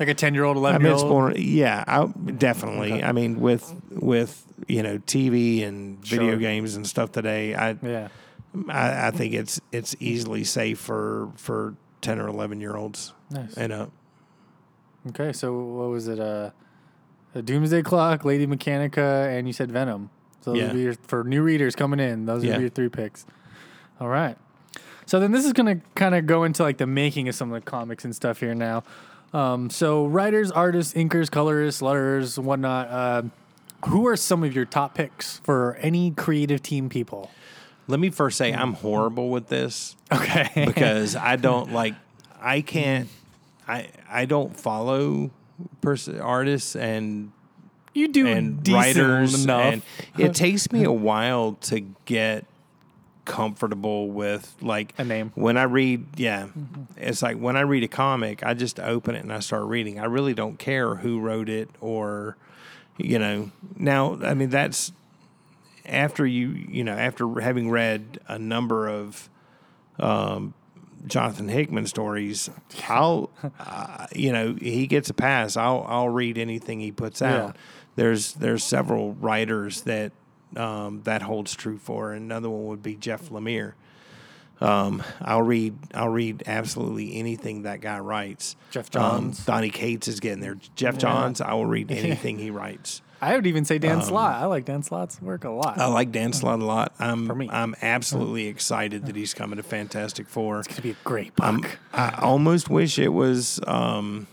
like 0.00 0.08
a 0.08 0.14
ten 0.14 0.34
year 0.34 0.44
old, 0.44 0.56
I 0.56 0.60
eleven 0.60 0.82
mean, 0.82 0.86
year 0.86 0.94
it's 0.94 1.02
old. 1.02 1.10
born. 1.12 1.34
Yeah, 1.36 1.84
I, 1.86 2.06
definitely. 2.32 2.94
Okay. 2.94 3.02
I 3.02 3.12
mean, 3.12 3.40
with 3.40 3.72
with 3.90 4.44
you 4.68 4.82
know 4.82 4.98
TV 4.98 5.64
and 5.66 5.98
video 6.04 6.30
Sure. 6.30 6.36
games 6.38 6.74
and 6.76 6.86
stuff 6.86 7.12
today, 7.12 7.54
I, 7.54 7.76
Yeah. 7.82 8.08
I 8.68 9.08
I 9.08 9.10
think 9.10 9.34
it's 9.34 9.60
it's 9.72 9.96
easily 10.00 10.44
safe 10.44 10.78
for 10.78 11.30
for 11.36 11.74
ten 12.00 12.18
or 12.18 12.28
eleven 12.28 12.60
year 12.60 12.76
olds 12.76 13.12
Nice. 13.30 13.54
and 13.54 13.72
up. 13.72 13.90
Okay, 15.08 15.32
so 15.32 15.52
what 15.58 15.88
was 15.90 16.06
it? 16.08 16.20
Uh, 16.20 16.50
a 17.34 17.42
Doomsday 17.42 17.82
Clock, 17.82 18.24
Lady 18.24 18.46
Mechanica, 18.46 19.36
and 19.36 19.46
you 19.46 19.52
said 19.52 19.72
Venom. 19.72 20.10
So 20.42 20.52
those 20.52 20.60
Yeah. 20.60 20.72
your, 20.74 20.94
for 21.06 21.24
new 21.24 21.42
readers 21.42 21.74
coming 21.74 21.98
in. 21.98 22.26
Those 22.26 22.44
Yeah. 22.44 22.50
would 22.52 22.56
be 22.58 22.60
your 22.62 22.70
three 22.70 22.88
picks. 22.88 23.24
All 24.00 24.08
right. 24.08 24.36
So 25.06 25.18
then 25.18 25.32
this 25.32 25.44
is 25.44 25.52
going 25.52 25.80
to 25.80 25.84
kind 25.94 26.14
of 26.14 26.26
go 26.26 26.44
into 26.44 26.62
like 26.62 26.78
the 26.78 26.86
making 26.86 27.28
of 27.28 27.34
some 27.34 27.52
of 27.52 27.64
the 27.64 27.68
comics 27.70 28.04
and 28.04 28.14
stuff 28.14 28.38
here 28.40 28.54
now. 28.54 28.84
Um, 29.32 29.70
so 29.70 30.06
writers, 30.06 30.50
artists, 30.52 30.92
inkers, 30.94 31.30
colorists, 31.30 31.80
letterers, 31.80 32.38
whatnot. 32.38 32.88
Uh, 32.88 33.22
who 33.86 34.06
are 34.06 34.16
some 34.16 34.44
of 34.44 34.54
your 34.54 34.64
top 34.64 34.94
picks 34.94 35.38
for 35.38 35.74
any 35.76 36.10
creative 36.12 36.62
team 36.62 36.88
people? 36.88 37.30
Let 37.88 37.98
me 38.00 38.10
first 38.10 38.38
say 38.38 38.52
I'm 38.52 38.74
horrible 38.74 39.28
with 39.30 39.48
this 39.48 39.96
Okay. 40.12 40.64
because 40.66 41.16
I 41.16 41.36
don't 41.36 41.72
like 41.72 41.94
I 42.40 42.60
can't 42.60 43.08
I 43.68 43.88
I 44.10 44.24
don't 44.24 44.58
follow 44.58 45.30
pers- 45.80 46.08
artists 46.08 46.74
and 46.76 47.32
you 47.94 48.08
do 48.08 48.26
and 48.26 48.66
writers 48.68 49.44
enough. 49.44 49.60
and 49.74 49.82
it 50.18 50.34
takes 50.34 50.70
me 50.72 50.84
a 50.84 50.92
while 50.92 51.54
to 51.62 51.80
get 52.06 52.46
comfortable 53.24 54.10
with 54.10 54.54
like 54.60 54.94
A 54.98 55.04
name. 55.04 55.30
when 55.36 55.56
I 55.56 55.62
read 55.64 56.06
yeah 56.18 56.48
it's 56.96 57.22
like 57.22 57.36
when 57.36 57.56
I 57.56 57.60
read 57.60 57.84
a 57.84 57.88
comic 57.88 58.44
I 58.44 58.54
just 58.54 58.80
open 58.80 59.14
it 59.14 59.22
and 59.22 59.32
I 59.32 59.38
start 59.40 59.64
reading 59.66 60.00
I 60.00 60.06
really 60.06 60.34
don't 60.34 60.58
care 60.58 60.96
who 60.96 61.20
wrote 61.20 61.48
it 61.48 61.68
or 61.80 62.36
you 62.98 63.18
know 63.20 63.50
now 63.76 64.18
I 64.24 64.34
mean 64.34 64.50
that's 64.50 64.92
after 65.86 66.26
you 66.26 66.48
you 66.48 66.84
know 66.84 66.92
after 66.94 67.40
having 67.40 67.70
read 67.70 68.20
a 68.28 68.38
number 68.38 68.88
of 68.88 69.28
um, 69.98 70.54
Jonathan 71.06 71.48
Hickman 71.48 71.86
stories, 71.86 72.50
I'll 72.88 73.30
uh, 73.60 74.06
you 74.14 74.32
know 74.32 74.54
he 74.60 74.86
gets 74.86 75.10
a 75.10 75.14
pass. 75.14 75.56
I'll 75.56 75.84
I'll 75.88 76.08
read 76.08 76.38
anything 76.38 76.80
he 76.80 76.92
puts 76.92 77.22
out. 77.22 77.54
Yeah. 77.56 77.60
There's 77.96 78.32
there's 78.34 78.64
several 78.64 79.14
writers 79.14 79.82
that 79.82 80.12
um, 80.56 81.02
that 81.04 81.22
holds 81.22 81.54
true 81.54 81.78
for. 81.78 82.12
Another 82.12 82.48
one 82.48 82.66
would 82.66 82.82
be 82.82 82.96
Jeff 82.96 83.28
Lemire. 83.30 83.72
Um, 84.60 85.02
I'll 85.20 85.42
read 85.42 85.76
I'll 85.92 86.08
read 86.08 86.44
absolutely 86.46 87.16
anything 87.16 87.62
that 87.62 87.80
guy 87.80 87.98
writes. 87.98 88.54
Geoff 88.70 88.94
Um, 88.96 89.32
Johns. 89.32 89.44
Donny 89.44 89.70
Cates 89.70 90.06
is 90.08 90.20
getting 90.20 90.40
there. 90.40 90.56
Geoff 90.76 90.98
Johns, 90.98 91.40
I 91.40 91.52
will 91.54 91.66
read 91.66 91.90
anything 91.90 92.38
he 92.38 92.50
writes. 92.50 93.02
I 93.22 93.36
would 93.36 93.46
even 93.46 93.64
say 93.64 93.78
Dan 93.78 93.98
Um, 93.98 94.02
Slott. 94.02 94.34
I 94.42 94.46
like 94.46 94.64
Dan 94.64 94.82
Slott's 94.82 95.22
work 95.22 95.44
a 95.44 95.50
lot. 95.50 95.78
I 95.78 95.86
like 95.86 96.10
Dan 96.10 96.32
Slott 96.32 96.58
a 96.60 96.64
lot. 96.64 96.92
I'm 96.98 97.26
For 97.26 97.34
me. 97.36 97.48
I'm 97.50 97.74
absolutely 97.80 98.48
excited 98.48 99.06
that 99.06 99.14
he's 99.16 99.32
coming 99.32 99.56
to 99.58 99.62
Fantastic 99.62 100.28
Four. 100.28 100.58
it's 100.58 100.68
going 100.68 100.76
to 100.76 100.82
be 100.82 100.90
a 100.90 100.96
great 101.04 101.34
book. 101.36 101.78
I 101.92 102.18
almost 102.20 102.68
wish 102.68 102.98
it 102.98 103.10
was 103.12 103.60
um, 103.66 104.26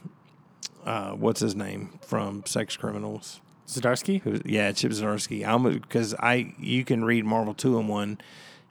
uh, 0.85 1.11
what's 1.11 1.39
his 1.39 1.55
name 1.55 1.99
from 2.01 2.43
Sex 2.45 2.75
Criminals. 2.75 3.41
Zdarsky? 3.67 4.21
Who- 4.21 4.41
Yeah, 4.43 4.71
Chip 4.71 4.91
Zdarsky. 4.91 5.71
Because 5.81 6.15
I 6.15 6.55
you 6.57 6.83
can 6.83 7.05
read 7.05 7.25
Marvel 7.25 7.53
two 7.53 7.77
in 7.77 7.87
one 7.87 8.19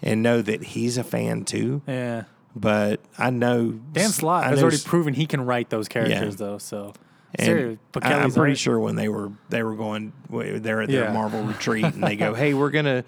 and 0.02 0.22
know 0.22 0.42
that 0.42 0.62
he's 0.62 0.98
a 0.98 1.04
fan 1.04 1.44
too. 1.44 1.82
Yeah. 1.86 2.24
But 2.56 2.98
I 3.16 3.30
know 3.30 3.70
Dan 3.92 4.08
Slott 4.10 4.44
I 4.44 4.48
has 4.48 4.60
already 4.62 4.78
proven 4.84 5.14
he 5.14 5.26
can 5.26 5.42
write 5.46 5.70
those 5.70 5.86
characters, 5.86 6.36
though. 6.36 6.58
So, 6.58 6.92
and 7.34 7.78
but 7.92 8.04
I- 8.06 8.20
I'm 8.20 8.32
pretty 8.32 8.54
sure 8.54 8.78
when 8.80 8.96
they 8.96 9.08
were 9.08 9.30
they 9.50 9.62
were 9.62 9.74
going 9.74 10.12
they're 10.30 10.82
at 10.82 10.88
their 10.88 11.04
Yeah. 11.04 11.12
Marvel 11.12 11.42
retreat 11.54 11.84
and 11.84 12.02
they 12.02 12.16
go, 12.16 12.34
hey, 12.34 12.54
we're 12.54 12.70
gonna 12.70 13.04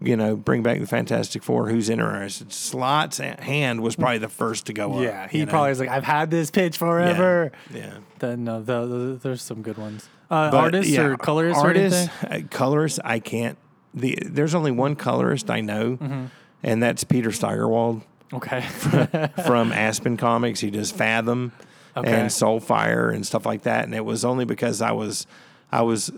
you 0.00 0.16
know 0.16 0.34
bring 0.36 0.62
back 0.62 0.80
the 0.80 0.86
Fantastic 0.86 1.42
Four. 1.42 1.68
Who's 1.68 1.88
interested? 1.90 2.52
Slott's 2.52 3.18
hand 3.18 3.80
was 3.82 3.96
probably 3.96 4.18
the 4.18 4.28
first 4.28 4.66
to 4.66 4.72
go 4.72 4.94
up. 4.94 5.02
yeah, 5.02 5.28
he 5.28 5.40
you 5.40 5.46
know? 5.46 5.50
probably 5.50 5.72
is 5.72 5.80
like, 5.80 5.90
I've 5.90 6.04
had 6.04 6.30
this 6.30 6.50
pitch 6.50 6.78
forever. 6.78 7.52
yeah. 7.72 7.98
Then 8.18 8.44
no, 8.44 8.62
the, 8.62 8.86
the, 8.86 8.96
there's 9.22 9.42
some 9.42 9.60
good 9.62 9.76
ones. 9.76 10.08
Uh, 10.30 10.50
But, 10.50 10.56
artists 10.56 10.90
yeah, 10.92 11.02
or 11.02 11.16
colorists 11.18 11.62
artists, 11.62 12.08
uh, 12.24 12.40
colorists. 12.50 12.98
I 13.04 13.18
can't. 13.18 13.58
The 13.92 14.18
there's 14.24 14.54
only 14.54 14.70
one 14.70 14.96
colorist 14.96 15.50
I 15.50 15.60
know, 15.60 15.96
Mm-hmm. 15.98 16.24
and 16.62 16.82
that's 16.82 17.04
Peter 17.04 17.30
Steigerwald 17.30 18.02
Okay. 18.32 18.62
from 19.44 19.70
Aspen 19.70 20.16
Comics. 20.16 20.60
He 20.60 20.70
does 20.70 20.90
Fathom 20.90 21.52
Okay. 21.96 22.12
and 22.12 22.28
Soulfire 22.30 23.14
and 23.14 23.24
stuff 23.26 23.46
like 23.46 23.62
that. 23.62 23.84
And 23.84 23.94
it 23.94 24.04
was 24.04 24.24
only 24.24 24.44
because 24.44 24.80
I 24.82 24.92
was 24.92 25.26
I 25.70 25.82
was 25.82 26.10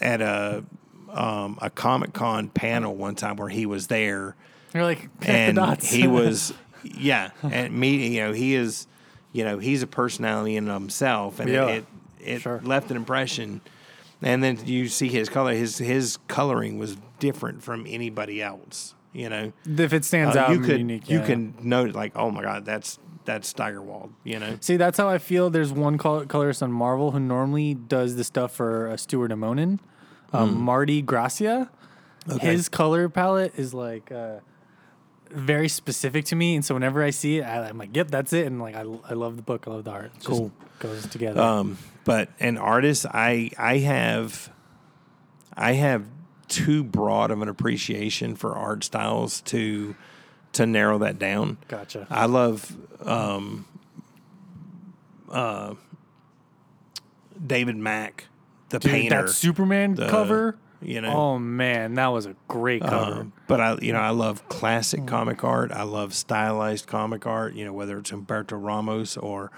at 0.00 0.20
a 0.20 0.64
um, 1.10 1.58
a 1.60 1.70
Comic 1.70 2.12
Con 2.12 2.48
panel 2.48 2.94
one 2.96 3.14
time 3.14 3.36
where 3.36 3.48
he 3.48 3.66
was 3.66 3.86
there, 3.88 4.34
You're 4.74 4.82
like, 4.84 5.08
and 5.22 5.58
he 5.82 6.06
was 6.06 6.52
yeah, 6.82 7.30
and 7.42 7.72
me. 7.72 8.08
You 8.16 8.20
know, 8.26 8.32
he 8.32 8.54
is. 8.54 8.86
You 9.34 9.44
know, 9.44 9.58
he's 9.58 9.82
a 9.82 9.86
personality 9.86 10.56
in 10.56 10.66
himself, 10.66 11.40
and 11.40 11.48
Yeah. 11.48 11.66
it 11.68 11.86
it 12.20 12.40
Sure. 12.42 12.60
left 12.62 12.90
an 12.90 12.98
impression. 12.98 13.62
And 14.20 14.44
then 14.44 14.58
you 14.66 14.88
see 14.88 15.08
his 15.08 15.28
color. 15.30 15.54
His 15.54 15.78
his 15.78 16.18
coloring 16.28 16.76
was 16.78 16.96
different 17.18 17.62
from 17.62 17.86
anybody 17.88 18.42
else. 18.42 18.94
You 19.14 19.28
know, 19.30 19.52
if 19.66 19.92
it 19.94 20.04
stands 20.04 20.36
Uh, 20.36 20.40
out, 20.40 20.50
you 20.50 20.60
could 20.60 20.78
unique, 20.78 21.08
you 21.08 21.18
yeah. 21.20 21.26
can 21.26 21.54
note 21.62 21.94
like, 21.94 22.12
oh 22.14 22.30
my 22.30 22.42
god, 22.42 22.64
that's 22.66 22.98
that's 23.24 23.48
Steigerwald. 23.48 24.12
You 24.24 24.38
know, 24.38 24.56
See, 24.60 24.76
that's 24.76 24.98
how 24.98 25.08
I 25.08 25.18
feel. 25.18 25.50
There's 25.50 25.72
one 25.72 25.98
col- 25.98 26.26
colorist 26.26 26.62
on 26.62 26.72
Marvel 26.72 27.10
who 27.12 27.20
normally 27.20 27.74
does 27.74 28.16
the 28.16 28.24
stuff 28.24 28.52
for 28.52 28.88
uh, 28.88 28.96
Stuart 28.96 29.30
Immonen, 29.30 29.78
um, 30.32 30.60
Marte 30.60 31.04
Gracia. 31.04 31.70
His 32.40 32.68
color 32.68 33.08
palette 33.08 33.52
is 33.56 33.74
like 33.74 34.12
uh, 34.12 34.36
very 35.30 35.68
specific 35.68 36.24
to 36.26 36.36
me, 36.36 36.54
and 36.54 36.64
so 36.64 36.74
whenever 36.74 37.02
I 37.02 37.10
see 37.10 37.38
it, 37.38 37.42
I, 37.42 37.68
I'm 37.68 37.78
like, 37.78 37.96
"Yep, 37.96 38.10
that's 38.10 38.32
it." 38.32 38.46
And 38.46 38.60
like, 38.60 38.74
I, 38.76 38.80
I 38.80 39.14
love 39.14 39.36
the 39.36 39.42
book. 39.42 39.64
I 39.66 39.70
love 39.72 39.84
the 39.84 39.90
art. 39.90 40.06
It 40.06 40.14
just 40.16 40.26
Cool. 40.26 40.52
goes 40.78 41.06
together. 41.06 41.40
Um, 41.40 41.78
but 42.04 42.28
an 42.38 42.58
artist, 42.58 43.06
I 43.06 43.50
I 43.58 43.78
have 43.78 44.52
I 45.56 45.72
have 45.72 46.04
too 46.48 46.84
broad 46.84 47.30
of 47.30 47.40
an 47.42 47.48
appreciation 47.48 48.36
for 48.36 48.54
art 48.54 48.84
styles 48.84 49.40
to 49.42 49.94
to 50.52 50.66
narrow 50.66 50.98
that 50.98 51.18
down. 51.18 51.56
gotcha. 51.68 52.06
I 52.10 52.26
love 52.26 52.76
um, 53.06 53.66
uh, 55.30 55.74
David 57.44 57.76
Mack, 57.76 58.26
the 58.68 58.78
Dude, 58.78 58.90
painter. 58.92 59.22
that 59.26 59.30
Superman 59.30 59.96
cover. 59.96 60.56
you 60.80 61.00
know, 61.00 61.08
Oh 61.12 61.38
man, 61.38 61.94
that 61.94 62.08
was 62.08 62.26
a 62.26 62.36
great 62.48 62.82
cover. 62.82 63.20
Um, 63.22 63.32
but 63.46 63.60
I, 63.60 63.78
you 63.80 63.92
know, 63.92 64.00
I 64.00 64.10
love 64.10 64.48
classic 64.48 65.00
Mm. 65.00 65.08
comic 65.08 65.44
art. 65.44 65.72
I 65.72 65.82
love 65.84 66.14
stylized 66.14 66.86
comic 66.86 67.26
art. 67.26 67.54
You 67.54 67.64
know, 67.64 67.72
whether 67.72 67.98
it's 67.98 68.10
Humberto 68.10 68.62
Ramos 68.62 69.16
or, 69.16 69.50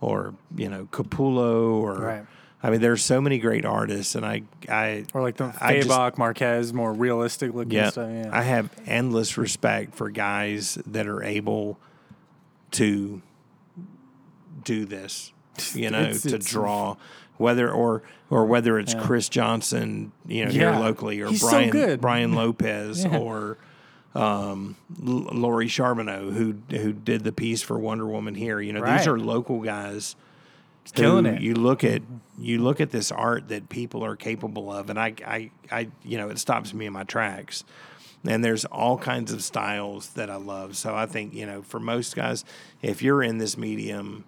or 0.00 0.34
you 0.56 0.68
know, 0.68 0.86
Capullo 0.92 1.72
or. 1.74 1.94
Right. 2.00 2.26
I 2.62 2.70
mean, 2.70 2.80
there's 2.80 3.02
so 3.02 3.20
many 3.20 3.38
great 3.38 3.64
artists, 3.64 4.14
and 4.14 4.24
I, 4.24 4.42
I, 4.68 5.04
or 5.12 5.20
like 5.22 5.36
the 5.36 5.48
Fabok 5.48 6.16
Marquez, 6.16 6.72
more 6.72 6.92
realistic 6.92 7.52
looking 7.54 7.72
yeah, 7.72 7.90
stuff. 7.90 8.08
Yeah. 8.12 8.30
I 8.32 8.42
have 8.42 8.70
endless 8.86 9.36
respect 9.36 9.94
for 9.96 10.10
guys 10.10 10.78
that 10.86 11.06
are 11.08 11.22
able 11.24 11.78
to 12.72 13.20
do 14.64 14.84
this. 14.84 15.32
You 15.74 15.90
know, 15.90 16.00
It's- 16.00 16.22
to 16.22 16.28
it's- 16.28 16.46
draw. 16.50 16.96
Whether 17.38 17.70
or 17.70 18.02
or 18.30 18.44
whether 18.46 18.78
it's 18.78 18.94
Chris 18.94 19.28
Johnson, 19.28 20.12
you 20.28 20.44
know, 20.44 20.50
here 20.52 20.70
locally, 20.70 21.20
or 21.20 21.28
He's 21.28 21.40
so 21.40 21.48
Brian 21.50 21.70
good. 21.70 22.00
Brian 22.00 22.34
Lopez, 22.36 23.04
Yeah. 23.04 23.18
or 23.18 23.58
um, 24.14 24.76
L- 25.04 25.26
Laurie 25.32 25.66
Charbonneau, 25.66 26.30
who 26.30 26.54
who 26.70 26.92
did 26.92 27.24
the 27.24 27.32
piece 27.32 27.60
for 27.60 27.78
Wonder 27.78 28.06
Woman 28.06 28.34
here. 28.36 28.60
You 28.60 28.72
know, 28.74 28.80
Right. 28.80 28.98
these 28.98 29.08
are 29.08 29.18
local 29.18 29.60
guys. 29.60 30.14
Killing 30.90 31.26
it. 31.26 31.40
You 31.40 31.54
look 31.54 31.84
at 31.84 32.02
you 32.38 32.58
look 32.58 32.80
at 32.80 32.90
this 32.90 33.12
art 33.12 33.48
that 33.48 33.68
people 33.68 34.04
are 34.04 34.16
capable 34.16 34.72
of, 34.72 34.90
and 34.90 34.98
I, 34.98 35.14
I, 35.24 35.50
I, 35.70 35.88
you 36.02 36.18
know, 36.18 36.28
it 36.28 36.38
stops 36.38 36.74
me 36.74 36.86
in 36.86 36.92
my 36.92 37.04
tracks. 37.04 37.64
And 38.24 38.44
there's 38.44 38.64
all 38.64 38.98
kinds 38.98 39.32
of 39.32 39.42
styles 39.42 40.10
that 40.10 40.30
I 40.30 40.36
love. 40.36 40.76
So 40.76 40.94
I 40.94 41.06
think 41.06 41.34
you 41.34 41.44
know, 41.44 41.62
for 41.62 41.80
most 41.80 42.14
guys, 42.14 42.44
if 42.80 43.02
you're 43.02 43.22
in 43.22 43.38
this 43.38 43.56
medium, 43.56 44.24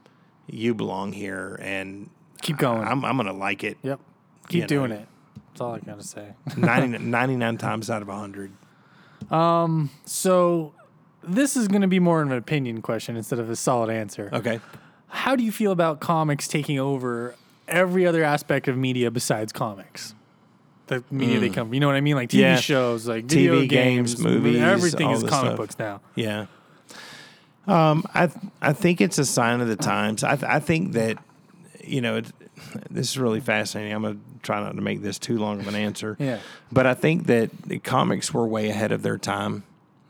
you 0.49 0.75
belong 0.75 1.13
here, 1.13 1.59
and 1.63 2.11
Keep 2.43 2.59
going. 2.59 2.87
I'm, 2.87 3.05
I'm 3.05 3.17
gonna 3.17 3.33
like 3.33 3.65
it. 3.65 3.79
yep. 3.83 4.01
Keep 4.49 4.67
doing 4.67 4.91
know. 4.91 4.97
it. 4.97 5.09
That's 5.49 5.61
all 5.61 5.75
I 5.75 5.79
gotta 5.79 6.03
say. 6.03 6.35
90, 6.57 6.99
99 6.99 7.57
times 7.57 7.89
out 7.89 8.03
of 8.03 8.09
hundred. 8.09 8.53
Um. 9.31 9.91
So 10.05 10.75
this 11.27 11.57
is 11.57 11.69
going 11.69 11.83
to 11.83 11.89
be 11.89 11.99
more 11.99 12.23
of 12.23 12.31
an 12.31 12.37
opinion 12.37 12.83
question 12.83 13.17
instead 13.17 13.39
of 13.39 13.49
a 13.49 13.57
solid 13.57 13.91
answer. 13.91 14.29
Okay. 14.33 14.61
How 15.15 15.37
do 15.37 15.43
you 15.45 15.53
feel 15.53 15.73
about 15.73 16.01
comics 16.01 16.49
taking 16.49 16.79
over 16.79 17.35
every 17.69 18.07
other 18.07 18.25
aspect 18.25 18.69
of 18.69 18.77
media 18.77 19.11
besides 19.11 19.53
comics? 19.53 20.15
The 20.89 21.03
media 21.11 21.41
they 21.41 21.49
come, 21.49 21.73
you 21.73 21.81
know 21.81 21.87
what 21.87 21.97
I 21.97 22.01
mean? 22.03 22.17
Like 22.17 22.29
TV 22.29 22.39
Mm. 22.41 22.41
Yeah. 22.43 22.57
shows, 22.57 23.09
like 23.09 23.25
TV 23.27 23.29
video 23.49 23.61
games, 23.67 24.15
games, 24.17 24.19
movies, 24.23 24.61
everything 24.61 25.11
is 25.11 25.23
comic 25.23 25.47
stuff. 25.47 25.57
books 25.57 25.79
now. 25.79 26.01
Yeah. 26.15 26.47
Um, 27.67 28.05
I 28.15 28.29
I 28.61 28.73
think 28.75 29.01
it's 29.01 29.19
a 29.19 29.25
sign 29.25 29.63
of 29.63 29.69
the 29.69 29.77
times. 29.77 30.23
I 30.23 30.37
th- 30.37 30.51
I 30.51 30.59
think 30.61 30.93
that 30.93 31.17
you 31.83 32.03
know 32.03 32.17
it, 32.17 32.27
this 32.91 33.09
is 33.11 33.19
really 33.19 33.41
fascinating. 33.41 33.95
I'm 33.95 34.03
gonna 34.03 34.17
try 34.43 34.61
not 34.61 34.75
to 34.77 34.83
make 34.83 35.01
this 35.01 35.19
too 35.19 35.39
long 35.39 35.61
of 35.61 35.69
an 35.69 35.75
answer. 35.75 36.17
Yeah. 36.21 36.41
But 36.71 36.87
I 36.87 36.93
think 36.93 37.27
that 37.29 37.51
the 37.63 37.79
comics 37.79 38.35
were 38.35 38.47
way 38.47 38.69
ahead 38.69 38.93
of 38.93 39.01
their 39.03 39.17
time. 39.17 39.63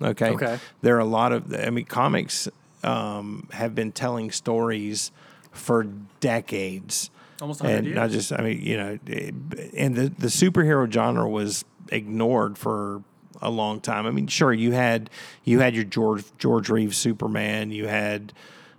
Okay. 0.03 0.31
Okay. 0.31 0.59
There 0.83 0.97
are 0.97 1.01
a 1.01 1.05
lot 1.05 1.31
of, 1.31 1.55
I 1.55 1.71
mean, 1.71 1.85
comics 1.85 2.49
um, 2.85 3.49
have 3.53 3.75
been 3.75 3.91
telling 3.93 4.31
stories 4.31 5.11
for 5.53 5.85
decades. 6.21 7.11
Almost 7.41 7.63
100 7.63 7.77
and 7.79 7.87
years. 7.87 7.97
not 7.97 8.11
just, 8.11 8.33
I 8.33 8.43
mean, 8.43 8.61
you 8.63 8.77
know, 8.77 8.99
it- 9.07 9.35
and 9.77 9.95
the, 9.95 10.09
the 10.09 10.29
superhero 10.29 10.91
genre 10.91 11.29
was 11.29 11.65
ignored 11.91 12.57
for 12.59 13.03
a 13.43 13.51
long 13.51 13.81
time. 13.81 14.07
I 14.07 14.11
mean, 14.11 14.27
sure, 14.29 14.53
you 14.53 14.73
had 14.73 15.11
you 15.43 15.59
had 15.61 15.75
your 15.75 15.85
George 15.85 16.25
George 16.39 16.69
Reeves 16.71 16.97
Superman, 16.97 17.71
you 17.73 17.87
had 17.89 18.33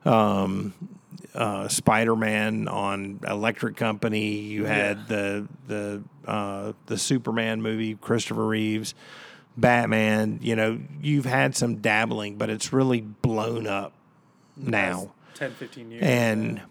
um, 0.05 0.73
uh, 1.33 1.67
Spider 1.67 2.15
Man 2.15 2.67
on 2.67 3.19
Electric 3.27 3.75
Company, 3.75 4.37
you 4.39 4.65
had 4.65 5.07
the 5.07 5.47
the 5.67 6.03
uh, 6.25 6.71
the 6.87 6.97
Superman 6.97 7.61
movie, 7.61 7.95
Christopher 7.95 8.47
Reeves, 8.47 8.95
Batman. 9.57 10.39
You 10.41 10.55
know, 10.55 10.79
you've 11.01 11.25
had 11.25 11.55
some 11.55 11.77
dabbling, 11.77 12.37
but 12.37 12.49
it's 12.49 12.73
really 12.73 13.01
blown 13.01 13.67
up 13.67 13.93
now. 14.55 15.11
10, 15.35 15.51
15 15.51 15.91
years. 15.91 16.03
And 16.03 16.61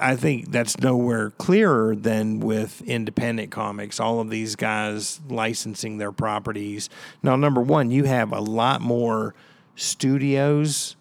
I 0.00 0.16
think 0.16 0.50
that's 0.50 0.78
nowhere 0.80 1.30
clearer 1.30 1.94
than 1.94 2.40
with 2.40 2.82
independent 2.82 3.50
comics. 3.50 4.00
All 4.00 4.20
of 4.20 4.30
these 4.30 4.56
guys 4.56 5.20
licensing 5.28 5.98
their 5.98 6.12
properties. 6.12 6.88
Now, 7.22 7.36
number 7.36 7.60
one, 7.60 7.90
you 7.90 8.04
have 8.04 8.32
a 8.32 8.40
lot 8.40 8.80
more 8.80 9.34
studios 9.76 10.96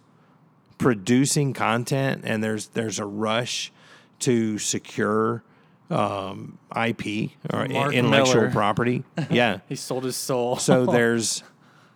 producing 0.78 1.54
content, 1.54 2.22
and 2.26 2.44
there's 2.44 2.68
there's 2.68 3.00
a 3.00 3.06
rush 3.06 3.72
to 4.20 4.58
secure 4.60 5.44
um, 5.90 6.58
IP 6.76 7.32
or 7.52 7.68
Mark 7.68 7.94
intellectual 7.94 8.36
Millar. 8.42 8.52
property. 8.52 9.04
Yeah, 9.30 9.60
he 9.68 9.76
sold 9.76 10.04
his 10.04 10.16
soul. 10.16 10.56
so 10.58 10.86
there's 10.92 11.44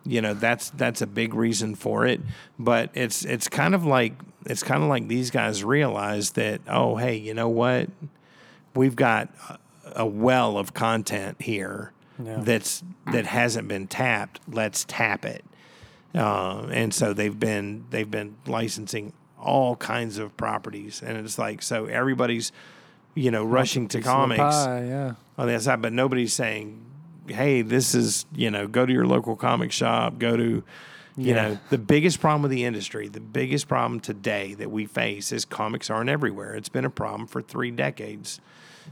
you 0.06 0.22
know 0.22 0.34
that's 0.34 0.70
that's 0.72 1.02
a 1.02 1.08
big 1.08 1.34
reason 1.34 1.76
for 1.76 2.06
it 2.06 2.20
but 2.60 2.90
it's 2.94 3.24
it's 3.24 3.48
kind 3.48 3.74
of 3.74 3.86
like 3.86 4.12
it's 4.46 4.62
kind 4.62 4.84
of 4.84 4.90
like 4.90 5.08
these 5.08 5.32
guys 5.32 5.64
realize 5.64 6.32
that 6.32 6.60
oh 6.68 6.98
hey 6.98 7.16
you 7.16 7.34
know 7.34 7.48
what 7.48 7.88
we've 8.76 8.98
got 8.98 9.30
a- 9.96 10.06
well 10.06 10.58
of 10.58 10.74
content 10.74 11.42
here 11.42 11.94
Yeah. 12.22 12.36
that's 12.42 12.84
that 13.14 13.26
hasn't 13.28 13.70
been 13.70 13.88
tapped 13.88 14.42
let's 14.52 14.84
tap 14.90 15.24
it 15.24 15.46
uh, 16.14 16.68
and 16.70 16.94
so 16.94 17.14
they've 17.14 17.40
been 17.40 17.86
they've 17.90 18.12
been 18.12 18.36
licensing 18.46 19.14
all 19.40 19.78
kinds 19.78 20.18
of 20.18 20.36
properties 20.36 21.02
and 21.02 21.16
it's 21.18 21.38
like 21.40 21.62
so 21.62 21.86
everybody's 21.86 22.52
you 23.16 23.32
know 23.32 23.44
rushing 23.44 23.88
to 23.90 23.98
Piece 23.98 24.06
of 24.08 24.12
the 24.12 24.18
comics 24.36 24.40
pie, 24.40 24.86
yeah. 24.86 25.14
on 25.38 25.48
the 25.48 25.56
outside, 25.56 25.82
but 25.82 25.94
nobody's 25.94 26.34
saying, 26.34 26.80
"Hey, 27.28 27.62
this 27.62 27.94
is 27.96 28.26
you 28.36 28.50
know, 28.52 28.68
go 28.68 28.86
to 28.86 28.92
your 28.94 29.06
local 29.06 29.36
comic 29.36 29.72
shop, 29.72 30.18
go 30.20 30.36
to." 30.38 30.64
You 31.16 31.36
Yeah. 31.36 31.36
know, 31.50 31.60
the 31.70 31.78
biggest 31.78 32.20
problem 32.20 32.42
with 32.42 32.50
the 32.50 32.66
industry, 32.66 33.08
the 33.08 33.20
biggest 33.20 33.68
problem 33.68 34.00
today 34.00 34.56
that 34.56 34.72
we 34.72 34.88
face 34.88 35.32
is 35.32 35.46
comics 35.46 35.92
aren't 35.92 36.10
everywhere. 36.10 36.56
It's 36.56 36.70
been 36.70 36.86
a 36.86 36.90
problem 36.90 37.28
for 37.28 37.40
three 37.40 37.70
decades, 37.70 38.42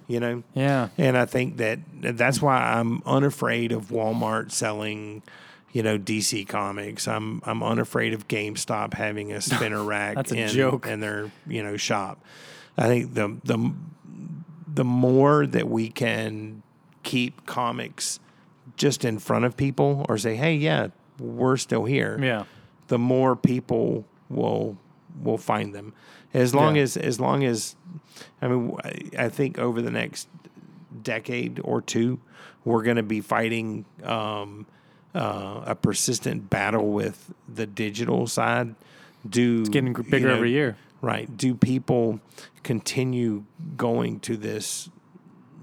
you 0.07 0.19
know? 0.19 0.43
Yeah. 0.53 0.89
And 0.99 1.17
I 1.17 1.25
think 1.25 1.57
that 1.57 1.79
that's 1.99 2.39
why 2.39 2.57
I'm 2.57 3.01
unafraid 3.07 3.71
of 3.71 3.87
Walmart 3.87 4.51
selling, 4.51 5.23
you 5.71 5.81
know, 5.81 5.97
DC 5.97 6.47
comics. 6.47 7.07
I'm 7.07 7.41
I'm 7.43 7.63
unafraid 7.63 8.13
of 8.13 8.27
GameStop 8.27 8.93
having 8.93 9.31
a 9.31 9.41
spinner 9.41 9.83
rack 9.95 10.13
That's 10.13 10.31
a 10.31 10.43
in, 10.43 10.49
joke. 10.49 10.85
in 10.85 10.99
their, 10.99 11.31
you 11.47 11.63
know, 11.63 11.75
shop. 11.75 12.23
I 12.77 12.85
think 12.85 13.15
the 13.15 13.35
the 13.43 13.73
the 14.73 14.83
more 14.83 15.45
that 15.47 15.67
we 15.69 15.89
can 15.89 16.63
keep 17.03 17.45
comics 17.45 18.19
just 18.77 19.03
in 19.03 19.19
front 19.19 19.45
of 19.45 19.57
people 19.57 20.05
or 20.07 20.17
say, 20.17 20.35
"Hey, 20.35 20.55
yeah, 20.55 20.87
we're 21.19 21.57
still 21.57 21.85
here." 21.85 22.17
Yeah. 22.21 22.43
the 22.87 22.97
more 22.99 23.35
people 23.37 24.03
will 24.29 24.77
will 25.23 25.37
find 25.37 25.73
them. 25.73 25.93
As 26.33 26.53
long 26.53 26.75
Yeah. 26.75 26.81
as 26.83 26.97
as 26.97 27.19
long 27.21 27.43
as 27.45 27.75
I 28.41 28.47
mean, 28.49 28.75
I- 29.17 29.29
think 29.29 29.57
over 29.57 29.81
the 29.81 29.91
next 29.91 30.27
decade 31.03 31.59
or 31.63 31.81
two, 31.81 32.19
we're 32.65 32.83
going 32.83 32.97
to 32.97 33.03
be 33.03 33.21
fighting 33.21 33.85
um, 34.03 34.65
uh, 35.15 35.61
a 35.65 35.75
persistent 35.75 36.49
battle 36.49 36.91
with 36.91 37.33
the 37.53 37.65
digital 37.65 38.27
side. 38.27 38.75
Do 39.29 39.61
it's 39.61 39.69
Getting 39.69 39.93
bigger 39.93 40.29
every 40.29 40.51
year. 40.51 40.75
Right. 41.01 41.35
Do 41.35 41.55
people 41.55 42.19
continue 42.63 43.43
going 43.75 44.19
to 44.21 44.37
this, 44.37 44.89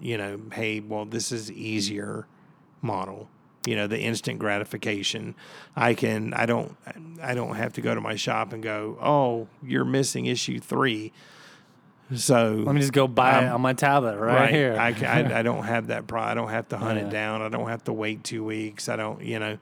you 0.01 0.19
know, 0.19 0.41
hey, 0.53 0.81
well, 0.81 1.05
this 1.05 1.31
is 1.33 1.51
easier 1.53 2.27
model. 2.83 3.29
You 3.67 3.77
know, 3.77 3.87
the 3.87 4.01
instant 4.01 4.39
gratification. 4.39 5.35
I 5.77 5.95
can 5.95 6.33
I 6.35 6.47
don't 6.47 6.77
I 7.23 7.35
don't 7.35 7.55
have 7.57 7.75
to 7.75 7.81
go 7.81 7.95
to 7.95 8.01
my 8.01 8.15
shop 8.17 8.53
and 8.53 8.63
go, 8.63 8.97
"Oh, 9.01 9.47
you're 9.63 9.85
missing 9.85 10.27
issue 10.27 10.59
3." 10.59 11.13
So 12.15 12.63
Let 12.65 12.75
me 12.75 12.81
just 12.81 12.95
go 12.95 13.07
buy 13.07 13.43
it 13.43 13.49
Um, 13.49 13.57
on 13.57 13.61
my 13.61 13.75
tablet 13.75 14.17
right, 14.17 14.49
here. 14.51 14.75
I, 14.79 14.89
I, 15.05 15.41
I 15.41 15.43
don't 15.49 15.65
have 15.65 15.89
that. 15.89 16.07
Pro- 16.07 16.23
I 16.23 16.33
don't 16.33 16.49
have 16.49 16.67
to 16.71 16.79
hunt 16.79 16.99
Yeah. 16.99 17.07
it 17.07 17.11
down. 17.11 17.43
I 17.43 17.51
don't 17.51 17.69
have 17.69 17.85
to 17.85 17.93
wait 17.93 18.25
two 18.25 18.43
weeks. 18.43 18.89
I 18.89 18.97
don't, 18.97 19.21
you 19.23 19.39
know, 19.39 19.59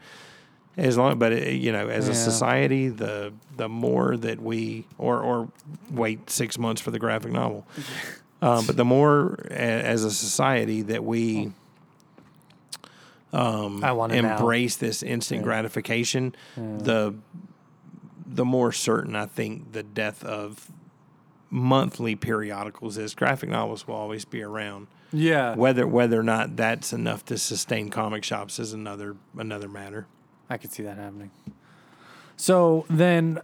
as 0.77 0.97
long. 0.97 1.19
But 1.19 1.33
it, 1.33 1.55
you 1.55 1.73
know, 1.73 1.89
as 1.89 2.09
a 2.09 2.15
society, 2.15 2.89
the 2.89 3.33
the 3.57 3.69
more 3.69 4.17
that 4.17 4.41
we 4.41 4.87
or 4.99 5.21
or 5.21 5.49
wait 5.91 6.31
six 6.31 6.59
months 6.59 6.81
for 6.81 6.91
the 6.91 6.99
graphic 6.99 7.33
novel, 7.33 7.67
um, 8.43 8.65
but 8.67 8.77
the 8.77 8.85
more 8.85 9.39
a, 9.51 9.55
as 9.55 10.05
a 10.05 10.11
society 10.11 10.83
that 10.83 11.05
we 11.05 11.53
um, 13.33 13.85
I 13.85 13.93
want 13.93 14.13
it 14.13 14.23
now. 14.23 14.37
embrace 14.37 14.77
this 14.77 15.03
instant 15.03 15.43
gratification, 15.43 16.35
the 16.57 17.15
the 18.27 18.45
more 18.45 18.73
certain 18.73 19.17
I 19.17 19.27
think 19.27 19.73
the 19.73 19.83
death 19.83 20.25
of 20.25 20.71
monthly 21.51 22.17
periodicals 22.17 22.99
is. 22.99 23.15
Graphic 23.15 23.49
novels 23.49 23.87
will 23.87 23.95
always 23.95 24.25
be 24.25 24.43
around. 24.43 24.89
yeah. 25.13 25.55
Whether 25.55 25.87
whether 25.87 26.19
or 26.21 26.23
not 26.23 26.57
that's 26.57 26.93
enough 26.93 27.25
to 27.27 27.39
sustain 27.39 27.89
comic 27.91 28.25
shops 28.25 28.59
is 28.59 28.73
another 28.73 29.17
another 29.37 29.69
matter. 29.69 30.07
I 30.49 30.57
could 30.57 30.73
see 30.73 30.83
that 30.83 30.97
happening. 30.97 31.31
So 32.37 32.85
then, 32.91 33.41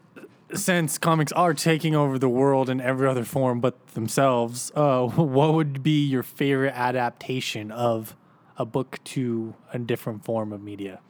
since 0.55 0.99
comics 0.99 1.33
are 1.33 1.55
taking 1.55 1.95
over 1.97 2.19
the 2.19 2.29
world 2.29 2.69
in 2.69 2.81
every 2.81 3.09
other 3.09 3.25
form 3.25 3.61
but 3.61 3.87
themselves, 3.95 4.71
uh, 4.75 5.07
what 5.09 5.55
would 5.55 5.83
be 5.83 6.05
your 6.07 6.23
favorite 6.23 6.75
adaptation 6.77 7.71
of 7.71 8.15
a 8.59 8.65
book 8.67 8.99
to 9.05 9.55
a 9.73 9.79
different 9.79 10.25
form 10.25 10.53
of 10.53 10.63
media? 10.63 11.01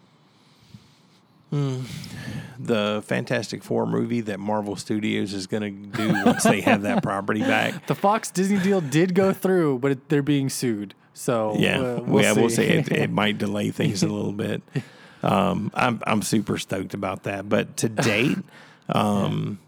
The 2.59 3.03
Fantastic 3.05 3.62
Four 3.62 3.86
movie 3.86 4.22
that 4.22 4.40
Marvel 4.40 4.74
Studios 4.74 5.34
is 5.34 5.47
going 5.47 5.93
to 5.93 5.99
do 5.99 6.12
once 6.24 6.45
they 6.45 6.62
have 6.62 6.80
that 6.82 7.03
property 7.03 7.40
back. 7.40 7.86
The 7.88 7.95
Fox 7.95 8.30
Disney 8.30 8.59
deal 8.59 8.80
did 8.80 9.14
go 9.14 9.34
through, 9.34 9.80
but 9.80 9.90
it, 9.93 10.09
they're 10.09 10.22
being 10.22 10.49
sued. 10.49 10.95
So 11.12 11.55
Yeah, 11.59 11.78
uh, 11.80 12.01
we'll, 12.07 12.22
yeah, 12.22 12.32
we'll 12.32 12.49
see. 12.49 12.57
see. 12.57 12.62
It, 12.62 12.90
it 12.93 13.11
might 13.22 13.36
delay 13.36 13.70
things 13.70 14.03
a 14.03 14.09
little 14.09 14.32
bit. 14.32 14.62
Um, 15.22 15.70
I'm 15.74 16.00
I'm 16.06 16.22
super 16.22 16.58
stoked 16.58 16.94
about 16.94 17.24
that. 17.24 17.48
But 17.48 17.76
to 17.78 17.88
date, 17.88 18.38
um, 18.88 19.58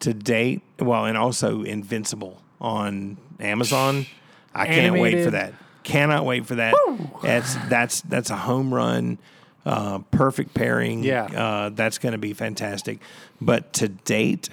to 0.00 0.14
date, 0.14 0.62
well, 0.78 1.04
and 1.06 1.16
also 1.16 1.62
Invincible 1.62 2.40
on 2.60 3.16
Amazon. 3.38 4.06
I 4.54 4.66
can't 4.66 4.94
wait 4.94 5.12
for 5.12 5.18
Animated. 5.18 5.32
that. 5.34 5.54
Cannot 5.84 6.24
wait 6.24 6.44
for 6.46 6.56
that. 6.56 6.74
That's 7.22 7.54
that's 7.68 8.00
that's 8.02 8.30
a 8.30 8.36
home 8.36 8.74
run. 8.74 9.18
Uh, 9.64 9.98
perfect 10.10 10.54
pairing. 10.54 11.04
Yeah. 11.04 11.24
uh, 11.24 11.68
that's 11.68 11.98
going 11.98 12.12
to 12.12 12.18
be 12.18 12.32
fantastic. 12.32 12.98
But 13.40 13.74
to 13.74 13.88
date, 13.88 14.48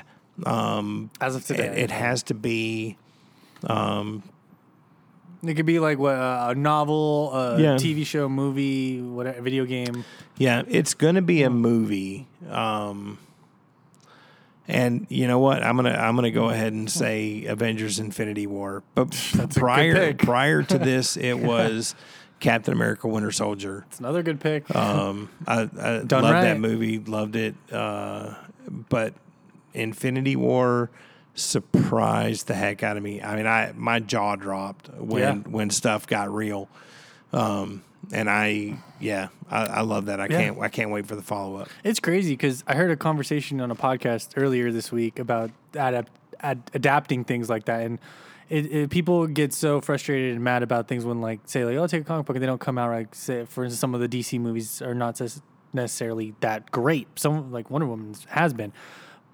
um, 0.46 1.10
As 1.22 1.36
of 1.36 1.46
today, 1.46 1.66
it, 1.68 1.78
it 1.78 1.92
has 1.92 2.24
to 2.24 2.34
be 2.34 2.98
It 5.50 5.56
could 5.56 5.66
be 5.66 5.80
like 5.80 5.98
what 5.98 6.16
a 6.16 6.54
novel, 6.56 7.32
a 7.34 7.62
Yeah. 7.62 7.76
TV 7.76 8.06
show, 8.06 8.28
movie, 8.30 9.02
whatever, 9.02 9.42
video 9.42 9.66
game. 9.66 10.04
Yeah, 10.38 10.64
it's 10.68 10.94
going 10.94 11.16
to 11.16 11.22
be 11.22 11.44
a 11.44 11.50
movie. 11.50 12.28
Um, 12.50 13.18
and 14.68 15.08
you 15.10 15.28
know 15.28 15.40
what? 15.40 15.64
I'm 15.64 15.76
gonna 15.78 15.92
I'm 15.92 16.16
gonna 16.16 16.32
go 16.32 16.50
ahead 16.50 16.74
and 16.74 16.92
say 17.04 17.46
Avengers: 17.46 18.00
Infinity 18.00 18.48
War. 18.48 18.84
But 18.96 19.12
prior 19.56 20.14
prior 20.14 20.64
to 20.64 20.78
this, 20.78 21.16
it 21.18 21.40
was 21.40 21.96
Captain 22.40 22.74
America: 22.74 23.08
Winter 23.08 23.32
Soldier. 23.32 23.86
It's 23.90 24.00
another 24.00 24.24
good 24.24 24.40
pick. 24.40 24.74
Um, 24.76 25.30
I, 25.48 25.54
I 25.62 25.98
loved 26.00 26.12
right. 26.12 26.42
that 26.42 26.60
movie. 26.60 27.00
Loved 27.00 27.36
it. 27.38 27.56
Uh, 27.72 28.34
but 28.90 29.14
Infinity 29.74 30.36
War 30.36 30.90
surprised 31.38 32.48
the 32.48 32.54
heck 32.54 32.84
out 32.84 32.98
of 32.98 33.04
me. 33.04 33.22
I 33.22 33.36
mean, 33.36 33.48
I 33.48 33.72
my 33.76 34.00
jaw 34.00 34.36
dropped 34.36 34.90
when 34.98 35.22
Yeah. 35.22 35.34
when 35.50 35.70
stuff 35.70 36.08
got 36.08 36.34
real. 36.34 36.68
Um, 37.34 37.84
and 38.12 38.30
I, 38.30 38.78
yeah, 39.02 39.28
I, 39.52 39.66
I 39.66 39.82
love 39.82 40.06
that. 40.06 40.20
I 40.22 40.28
Yeah. 40.30 40.38
can't, 40.38 40.60
I 40.62 40.70
can't 40.70 40.92
wait 40.92 41.06
for 41.08 41.16
the 41.16 41.22
follow 41.22 41.58
up. 41.58 41.70
It's 41.84 42.00
crazy 42.00 42.34
because 42.34 42.64
I 42.66 42.76
heard 42.76 42.90
a 42.90 42.96
conversation 42.96 43.60
on 43.60 43.70
a 43.70 43.76
podcast 43.76 44.30
earlier 44.38 44.72
this 44.72 44.92
week 44.94 45.20
about 45.20 45.52
adapt, 45.74 46.10
ad, 46.40 46.62
adapting 46.74 47.26
things 47.26 47.50
like 47.50 47.66
that, 47.66 47.82
and 47.82 48.00
it, 48.50 48.66
it, 48.72 48.90
people 48.90 49.28
get 49.28 49.54
so 49.54 49.82
frustrated 49.82 50.34
and 50.36 50.42
mad 50.44 50.64
about 50.64 50.88
things 50.88 51.04
when 51.04 51.20
like 51.20 51.42
say 51.46 51.66
like 51.66 51.76
oh 51.76 51.86
take 51.86 52.02
a 52.02 52.06
comic 52.06 52.26
book 52.26 52.38
and 52.38 52.42
they 52.44 52.48
don't 52.48 52.62
come 52.62 52.78
out 52.78 52.90
like 52.92 53.14
say 53.14 53.44
for 53.44 53.66
instance 53.66 53.80
some 53.82 53.94
of 53.94 54.00
the 54.00 54.08
DC 54.08 54.40
movies 54.40 54.82
are 54.82 54.94
not 54.96 55.20
necessarily 55.74 56.34
that 56.40 56.72
great. 56.72 57.08
Some 57.20 57.52
like 57.52 57.70
Wonder 57.70 57.88
Woman 57.88 58.16
has 58.30 58.54
been, 58.54 58.72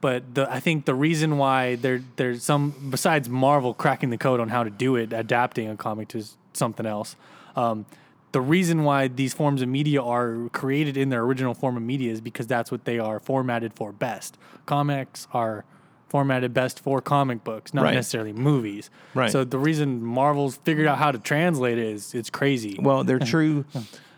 but 0.04 0.36
the 0.36 0.52
I 0.52 0.60
think 0.60 0.84
the 0.84 0.94
reason 0.94 1.38
why 1.38 1.76
there 1.76 2.02
there's 2.18 2.44
some 2.44 2.74
besides 2.90 3.30
Marvel 3.30 3.74
cracking 3.74 4.10
the 4.10 4.18
code 4.18 4.42
on 4.42 4.50
how 4.50 4.64
to 4.66 4.70
do 4.70 4.98
it, 4.98 5.14
adapting 5.14 5.70
a 5.70 5.78
comic 5.78 6.10
to 6.10 6.22
something 6.52 6.86
else. 6.86 7.16
Um, 7.56 7.86
the 8.34 8.42
reason 8.42 8.84
why 8.84 9.08
these 9.08 9.34
forms 9.34 9.62
of 9.62 9.70
media 9.70 10.02
are 10.04 10.50
created 10.52 10.98
in 10.98 11.08
their 11.10 11.22
original 11.24 11.54
form 11.54 11.78
of 11.78 11.84
media 11.84 12.12
is 12.12 12.20
because 12.20 12.48
that's 12.48 12.70
what 12.70 12.84
they 12.84 13.00
are 13.00 13.20
formatted 13.22 13.74
for 13.76 13.94
best. 13.94 14.38
Comics 14.66 15.28
are 15.34 15.64
formatted 16.10 16.54
best 16.54 16.80
for 16.82 17.00
comic 17.02 17.44
books, 17.46 17.74
not 17.74 17.84
Right. 17.86 17.94
necessarily 17.96 18.34
movies. 18.34 18.90
Right. 19.14 19.32
So 19.32 19.44
the 19.46 19.58
reason 19.58 20.04
Marvel's 20.04 20.58
figured 20.58 20.86
out 20.88 20.98
how 20.98 21.12
to 21.12 21.18
translate 21.20 21.78
it 21.78 21.88
is 21.88 22.14
it's 22.14 22.30
crazy. 22.30 22.78
Well, 22.82 23.04
they're 23.06 23.20
true. 23.36 23.64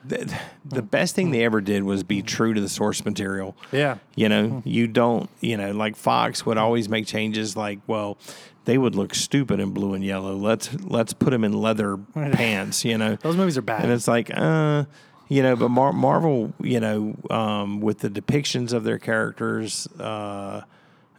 The, 0.08 0.40
the 0.64 0.82
best 0.82 1.16
thing 1.16 1.32
they 1.32 1.44
ever 1.44 1.62
did 1.62 1.84
was 1.84 2.04
be 2.04 2.22
true 2.22 2.54
to 2.54 2.62
the 2.62 2.70
source 2.70 3.04
material. 3.06 3.56
yeah. 3.72 3.98
You 4.16 4.30
know, 4.30 4.62
you 4.66 4.88
don't, 4.88 5.30
you 5.42 5.58
know, 5.58 5.72
like 5.72 5.96
Fox 5.96 6.46
would 6.46 6.58
always 6.58 6.88
make 6.90 7.08
changes 7.08 7.56
like, 7.58 7.80
well, 7.88 8.18
they 8.66 8.78
would 8.78 8.96
look 8.96 9.14
stupid 9.16 9.60
in 9.60 9.72
blue 9.72 9.94
and 9.94 10.04
yellow. 10.04 10.36
Let's 10.36 10.74
let's 10.84 11.14
put 11.14 11.30
them 11.32 11.44
in 11.44 11.54
leather 11.54 11.98
pants, 12.14 12.84
you 12.86 12.98
know. 12.98 13.16
Those 13.16 13.38
movies 13.38 13.58
are 13.58 13.62
bad. 13.62 13.84
And 13.84 13.92
it's 13.92 14.08
like, 14.08 14.32
uh, 14.36 14.86
you 15.28 15.42
know, 15.44 15.56
but 15.56 15.70
Mar- 15.70 15.94
Marvel, 15.94 16.54
you 16.62 16.80
know, 16.80 17.16
um, 17.30 17.80
with 17.82 18.00
the 18.00 18.10
depictions 18.10 18.74
of 18.74 18.84
their 18.84 19.00
characters 19.00 19.88
uh, 20.00 20.62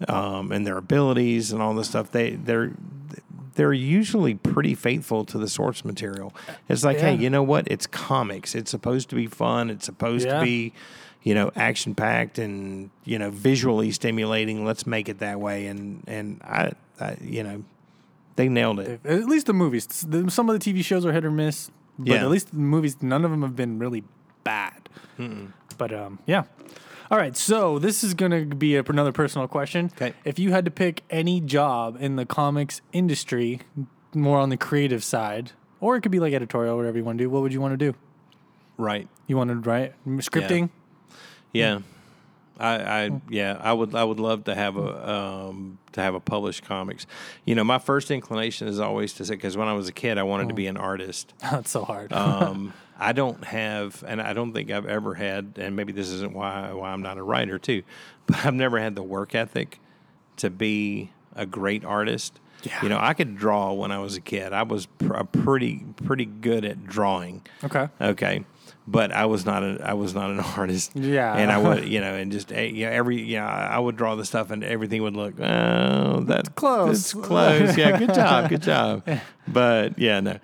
um, 0.08 0.52
and 0.52 0.66
their 0.66 0.76
abilities 0.76 1.52
and 1.52 1.62
all 1.62 1.74
this 1.74 1.88
stuff, 1.88 2.10
they 2.12 2.30
they're 2.30 2.72
they're 3.56 3.72
usually 3.72 4.34
pretty 4.34 4.74
faithful 4.74 5.24
to 5.26 5.38
the 5.38 5.48
source 5.48 5.84
material. 5.84 6.32
It's 6.68 6.84
like, 6.84 6.98
hey, 6.98 7.14
you 7.16 7.28
know 7.28 7.42
what? 7.42 7.66
It's 7.68 7.86
comics. 7.86 8.54
It's 8.54 8.70
supposed 8.70 9.08
to 9.10 9.16
be 9.16 9.26
fun. 9.26 9.68
It's 9.70 9.84
supposed 9.84 10.26
Yeah. 10.26 10.38
to 10.38 10.44
be, 10.44 10.72
you 11.22 11.34
know, 11.34 11.50
action 11.56 11.94
packed 11.94 12.38
and 12.38 12.90
you 13.04 13.18
know 13.18 13.30
visually 13.30 13.90
stimulating. 13.90 14.64
Let's 14.64 14.86
make 14.86 15.08
it 15.08 15.18
that 15.18 15.40
way. 15.40 15.66
And 15.66 16.04
and 16.06 16.40
I, 16.44 16.72
I 17.00 17.16
you 17.20 17.42
know, 17.42 17.64
they 18.36 18.48
nailed 18.48 18.78
it. 18.80 19.00
At 19.04 19.24
least 19.24 19.46
the 19.46 19.52
movies. 19.52 19.88
Some 20.28 20.48
of 20.48 20.58
the 20.58 20.72
TV 20.72 20.84
shows 20.84 21.04
are 21.04 21.12
hit 21.12 21.24
or 21.24 21.30
miss, 21.30 21.70
but 21.98 22.08
Yeah. 22.08 22.22
at 22.22 22.28
least 22.30 22.50
the 22.52 22.56
movies, 22.58 22.98
none 23.02 23.24
of 23.24 23.30
them 23.30 23.42
have 23.42 23.56
been 23.56 23.78
really 23.78 24.04
bad. 24.44 24.88
But 25.78 25.92
um, 25.92 26.18
yeah. 26.26 26.44
All 27.10 27.18
right, 27.18 27.36
so 27.36 27.78
this 27.78 28.02
is 28.02 28.14
gonna 28.14 28.44
be 28.44 28.76
a, 28.76 28.82
another 28.82 29.12
personal 29.12 29.46
question. 29.46 29.90
'Kay. 29.90 30.14
If 30.24 30.38
you 30.38 30.50
had 30.50 30.64
to 30.64 30.70
pick 30.70 31.02
any 31.10 31.40
job 31.40 31.96
in 32.00 32.16
the 32.16 32.26
comics 32.26 32.80
industry, 32.92 33.60
more 34.14 34.38
on 34.38 34.48
the 34.48 34.56
creative 34.56 35.04
side, 35.04 35.52
or 35.80 35.96
it 35.96 36.00
could 36.00 36.12
be 36.12 36.20
like 36.20 36.32
editorial, 36.32 36.76
whatever 36.76 36.98
you 36.98 37.04
want 37.04 37.18
to 37.18 37.24
do, 37.24 37.30
what 37.30 37.42
would 37.42 37.52
you 37.52 37.60
want 37.60 37.72
to 37.72 37.76
do? 37.76 37.94
Right. 38.76 39.08
You 39.26 39.36
want 39.36 39.50
to 39.50 39.56
write 39.56 39.94
scripting? 40.06 40.70
Yeah. 41.52 41.80
I, 42.58 43.04
I 43.04 43.20
yeah 43.28 43.58
I 43.60 43.72
would 43.72 43.94
I 43.94 44.04
would 44.04 44.20
love 44.20 44.44
to 44.44 44.54
have 44.54 44.76
a 44.76 45.10
um, 45.10 45.78
to 45.92 46.00
have 46.00 46.14
a 46.14 46.20
published 46.20 46.64
comics. 46.64 47.06
You 47.44 47.54
know, 47.54 47.64
my 47.64 47.78
first 47.78 48.10
inclination 48.10 48.68
is 48.68 48.80
always 48.80 49.12
to 49.14 49.24
say 49.24 49.34
because 49.34 49.56
when 49.56 49.68
I 49.68 49.72
was 49.74 49.88
a 49.88 49.92
kid, 49.92 50.18
I 50.18 50.22
wanted 50.22 50.48
to 50.48 50.54
be 50.54 50.66
an 50.66 50.76
artist. 50.76 51.34
That's 51.40 51.70
so 51.70 51.84
hard. 51.84 52.12
Um, 52.12 52.72
I 52.98 53.12
don't 53.12 53.44
have, 53.44 54.02
and 54.06 54.22
I 54.22 54.32
don't 54.32 54.54
think 54.54 54.70
I've 54.70 54.86
ever 54.86 55.12
had, 55.14 55.54
and 55.56 55.76
maybe 55.76 55.92
this 55.92 56.08
isn't 56.08 56.32
why 56.32 56.72
why 56.72 56.92
I'm 56.92 57.02
not 57.02 57.18
a 57.18 57.22
writer 57.22 57.58
too, 57.58 57.82
but 58.26 58.44
I've 58.44 58.54
never 58.54 58.78
had 58.78 58.94
the 58.94 59.02
work 59.02 59.34
ethic 59.34 59.78
to 60.38 60.50
be 60.50 61.10
a 61.34 61.44
great 61.46 61.84
artist. 61.84 62.38
Yeah. 62.62 62.82
You 62.82 62.88
know, 62.88 62.98
I 62.98 63.12
could 63.12 63.36
draw 63.36 63.72
when 63.74 63.92
I 63.92 63.98
was 63.98 64.16
a 64.16 64.20
kid. 64.20 64.52
I 64.52 64.62
was 64.62 64.86
pr- 64.86 65.22
pretty 65.24 65.84
pretty 66.04 66.24
good 66.24 66.64
at 66.64 66.86
drawing. 66.86 67.42
okay. 67.62 67.88
Okay. 68.00 68.44
But 68.88 69.10
I 69.10 69.26
was 69.26 69.44
not 69.44 69.64
a 69.64 69.78
I 69.82 69.94
was 69.94 70.14
not 70.14 70.30
an 70.30 70.38
artist. 70.56 70.92
Yeah. 70.94 71.34
And 71.34 71.50
I 71.50 71.58
would 71.58 71.84
you 71.88 72.00
know 72.00 72.14
and 72.14 72.30
just 72.30 72.52
eh, 72.52 72.66
you 72.66 72.86
know 72.86 72.92
every 72.92 73.20
you 73.20 73.38
know 73.38 73.44
I 73.44 73.78
would 73.78 73.96
draw 73.96 74.14
the 74.14 74.24
stuff 74.24 74.50
and 74.52 74.62
everything 74.62 75.02
would 75.02 75.16
look 75.16 75.34
oh 75.40 76.20
that's 76.20 76.48
close. 76.50 77.12
It's 77.12 77.12
close. 77.14 77.76
Yeah, 77.76 77.98
good 77.98 78.14
job. 78.14 78.48
Good 78.48 78.62
job. 78.72 79.02
But 79.48 79.98
yeah, 79.98 80.20
no. 80.20 80.38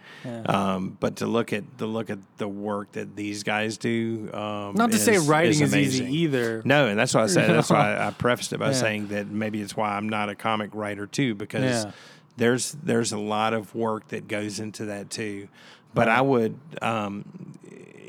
Um, 0.47 0.97
but 0.99 1.17
to 1.17 1.27
look 1.27 1.53
at 1.53 1.79
to 1.79 1.87
look 1.87 2.11
at 2.11 2.19
the 2.39 2.49
work 2.49 2.93
that 2.93 3.15
these 3.15 3.45
guys 3.45 3.77
do 3.79 4.29
um, 4.35 4.75
Not 4.75 4.91
to 4.91 4.99
say 4.99 5.19
writing 5.19 5.61
is, 5.63 5.73
amazing. 5.73 6.07
easy 6.09 6.17
either. 6.23 6.63
No, 6.65 6.89
and 6.89 6.99
that's 6.99 7.15
why 7.15 7.23
I 7.23 7.27
said 7.27 7.49
that's 7.49 7.71
why 7.71 7.97
I 7.97 8.11
prefaced 8.11 8.53
it 8.53 8.59
by 8.59 8.69
Yeah. 8.69 8.73
saying 8.73 9.09
that 9.09 9.29
maybe 9.29 9.61
it's 9.61 9.77
why 9.77 9.97
I'm 9.97 10.09
not 10.09 10.29
a 10.29 10.35
comic 10.35 10.71
writer 10.75 11.07
too 11.07 11.35
because 11.37 11.85
Yeah. 11.85 11.93
there's 12.37 12.73
there's 12.83 13.13
a 13.13 13.19
lot 13.19 13.55
of 13.55 13.73
work 13.75 14.09
that 14.09 14.27
goes 14.27 14.59
into 14.59 14.87
that 14.87 15.11
too. 15.11 15.47
But 15.95 16.09
I 16.09 16.21
would 16.23 16.59
um, 16.81 17.25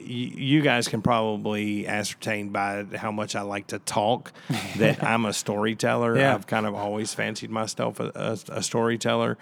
you 0.06 0.62
guys 0.62 0.88
can 0.88 1.02
probably 1.02 1.88
ascertain 1.88 2.50
by 2.50 2.86
how 2.96 3.12
much 3.12 3.36
I 3.36 3.42
like 3.42 3.68
to 3.68 3.80
talk 3.80 4.32
that 4.78 5.04
I'm 5.04 5.26
a 5.26 5.34
storyteller. 5.34 6.18
Yeah. 6.18 6.34
I've 6.34 6.48
kind 6.48 6.66
of 6.66 6.76
always 6.76 7.14
fancied 7.14 7.50
myself 7.50 8.00
a, 8.00 8.12
a, 8.16 8.58
a 8.58 8.64
storyteller, 8.64 9.38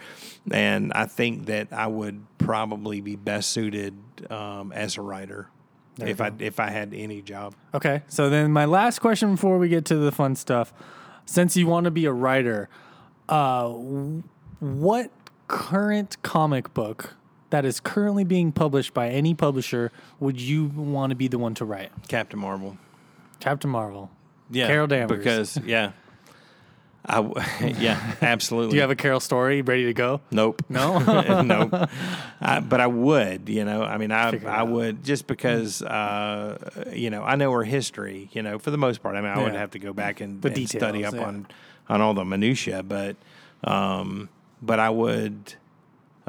and 0.52 0.94
I 0.94 1.06
think 1.06 1.46
that 1.48 1.72
I 1.72 1.88
would 1.88 2.26
probably 2.38 3.02
be 3.02 3.16
best 3.16 3.52
suited 3.52 3.96
um, 4.30 4.72
as 4.72 4.98
a 4.98 5.02
writer 5.02 5.48
if 6.00 6.22
I 6.22 6.32
if 6.40 6.60
I 6.60 6.70
had 6.70 6.94
any 6.94 7.22
job. 7.22 7.56
Okay. 7.74 8.02
So 8.08 8.30
then 8.30 8.52
my 8.52 8.66
last 8.66 9.00
question 9.00 9.32
before 9.32 9.58
we 9.58 9.70
get 9.70 9.86
to 9.86 9.96
the 9.96 10.12
fun 10.12 10.36
stuff, 10.36 10.74
since 11.26 11.56
you 11.58 11.68
want 11.68 11.86
to 11.86 11.92
be 11.92 12.06
a 12.06 12.14
writer, 12.14 12.70
uh, 13.30 13.70
what 13.70 15.12
current 15.48 16.18
comic 16.22 16.74
book 16.74 17.16
that 17.52 17.64
is 17.66 17.80
currently 17.80 18.24
being 18.24 18.52
published 18.52 18.94
by 18.94 19.10
any 19.10 19.34
publisher 19.34 19.92
would 20.20 20.42
you 20.42 20.66
want 20.66 21.12
to 21.12 21.16
be 21.16 21.28
the 21.28 21.38
one 21.40 21.54
to 21.56 21.66
write? 21.66 21.92
Captain 22.08 22.40
Marvel. 22.40 22.78
Captain 23.40 23.70
Marvel. 23.70 24.10
Yeah, 24.50 24.68
Carol 24.68 24.88
Danvers. 24.88 25.18
Because 25.18 25.58
yeah, 25.66 25.92
I 27.06 27.16
w- 27.16 27.36
yeah 27.80 28.16
absolutely. 28.22 28.72
Do 28.72 28.76
you 28.76 28.82
have 28.82 28.92
a 28.92 28.96
Carol 28.96 29.20
story 29.20 29.62
ready 29.62 29.86
to 29.86 29.94
go? 29.94 30.22
nope 30.30 30.62
No. 30.70 31.00
nope. 31.42 31.90
I, 32.42 32.60
but 32.60 32.80
I 32.82 32.88
would, 32.88 33.48
you 33.50 33.64
know. 33.66 33.82
I 33.84 33.98
mean, 33.98 34.12
I 34.12 34.32
Figure 34.32 34.50
I 34.50 34.64
would 34.64 35.04
just 35.04 35.26
because 35.28 35.82
uh, 35.82 36.58
you 36.94 37.10
know 37.10 37.24
I 37.24 37.36
know 37.36 37.52
her 37.54 37.64
history. 37.64 38.30
You 38.34 38.42
know, 38.44 38.60
for 38.60 38.72
the 38.72 38.78
most 38.78 39.02
part. 39.02 39.16
I 39.16 39.22
mean, 39.22 39.30
I 39.32 39.42
would 39.44 39.54
Yeah. 39.54 39.60
have 39.60 39.72
to 39.72 39.80
go 39.80 39.94
back 39.94 40.20
and, 40.22 40.42
The 40.42 40.50
and 40.54 40.70
study 40.70 41.06
up 41.06 41.14
yeah. 41.14 41.24
on 41.26 41.48
on 41.90 42.02
all 42.02 42.14
the 42.14 42.26
minutia, 42.26 42.84
but 42.84 43.16
um, 43.64 44.30
but 44.62 44.80
I 44.80 44.90
would. 44.90 45.56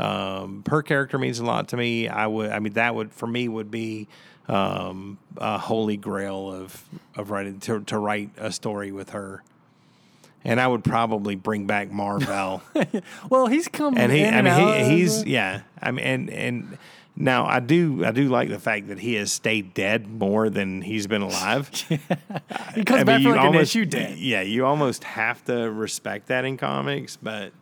Um, 0.03 0.64
her 0.68 0.82
character 0.82 1.16
means 1.16 1.38
a 1.38 1.44
lot 1.44 1.68
to 1.68 1.76
me. 1.76 2.09
I 2.09 2.26
would. 2.26 2.50
I 2.50 2.59
mean, 2.59 2.72
that 2.72 2.94
would 2.94 3.12
for 3.12 3.26
me 3.28 3.46
would 3.48 3.70
be 3.70 4.09
um, 4.48 5.18
a 5.36 5.59
holy 5.59 5.96
grail 5.96 6.53
of 6.53 6.84
of 7.14 7.30
writing 7.30 7.61
to 7.61 7.80
to 7.84 7.98
write 7.98 8.30
a 8.36 8.50
story 8.50 8.90
with 8.90 9.11
her. 9.11 9.44
And 10.44 10.61
I 10.61 10.66
would 10.66 10.82
probably 10.82 11.36
bring 11.36 11.66
back 11.66 11.92
Mar-Vell. 11.92 12.64
well, 13.30 13.46
he's 13.46 13.68
come 13.68 13.96
and 13.96 14.11
he, 14.11 14.24
I 14.24 14.42
mean, 14.42 14.90
he, 14.90 14.96
he's 14.96 15.24
yeah. 15.24 15.61
I 15.80 15.92
mean, 15.92 16.05
and 16.05 16.30
and 16.30 16.78
now 17.14 17.46
I 17.46 17.61
do, 17.61 18.05
I 18.05 18.11
do 18.11 18.28
like 18.28 18.48
the 18.48 18.59
fact 18.59 18.88
that 18.88 18.98
he 18.98 19.14
has 19.14 19.30
stayed 19.30 19.72
dead 19.72 20.09
more 20.09 20.50
than 20.50 20.82
he's 20.82 21.07
been 21.07 21.22
alive. 21.22 21.68
he 22.74 22.84
comes 22.84 23.03
I 23.03 23.05
back 23.05 23.20
mean, 23.20 23.30
for 23.30 23.36
like 23.36 23.55
an 23.55 23.55
issue 23.55 23.84
dead. 23.84 24.18
Yeah, 24.18 24.40
you 24.40 24.66
almost 24.66 25.05
have 25.05 25.44
to 25.44 25.70
respect 25.70 26.26
that 26.26 26.44
in 26.44 26.57
comics, 26.57 27.16
but 27.16 27.53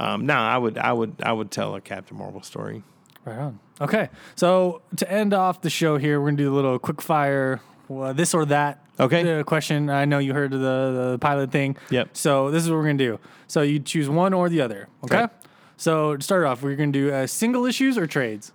um, 0.00 0.26
no, 0.26 0.34
I 0.34 0.56
would, 0.58 0.78
I 0.78 0.92
would, 0.92 1.14
I 1.22 1.32
would 1.32 1.50
tell 1.50 1.74
a 1.74 1.80
Captain 1.80 2.16
Marvel 2.16 2.42
story. 2.42 2.82
Right 3.24 3.38
on. 3.38 3.58
Okay, 3.80 4.08
so 4.34 4.82
to 4.96 5.10
end 5.10 5.32
off 5.34 5.60
the 5.60 5.70
show 5.70 5.96
here, 5.98 6.20
we're 6.20 6.28
gonna 6.28 6.36
do 6.38 6.52
a 6.52 6.56
little 6.56 6.78
quick 6.78 7.00
fire, 7.02 7.60
uh, 7.90 8.12
this 8.12 8.34
or 8.34 8.44
that. 8.46 8.84
Okay. 8.98 9.40
uh, 9.40 9.42
question. 9.44 9.88
I 9.90 10.04
know 10.04 10.18
you 10.18 10.34
heard 10.34 10.52
of 10.52 10.60
the 10.60 11.10
the 11.12 11.18
pilot 11.18 11.50
thing. 11.50 11.76
Yep. 11.90 12.10
So 12.16 12.50
this 12.50 12.62
is 12.64 12.70
what 12.70 12.76
we're 12.76 12.84
gonna 12.86 12.98
do. 12.98 13.18
So 13.46 13.62
you 13.62 13.78
choose 13.78 14.08
one 14.08 14.32
or 14.34 14.48
the 14.48 14.60
other. 14.60 14.88
Okay. 15.04 15.22
Okay. 15.22 15.34
So 15.76 16.16
to 16.16 16.22
start 16.22 16.44
off, 16.44 16.62
we're 16.62 16.76
gonna 16.76 16.92
do 16.92 17.10
uh, 17.12 17.26
single 17.26 17.64
issues 17.66 17.96
or 17.96 18.06
trades. 18.06 18.52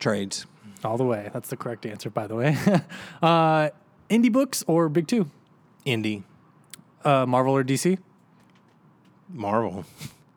Trades, 0.00 0.46
All 0.84 0.96
the 0.98 1.04
way. 1.04 1.30
That's 1.32 1.48
the 1.48 1.56
correct 1.56 1.86
answer, 1.86 2.10
by 2.10 2.26
the 2.26 2.34
way. 2.34 2.56
uh, 3.22 3.70
indie 4.10 4.30
books 4.32 4.62
or 4.66 4.88
big 4.88 5.06
two? 5.08 5.30
indie, 5.86 6.22
Uh, 7.04 7.24
Marvel 7.26 7.56
or 7.56 7.62
DC? 7.64 7.98
Marvel, 9.32 9.84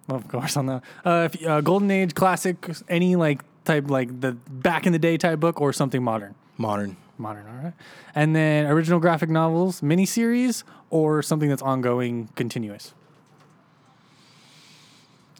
Of 0.10 0.28
course, 0.28 0.58
on 0.58 0.66
the 0.66 0.82
uh, 1.06 1.30
if, 1.32 1.46
uh, 1.46 1.62
Golden 1.62 1.92
Age 1.92 2.14
classic, 2.16 2.68
any 2.88 3.16
like 3.16 3.44
type 3.64 3.90
like 3.90 4.20
the 4.22 4.32
back 4.50 4.86
in 4.88 4.92
the 4.94 5.00
day 5.00 5.18
type 5.18 5.40
book 5.40 5.62
or 5.62 5.72
something 5.72 6.02
modern. 6.04 6.36
modern, 6.58 6.98
Modern, 7.18 7.46
all 7.48 7.64
right. 7.64 7.74
And 8.16 8.36
then 8.36 8.66
original 8.66 9.00
graphic 9.00 9.30
novels, 9.30 9.82
miniseries, 9.82 10.64
or 10.90 11.22
something 11.22 11.50
that's 11.50 11.62
ongoing, 11.62 12.30
continuous. 12.36 12.94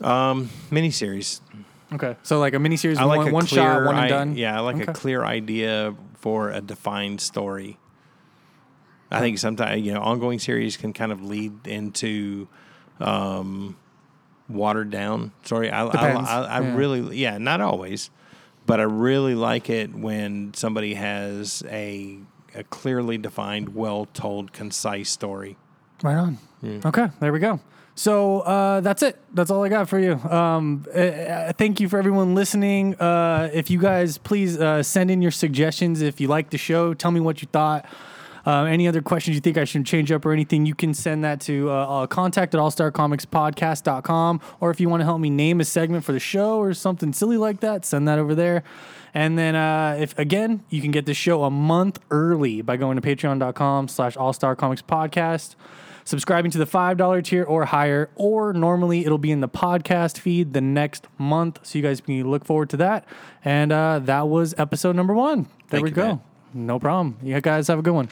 um, 0.02 0.50
miniseries. 0.70 1.42
Okay. 1.92 2.16
So 2.24 2.40
like 2.40 2.54
a 2.54 2.58
miniseries, 2.58 2.98
I 2.98 3.04
like 3.06 3.18
one, 3.20 3.28
a 3.30 3.34
one 3.34 3.46
clear, 3.48 3.64
shot, 3.64 3.84
one 3.86 3.96
and 3.96 4.06
I- 4.06 4.08
done. 4.10 4.36
Yeah, 4.38 4.56
I 4.58 4.60
like 4.62 4.76
Okay. 4.78 4.92
a 4.92 4.94
clear 4.94 5.24
idea 5.26 5.96
for 6.16 6.52
a 6.52 6.62
defined 6.62 7.20
story. 7.22 7.78
I 9.12 9.20
think 9.20 9.40
sometimes 9.40 9.82
you 9.84 9.94
know 9.94 10.02
ongoing 10.02 10.38
series 10.38 10.78
can 10.78 10.94
kind 10.94 11.12
of 11.12 11.24
lead 11.24 11.66
into, 11.66 12.48
um, 13.00 13.76
watered 14.50 14.90
down 14.90 15.32
Sorry, 15.44 15.70
I, 15.70 15.86
I, 15.86 16.12
I, 16.14 16.42
I 16.42 16.62
Yeah. 16.62 16.76
really, 16.76 17.18
yeah, 17.18 17.38
not 17.38 17.62
always, 17.62 18.10
but 18.66 18.80
I 18.80 18.84
really 18.84 19.36
like 19.36 19.70
it 19.70 19.94
when 19.94 20.54
somebody 20.54 20.96
has 20.96 21.64
a, 21.70 22.18
a 22.56 22.64
clearly 22.66 23.18
defined, 23.18 23.76
well 23.76 24.06
told, 24.14 24.52
concise 24.54 25.10
story. 25.10 25.58
Right 26.04 26.16
on. 26.16 26.38
Okay, 26.64 27.08
there 27.20 27.32
we 27.32 27.40
go. 27.40 27.60
So 27.96 28.40
uh, 28.42 28.80
that's 28.80 29.04
it. 29.04 29.20
That's 29.34 29.52
all 29.52 29.64
I 29.64 29.68
got 29.68 29.90
for 29.90 30.00
you. 30.00 30.14
Um, 30.14 30.86
uh, 30.88 31.00
uh, 31.00 31.54
thank 31.58 31.82
you 31.82 31.90
for 31.90 32.00
everyone 32.00 32.34
listening. 32.34 32.96
Uh, 32.96 33.50
if 33.52 33.70
you 33.70 33.78
guys 33.78 34.18
please 34.18 34.58
uh, 34.58 34.82
send 34.84 35.12
in 35.12 35.22
your 35.22 35.32
suggestions 35.32 36.02
if 36.02 36.22
you 36.22 36.30
like 36.30 36.50
the 36.50 36.58
show, 36.58 36.94
tell 36.94 37.12
me 37.12 37.20
what 37.20 37.42
you 37.42 37.50
thought. 37.52 37.86
Uh, 38.46 38.64
any 38.64 38.88
other 38.88 39.02
questions 39.02 39.36
you 39.36 39.42
think 39.42 39.58
I 39.58 39.66
should 39.66 39.86
change 39.86 40.12
up 40.12 40.26
or 40.26 40.32
anything, 40.32 40.66
you 40.66 40.76
can 40.76 40.94
send 40.94 41.24
that 41.24 41.42
to 41.42 41.70
uh, 41.70 41.74
uh, 41.74 42.08
contact 42.08 42.54
at 42.56 42.60
allstarcomicspodcast.com. 42.60 44.42
Or 44.60 44.72
if 44.72 44.80
you 44.80 44.90
want 44.90 45.02
to 45.02 45.06
help 45.06 45.20
me 45.20 45.30
name 45.30 45.60
a 45.62 45.66
segment 45.66 46.04
for 46.04 46.12
the 46.12 46.20
show 46.20 46.60
or 46.60 46.74
something 46.74 47.14
silly 47.14 47.38
like 47.38 47.60
that, 47.62 47.86
send 47.86 48.08
that 48.08 48.20
over 48.20 48.36
there. 48.36 48.64
And 49.14 49.38
then, 49.38 49.56
uh, 49.56 49.98
if 50.00 50.18
again, 50.20 50.64
you 50.70 50.82
can 50.82 50.92
get 50.92 51.06
the 51.06 51.14
show 51.14 51.44
a 51.44 51.50
month 51.50 52.00
early 52.12 52.62
by 52.62 52.78
going 52.78 53.00
to 53.00 53.02
patreon.com 53.02 53.88
slash 53.88 54.16
comics 54.16 54.82
podcast 54.82 55.56
subscribing 56.10 56.50
to 56.50 56.58
the 56.58 56.66
$5 56.66 57.24
tier 57.24 57.44
or 57.44 57.66
higher, 57.66 58.10
or 58.16 58.52
normally 58.52 59.06
it'll 59.06 59.20
be 59.20 59.32
in 59.32 59.42
the 59.42 59.48
podcast 59.48 60.18
feed 60.18 60.54
the 60.54 60.62
next 60.62 61.08
month. 61.20 61.60
So 61.62 61.78
you 61.78 61.84
guys 61.84 62.02
can 62.02 62.30
look 62.30 62.44
forward 62.44 62.72
to 62.72 62.78
that. 62.78 63.08
And 63.46 63.72
uh, 63.72 64.00
that 64.00 64.28
was 64.28 64.56
episode 64.58 64.96
number 64.96 65.14
one. 65.14 65.44
There 65.44 65.80
Thank 65.80 65.84
we 65.84 65.90
you, 65.92 65.96
go. 65.96 66.08
man. 66.08 66.22
No 66.54 66.80
problem. 66.80 67.18
You 67.22 67.40
guys 67.42 67.68
have 67.68 67.78
a 67.78 67.84
good 67.84 67.94
one. 67.94 68.10